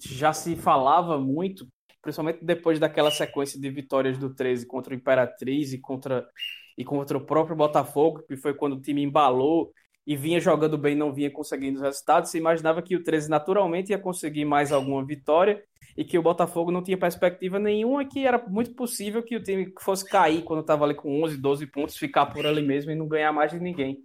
já 0.00 0.32
se 0.32 0.56
falava 0.56 1.16
muito, 1.16 1.64
principalmente 2.02 2.44
depois 2.44 2.80
daquela 2.80 3.10
sequência 3.12 3.60
de 3.60 3.70
vitórias 3.70 4.18
do 4.18 4.34
13 4.34 4.66
contra 4.66 4.92
o 4.92 4.96
Imperatriz 4.96 5.72
e 5.72 5.78
contra, 5.78 6.28
e 6.76 6.84
contra 6.84 7.16
o 7.16 7.24
próprio 7.24 7.54
Botafogo, 7.54 8.24
que 8.26 8.36
foi 8.36 8.52
quando 8.52 8.72
o 8.72 8.80
time 8.80 9.00
embalou 9.00 9.72
e 10.04 10.16
vinha 10.16 10.40
jogando 10.40 10.76
bem, 10.76 10.96
não 10.96 11.12
vinha 11.12 11.30
conseguindo 11.30 11.76
os 11.76 11.82
resultados. 11.82 12.32
Se 12.32 12.38
imaginava 12.38 12.82
que 12.82 12.96
o 12.96 13.02
13 13.02 13.30
naturalmente 13.30 13.90
ia 13.90 13.98
conseguir 13.98 14.44
mais 14.44 14.72
alguma 14.72 15.06
vitória 15.06 15.62
e 15.96 16.04
que 16.04 16.18
o 16.18 16.22
Botafogo 16.22 16.70
não 16.70 16.82
tinha 16.82 16.98
perspectiva 16.98 17.58
nenhuma, 17.58 18.04
que 18.04 18.26
era 18.26 18.38
muito 18.48 18.74
possível 18.74 19.22
que 19.22 19.36
o 19.36 19.42
time 19.42 19.72
fosse 19.80 20.04
cair 20.08 20.42
quando 20.42 20.60
estava 20.60 20.84
ali 20.84 20.94
com 20.94 21.22
11, 21.22 21.36
12 21.36 21.66
pontos, 21.68 21.96
ficar 21.96 22.26
por 22.26 22.46
ali 22.46 22.62
mesmo 22.62 22.90
e 22.90 22.94
não 22.94 23.06
ganhar 23.06 23.32
mais 23.32 23.52
de 23.52 23.60
ninguém. 23.60 24.02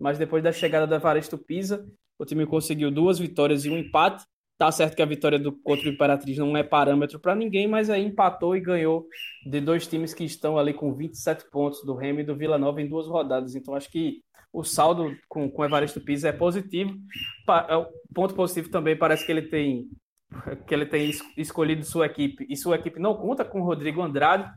Mas 0.00 0.18
depois 0.18 0.42
da 0.42 0.52
chegada 0.52 0.86
do 0.86 0.94
Evaristo 0.94 1.38
Pisa, 1.38 1.86
o 2.18 2.24
time 2.24 2.46
conseguiu 2.46 2.90
duas 2.90 3.18
vitórias 3.18 3.64
e 3.64 3.70
um 3.70 3.78
empate. 3.78 4.24
Tá 4.56 4.72
certo 4.72 4.96
que 4.96 5.02
a 5.02 5.06
vitória 5.06 5.38
do 5.38 5.52
contra 5.52 5.88
o 5.88 5.92
Imperatriz 5.92 6.36
não 6.36 6.56
é 6.56 6.64
parâmetro 6.64 7.20
para 7.20 7.36
ninguém, 7.36 7.68
mas 7.68 7.88
aí 7.88 8.04
empatou 8.04 8.56
e 8.56 8.60
ganhou 8.60 9.06
de 9.46 9.60
dois 9.60 9.86
times 9.86 10.12
que 10.12 10.24
estão 10.24 10.58
ali 10.58 10.74
com 10.74 10.92
27 10.92 11.48
pontos 11.48 11.84
do 11.84 11.94
Remo 11.94 12.20
e 12.20 12.24
do 12.24 12.34
Vila 12.34 12.58
Nova 12.58 12.82
em 12.82 12.88
duas 12.88 13.06
rodadas. 13.06 13.54
Então 13.54 13.74
acho 13.74 13.88
que 13.88 14.20
o 14.52 14.64
saldo 14.64 15.16
com, 15.28 15.48
com 15.48 15.62
o 15.62 15.64
Evaristo 15.64 16.00
Pisa 16.00 16.30
é 16.30 16.32
positivo. 16.32 16.92
É 17.68 17.76
o 17.76 17.86
ponto 18.12 18.34
positivo 18.34 18.68
também 18.68 18.96
parece 18.96 19.24
que 19.24 19.30
ele 19.30 19.42
tem 19.42 19.88
que 20.66 20.74
ele 20.74 20.86
tem 20.86 21.10
escolhido 21.36 21.84
sua 21.84 22.06
equipe 22.06 22.46
e 22.48 22.56
sua 22.56 22.76
equipe 22.76 22.98
não 22.98 23.14
conta 23.14 23.44
com 23.44 23.60
o 23.60 23.64
Rodrigo 23.64 24.02
Andrade, 24.02 24.50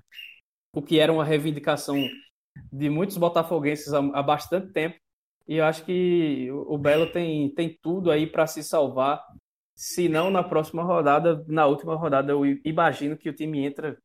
o 0.74 0.82
que 0.82 1.00
era 1.00 1.12
uma 1.12 1.26
reivindicação 1.26 1.98
de 2.72 2.90
muitos 2.90 3.18
botafoguenses 3.18 3.94
há, 3.94 4.00
há 4.00 4.24
bastante 4.24 4.72
tempo. 4.72 4.98
E 5.48 5.58
eu 5.58 5.66
acho 5.66 5.84
que 5.84 6.50
o 6.52 6.78
Belo 6.78 7.12
tem, 7.12 7.54
tem 7.54 7.78
tudo 7.82 8.12
aí 8.12 8.28
para 8.28 8.48
se 8.48 8.64
salvar. 8.64 9.22
Se 9.76 10.08
não 10.08 10.30
na 10.30 10.44
próxima 10.44 10.84
rodada, 10.84 11.44
na 11.48 11.66
última 11.66 11.96
rodada, 11.96 12.32
eu 12.32 12.46
imagino 12.64 13.18
que 13.18 13.30
o 13.30 13.34
time 13.34 13.66
entra 13.66 13.98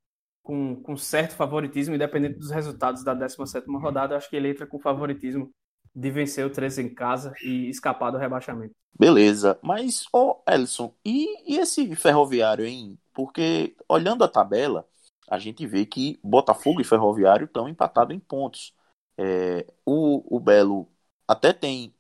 com, 0.43 0.81
com 0.83 0.97
certo 0.97 1.35
favoritismo, 1.35 1.95
independente 1.95 2.39
dos 2.39 2.51
resultados 2.51 3.05
da 3.05 3.15
17 3.15 3.67
rodada. 3.69 4.15
Eu 4.15 4.19
acho 4.19 4.31
que 4.31 4.37
ele 4.37 4.49
entra 4.49 4.67
com 4.67 4.79
favoritismo 4.79 5.53
de 5.97 6.11
vencer 6.11 6.45
o 6.45 6.51
13 6.51 6.83
em 6.83 6.95
casa 6.95 7.33
e 7.43 7.71
escapar 7.71 8.11
do 8.11 8.19
rebaixamento. 8.19 8.75
Beleza, 8.99 9.59
mas, 9.63 10.05
ô 10.13 10.43
Elson, 10.47 10.95
e, 11.05 11.55
e 11.55 11.59
esse 11.59 11.97
ferroviário, 11.97 12.67
hein? 12.67 12.99
Porque 13.15 13.75
olhando 13.89 14.23
a 14.23 14.29
tabela, 14.29 14.87
a 15.29 15.39
gente 15.39 15.67
vê 15.67 15.87
que 15.87 16.21
Botafogo 16.23 16.81
e 16.83 16.85
Ferroviário 16.85 17.47
estão 17.47 17.69
empatados 17.69 18.15
em 18.15 18.21
pontos. 18.21 18.75
É, 19.19 19.67
o, 19.87 20.37
o 20.37 20.39
Belo 20.39 20.87
até 21.27 21.53
tem 21.53 21.95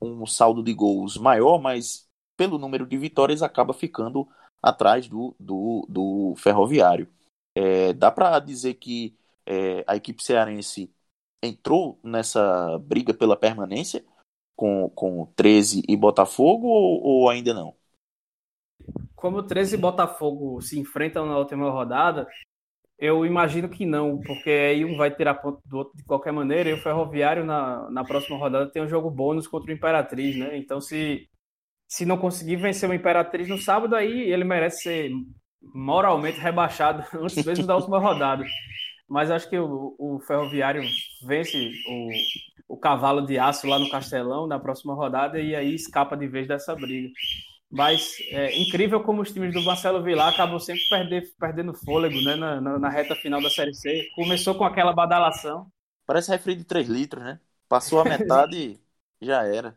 um 0.00 0.26
saldo 0.26 0.62
de 0.62 0.72
gols 0.72 1.16
maior, 1.18 1.60
mas 1.60 2.08
pelo 2.36 2.58
número 2.58 2.86
de 2.86 2.96
vitórias 2.96 3.42
acaba 3.42 3.74
ficando 3.74 4.26
atrás 4.62 5.06
do, 5.08 5.36
do, 5.38 5.86
do 5.88 6.34
Ferroviário. 6.36 7.08
É, 7.54 7.92
dá 7.92 8.10
para 8.10 8.38
dizer 8.38 8.74
que 8.74 9.16
é, 9.46 9.84
a 9.86 9.96
equipe 9.96 10.22
cearense 10.22 10.93
entrou 11.44 11.98
nessa 12.02 12.78
briga 12.78 13.12
pela 13.12 13.36
permanência 13.36 14.04
com, 14.56 14.88
com 14.90 15.26
13 15.36 15.82
e 15.88 15.96
Botafogo 15.96 16.66
ou, 16.66 17.02
ou 17.02 17.28
ainda 17.28 17.52
não? 17.52 17.74
Como 19.14 19.42
13 19.42 19.74
e 19.74 19.78
Botafogo 19.78 20.60
se 20.60 20.78
enfrentam 20.78 21.26
na 21.26 21.38
última 21.38 21.70
rodada, 21.70 22.28
eu 22.98 23.26
imagino 23.26 23.68
que 23.68 23.84
não, 23.84 24.20
porque 24.20 24.50
aí 24.50 24.84
um 24.84 24.96
vai 24.96 25.10
tirar 25.10 25.34
ponto 25.34 25.60
do 25.64 25.78
outro 25.78 25.96
de 25.96 26.04
qualquer 26.04 26.32
maneira, 26.32 26.70
e 26.70 26.74
o 26.74 26.82
Ferroviário 26.82 27.44
na, 27.44 27.90
na 27.90 28.04
próxima 28.04 28.36
rodada 28.38 28.70
tem 28.70 28.82
um 28.82 28.88
jogo 28.88 29.10
bônus 29.10 29.46
contra 29.46 29.70
o 29.70 29.74
Imperatriz, 29.74 30.36
né? 30.36 30.56
Então, 30.56 30.80
se, 30.80 31.28
se 31.88 32.06
não 32.06 32.16
conseguir 32.16 32.56
vencer 32.56 32.88
o 32.88 32.94
Imperatriz 32.94 33.48
no 33.48 33.58
sábado, 33.58 33.96
aí 33.96 34.30
ele 34.30 34.44
merece 34.44 34.82
ser 34.82 35.10
moralmente 35.60 36.38
rebaixado 36.38 37.04
antes 37.18 37.44
mesmo 37.44 37.66
da 37.66 37.76
última 37.76 37.98
rodada. 37.98 38.44
Mas 39.08 39.30
acho 39.30 39.48
que 39.48 39.58
o, 39.58 39.94
o 39.98 40.20
Ferroviário 40.20 40.82
vence 41.26 41.72
o, 41.88 42.74
o 42.74 42.76
cavalo 42.76 43.26
de 43.26 43.38
aço 43.38 43.66
lá 43.66 43.78
no 43.78 43.90
Castelão 43.90 44.46
na 44.46 44.58
próxima 44.58 44.94
rodada 44.94 45.38
e 45.40 45.54
aí 45.54 45.74
escapa 45.74 46.16
de 46.16 46.26
vez 46.26 46.48
dessa 46.48 46.74
briga. 46.74 47.10
Mas 47.70 48.16
é 48.30 48.56
incrível 48.56 49.02
como 49.02 49.20
os 49.20 49.32
times 49.32 49.52
do 49.52 49.62
Marcelo 49.62 50.02
Vilar 50.02 50.32
acabam 50.32 50.58
sempre 50.58 50.82
perder, 50.88 51.24
perdendo 51.38 51.74
fôlego 51.74 52.20
né, 52.22 52.36
na, 52.36 52.60
na, 52.60 52.78
na, 52.78 52.88
reta 52.88 53.16
final 53.16 53.42
da 53.42 53.50
Série 53.50 53.74
C. 53.74 54.08
Começou 54.14 54.54
com 54.54 54.64
aquela 54.64 54.92
badalação. 54.92 55.66
Parece 56.06 56.30
refri 56.30 56.54
de 56.54 56.64
3 56.64 56.88
litros, 56.88 57.24
né? 57.24 57.40
Passou 57.68 58.00
a 58.00 58.04
metade 58.04 58.80
e 59.20 59.26
já 59.26 59.42
era. 59.44 59.76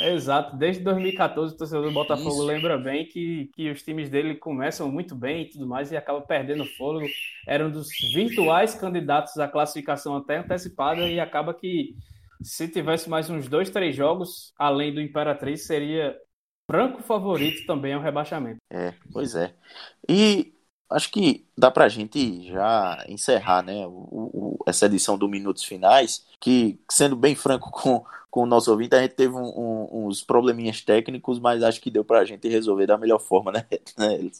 Exato. 0.00 0.56
Desde 0.56 0.82
2014, 0.82 1.54
o 1.54 1.56
torcedor 1.56 1.84
do 1.84 1.92
Botafogo 1.92 2.30
Isso. 2.30 2.44
lembra 2.44 2.78
bem 2.78 3.06
que, 3.06 3.50
que 3.54 3.70
os 3.70 3.82
times 3.82 4.08
dele 4.08 4.36
começam 4.36 4.90
muito 4.90 5.14
bem 5.14 5.42
e 5.42 5.50
tudo 5.50 5.66
mais 5.66 5.90
e 5.90 5.96
acabam 5.96 6.22
perdendo 6.26 6.64
fôlego. 6.76 7.08
Eram 7.46 7.70
dos 7.70 7.88
virtuais 8.14 8.74
candidatos 8.74 9.36
à 9.38 9.48
classificação 9.48 10.16
até 10.16 10.38
antecipada 10.38 11.08
e 11.08 11.18
acaba 11.18 11.52
que 11.52 11.96
se 12.42 12.68
tivesse 12.68 13.10
mais 13.10 13.28
uns 13.28 13.48
dois, 13.48 13.70
três 13.70 13.96
jogos, 13.96 14.52
além 14.56 14.94
do 14.94 15.00
Imperatriz, 15.00 15.66
seria 15.66 16.16
franco 16.70 17.02
favorito 17.02 17.66
também 17.66 17.94
ao 17.94 18.02
rebaixamento. 18.02 18.58
É, 18.70 18.94
pois 19.12 19.34
é. 19.34 19.54
E 20.08 20.54
acho 20.90 21.10
que 21.10 21.46
dá 21.56 21.70
pra 21.70 21.88
gente 21.88 22.46
já 22.46 23.04
encerrar, 23.08 23.62
né, 23.62 23.86
o, 23.86 23.90
o, 23.90 24.64
essa 24.66 24.86
edição 24.86 25.18
do 25.18 25.28
Minutos 25.28 25.64
Finais, 25.64 26.24
que, 26.40 26.78
sendo 26.90 27.16
bem 27.16 27.34
franco 27.34 27.70
com, 27.70 28.04
com 28.30 28.42
o 28.42 28.46
nosso 28.46 28.70
ouvinte, 28.70 28.94
a 28.94 29.02
gente 29.02 29.14
teve 29.14 29.34
um, 29.34 29.40
um, 29.40 30.06
uns 30.06 30.22
probleminhas 30.22 30.82
técnicos, 30.82 31.38
mas 31.38 31.62
acho 31.62 31.80
que 31.80 31.90
deu 31.90 32.04
pra 32.04 32.24
gente 32.24 32.48
resolver 32.48 32.86
da 32.86 32.98
melhor 32.98 33.18
forma, 33.18 33.50
né, 33.52 33.66
né 33.98 34.30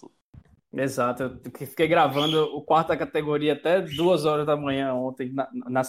Exato, 0.73 1.23
eu 1.23 1.67
fiquei 1.67 1.89
gravando 1.89 2.45
o 2.55 2.63
quarta 2.63 2.97
categoria 2.97 3.55
até 3.55 3.81
duas 3.81 4.27
horas 4.27 4.47
da 4.47 4.57
manhã 4.57 4.93
ontem, 4.93 5.33
na, 5.33 5.49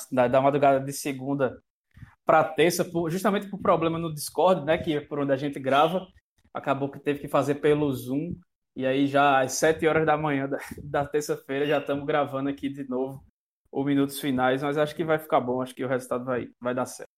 na, 0.10 0.28
da 0.28 0.42
madrugada 0.42 0.80
de 0.80 0.94
segunda 0.94 1.62
para 2.26 2.44
terça, 2.44 2.86
por, 2.86 3.10
justamente 3.10 3.50
por 3.50 3.60
problema 3.60 3.98
no 3.98 4.14
Discord, 4.14 4.64
né, 4.64 4.78
que 4.78 4.96
é 4.96 5.02
por 5.02 5.20
onde 5.20 5.34
a 5.34 5.36
gente 5.36 5.60
grava, 5.60 6.08
acabou 6.54 6.90
que 6.90 7.00
teve 7.00 7.20
que 7.20 7.28
fazer 7.28 7.56
pelo 7.56 7.92
Zoom. 7.92 8.36
E 8.76 8.86
aí 8.86 9.08
já 9.08 9.42
às 9.42 9.54
7 9.54 9.86
horas 9.88 10.06
da 10.06 10.16
manhã 10.16 10.48
da, 10.48 10.60
da 10.84 11.06
terça-feira 11.06 11.66
já 11.66 11.80
estamos 11.80 12.06
gravando 12.06 12.50
aqui 12.50 12.70
de 12.70 12.88
novo 12.88 13.22
os 13.72 13.86
minutos 13.86 14.20
finais, 14.20 14.64
mas 14.64 14.78
acho 14.78 14.96
que 14.96 15.04
vai 15.04 15.20
ficar 15.20 15.40
bom, 15.40 15.62
acho 15.62 15.76
que 15.76 15.84
o 15.84 15.88
resultado 15.88 16.26
vai, 16.26 16.48
vai 16.60 16.74
dar 16.74 16.86
certo. 16.86 17.09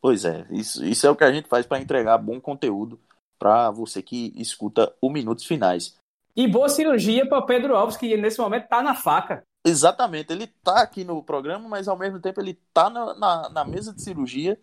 Pois 0.00 0.24
é, 0.24 0.46
isso, 0.50 0.84
isso 0.84 1.06
é 1.06 1.10
o 1.10 1.16
que 1.16 1.24
a 1.24 1.32
gente 1.32 1.48
faz 1.48 1.66
para 1.66 1.80
entregar 1.80 2.18
bom 2.18 2.40
conteúdo 2.40 3.00
para 3.38 3.70
você 3.70 4.02
que 4.02 4.32
escuta 4.36 4.92
o 5.00 5.10
Minutos 5.10 5.44
Finais. 5.44 5.96
E 6.34 6.46
boa 6.46 6.68
cirurgia 6.68 7.26
para 7.26 7.42
Pedro 7.42 7.74
Alves, 7.74 7.96
que 7.96 8.16
nesse 8.16 8.38
momento 8.38 8.64
está 8.64 8.82
na 8.82 8.94
faca. 8.94 9.42
Exatamente, 9.64 10.32
ele 10.32 10.46
tá 10.62 10.82
aqui 10.82 11.02
no 11.02 11.22
programa, 11.22 11.68
mas 11.68 11.88
ao 11.88 11.98
mesmo 11.98 12.20
tempo 12.20 12.40
ele 12.40 12.56
tá 12.72 12.88
na, 12.88 13.14
na, 13.14 13.48
na 13.48 13.64
mesa 13.64 13.92
de 13.92 14.00
cirurgia. 14.00 14.56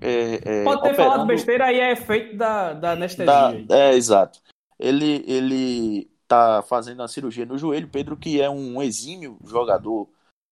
É, 0.00 0.60
é, 0.60 0.64
Pode 0.64 0.82
ter 0.82 0.92
operando... 0.92 1.10
falado 1.10 1.26
besteira, 1.26 1.66
aí 1.66 1.78
é 1.78 1.92
efeito 1.92 2.36
da, 2.36 2.72
da 2.72 2.92
anestesia. 2.92 3.26
Da, 3.66 3.76
é, 3.76 3.94
exato. 3.94 4.40
Ele, 4.78 5.24
ele 5.26 6.10
tá 6.26 6.62
fazendo 6.62 7.02
a 7.02 7.08
cirurgia 7.08 7.44
no 7.44 7.58
joelho, 7.58 7.88
Pedro, 7.88 8.16
que 8.16 8.40
é 8.40 8.48
um 8.48 8.80
exímio 8.80 9.36
jogador 9.44 10.08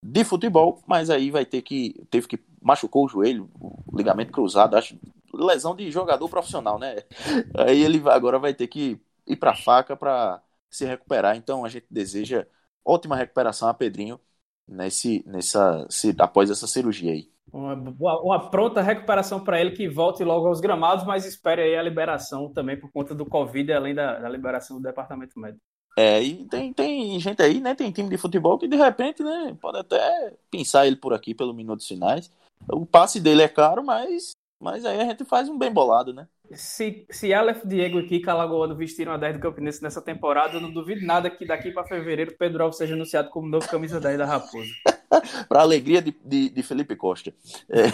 de 0.07 0.23
futebol, 0.23 0.83
mas 0.87 1.09
aí 1.09 1.31
vai 1.31 1.47
ter 1.47 1.63
que. 1.63 1.95
Teve 2.11 2.29
que. 2.29 2.39
machucou 2.61 3.07
o 3.07 3.09
joelho, 3.09 3.51
o 3.59 3.97
ligamento 3.97 4.33
cruzado, 4.33 4.77
acho. 4.77 4.99
Lesão 5.33 5.75
de 5.75 5.91
jogador 5.91 6.29
profissional, 6.29 6.79
né? 6.79 6.97
Aí 7.59 7.83
ele 7.83 8.01
agora 8.09 8.39
vai 8.39 8.55
ter 8.55 8.69
que 8.69 9.01
ir 9.27 9.35
pra 9.35 9.53
faca 9.57 9.97
para 9.97 10.41
se 10.71 10.85
recuperar. 10.85 11.37
Então 11.37 11.65
a 11.65 11.69
gente 11.69 11.87
deseja 11.91 12.47
ótima 12.85 13.17
recuperação 13.17 13.69
a 13.69 13.75
Pedrinho 13.75 14.21
nesse, 14.69 15.25
nessa, 15.27 15.85
se, 15.91 16.15
após 16.21 16.51
essa 16.51 16.69
cirurgia 16.69 17.11
aí. 17.11 17.29
Uma, 17.53 17.75
uma 18.21 18.49
pronta 18.49 18.81
recuperação 18.81 19.43
para 19.43 19.61
ele 19.61 19.73
que 19.73 19.89
volte 19.89 20.23
logo 20.23 20.47
aos 20.47 20.61
gramados, 20.61 21.05
mas 21.05 21.25
espere 21.25 21.63
aí 21.63 21.77
a 21.77 21.83
liberação 21.83 22.53
também 22.53 22.79
por 22.79 22.93
conta 22.93 23.13
do 23.13 23.27
Covid, 23.27 23.73
além 23.73 23.95
da, 23.95 24.21
da 24.21 24.29
liberação 24.29 24.77
do 24.77 24.83
departamento 24.85 25.37
médico. 25.41 25.65
É, 25.97 26.23
e 26.23 26.45
tem, 26.47 26.73
tem 26.73 27.21
gente 27.21 27.41
aí, 27.43 27.61
né? 27.61 27.75
Tem 27.75 27.91
time 27.93 28.09
de 28.09 28.17
futebol 28.17 28.59
que 28.59 28.67
de 28.67 28.77
repente, 28.77 29.23
né? 29.23 29.57
Pode 29.61 29.79
até 29.79 30.35
pensar 30.51 30.87
ele 30.87 30.97
por 30.97 31.15
aqui 31.15 31.35
pelo 31.35 31.55
minutos 31.55 31.87
finais. 31.87 32.31
O 32.69 32.85
passe 32.85 33.21
dele 33.21 33.43
é 33.43 33.49
caro, 33.49 33.85
mas, 33.85 34.33
mas 34.61 34.85
aí 34.85 35.01
a 35.01 35.05
gente 35.05 35.25
faz 35.25 35.49
um 35.49 35.59
bem 35.59 35.73
bolado, 35.73 36.13
né? 36.13 36.27
se, 36.53 37.07
se 37.11 37.33
Aleph, 37.33 37.65
Diego 37.65 37.99
e 37.99 38.07
Kika 38.07 38.33
Alagoano 38.33 38.77
vestiram 38.77 39.13
a 39.13 39.17
10 39.17 39.37
do 39.37 39.41
Campinense 39.41 39.83
nessa 39.83 40.03
temporada, 40.03 40.55
eu 40.55 40.61
não 40.61 40.71
duvido 40.71 41.05
nada 41.05 41.31
que 41.31 41.47
daqui 41.47 41.71
para 41.71 41.85
fevereiro 41.85 42.37
Pedro 42.39 42.63
Alves 42.63 42.79
seja 42.79 42.95
anunciado 42.95 43.31
como 43.31 43.49
novo 43.49 43.69
camisa 43.69 44.01
10 44.01 44.19
da 44.19 44.27
Raposa. 44.27 44.71
para 45.49 45.61
alegria 45.61 46.03
de, 46.03 46.15
de, 46.25 46.51
de, 46.51 46.63
Felipe 46.63 46.97
Costa. 46.97 47.33
É. 47.69 47.85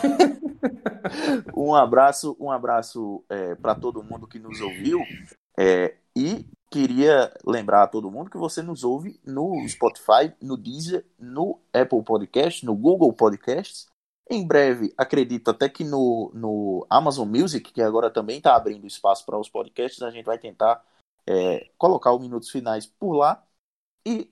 um 1.55 1.75
abraço, 1.75 2.37
um 2.41 2.51
abraço 2.51 3.25
é, 3.29 3.55
para 3.55 3.75
todo 3.75 4.03
mundo 4.03 4.27
que 4.27 4.39
nos 4.39 4.61
ouviu. 4.61 5.01
É, 5.59 5.95
e 6.17 6.45
queria 6.71 7.33
lembrar 7.45 7.83
a 7.83 7.89
todo 7.89 8.11
mundo 8.11 8.31
que 8.31 8.39
você 8.39 8.63
nos 8.63 8.85
ouve 8.85 9.21
no 9.25 9.67
Spotify, 9.69 10.33
no 10.41 10.57
Deezer, 10.57 11.05
no 11.19 11.61
Apple 11.73 12.03
Podcast, 12.03 12.65
no 12.65 12.75
Google 12.75 13.13
Podcasts 13.13 13.91
em 14.33 14.47
breve, 14.47 14.95
acredito 14.97 15.51
até 15.51 15.69
que 15.69 15.83
no, 15.83 16.31
no 16.33 16.87
Amazon 16.89 17.29
Music, 17.29 17.73
que 17.73 17.83
agora 17.83 18.09
também 18.09 18.39
está 18.39 18.55
abrindo 18.55 18.87
espaço 18.87 19.27
para 19.27 19.37
os 19.37 19.49
podcasts, 19.49 20.01
a 20.03 20.11
gente 20.13 20.25
vai 20.25 20.39
tentar 20.39 20.85
é, 21.27 21.69
colocar 21.77 22.15
os 22.15 22.21
minutos 22.21 22.49
finais 22.49 22.87
por 22.87 23.13
lá. 23.13 23.43
E 24.07 24.31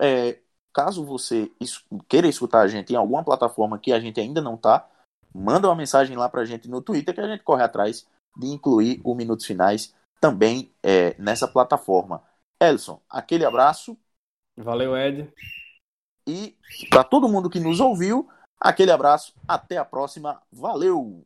é, 0.00 0.40
caso 0.72 1.04
você 1.04 1.52
queira 2.08 2.26
escutar 2.26 2.62
a 2.62 2.66
gente 2.66 2.94
em 2.94 2.96
alguma 2.96 3.22
plataforma 3.22 3.78
que 3.78 3.92
a 3.92 4.00
gente 4.00 4.18
ainda 4.18 4.40
não 4.40 4.54
está, 4.54 4.88
manda 5.34 5.68
uma 5.68 5.76
mensagem 5.76 6.16
lá 6.16 6.30
para 6.30 6.40
a 6.40 6.46
gente 6.46 6.66
no 6.66 6.80
Twitter 6.80 7.14
que 7.14 7.20
a 7.20 7.28
gente 7.28 7.42
corre 7.42 7.62
atrás 7.62 8.06
de 8.38 8.46
incluir 8.46 9.02
o 9.04 9.14
Minutos 9.14 9.44
Finais 9.44 9.94
também 10.20 10.72
é, 10.82 11.14
nessa 11.18 11.46
plataforma. 11.46 12.22
Elson, 12.60 13.00
aquele 13.08 13.44
abraço. 13.44 13.96
Valeu, 14.56 14.96
Ed. 14.96 15.32
E 16.26 16.56
para 16.90 17.04
todo 17.04 17.28
mundo 17.28 17.50
que 17.50 17.60
nos 17.60 17.78
ouviu, 17.78 18.28
Aquele 18.60 18.90
abraço, 18.90 19.34
até 19.46 19.76
a 19.76 19.84
próxima, 19.84 20.40
valeu! 20.50 21.24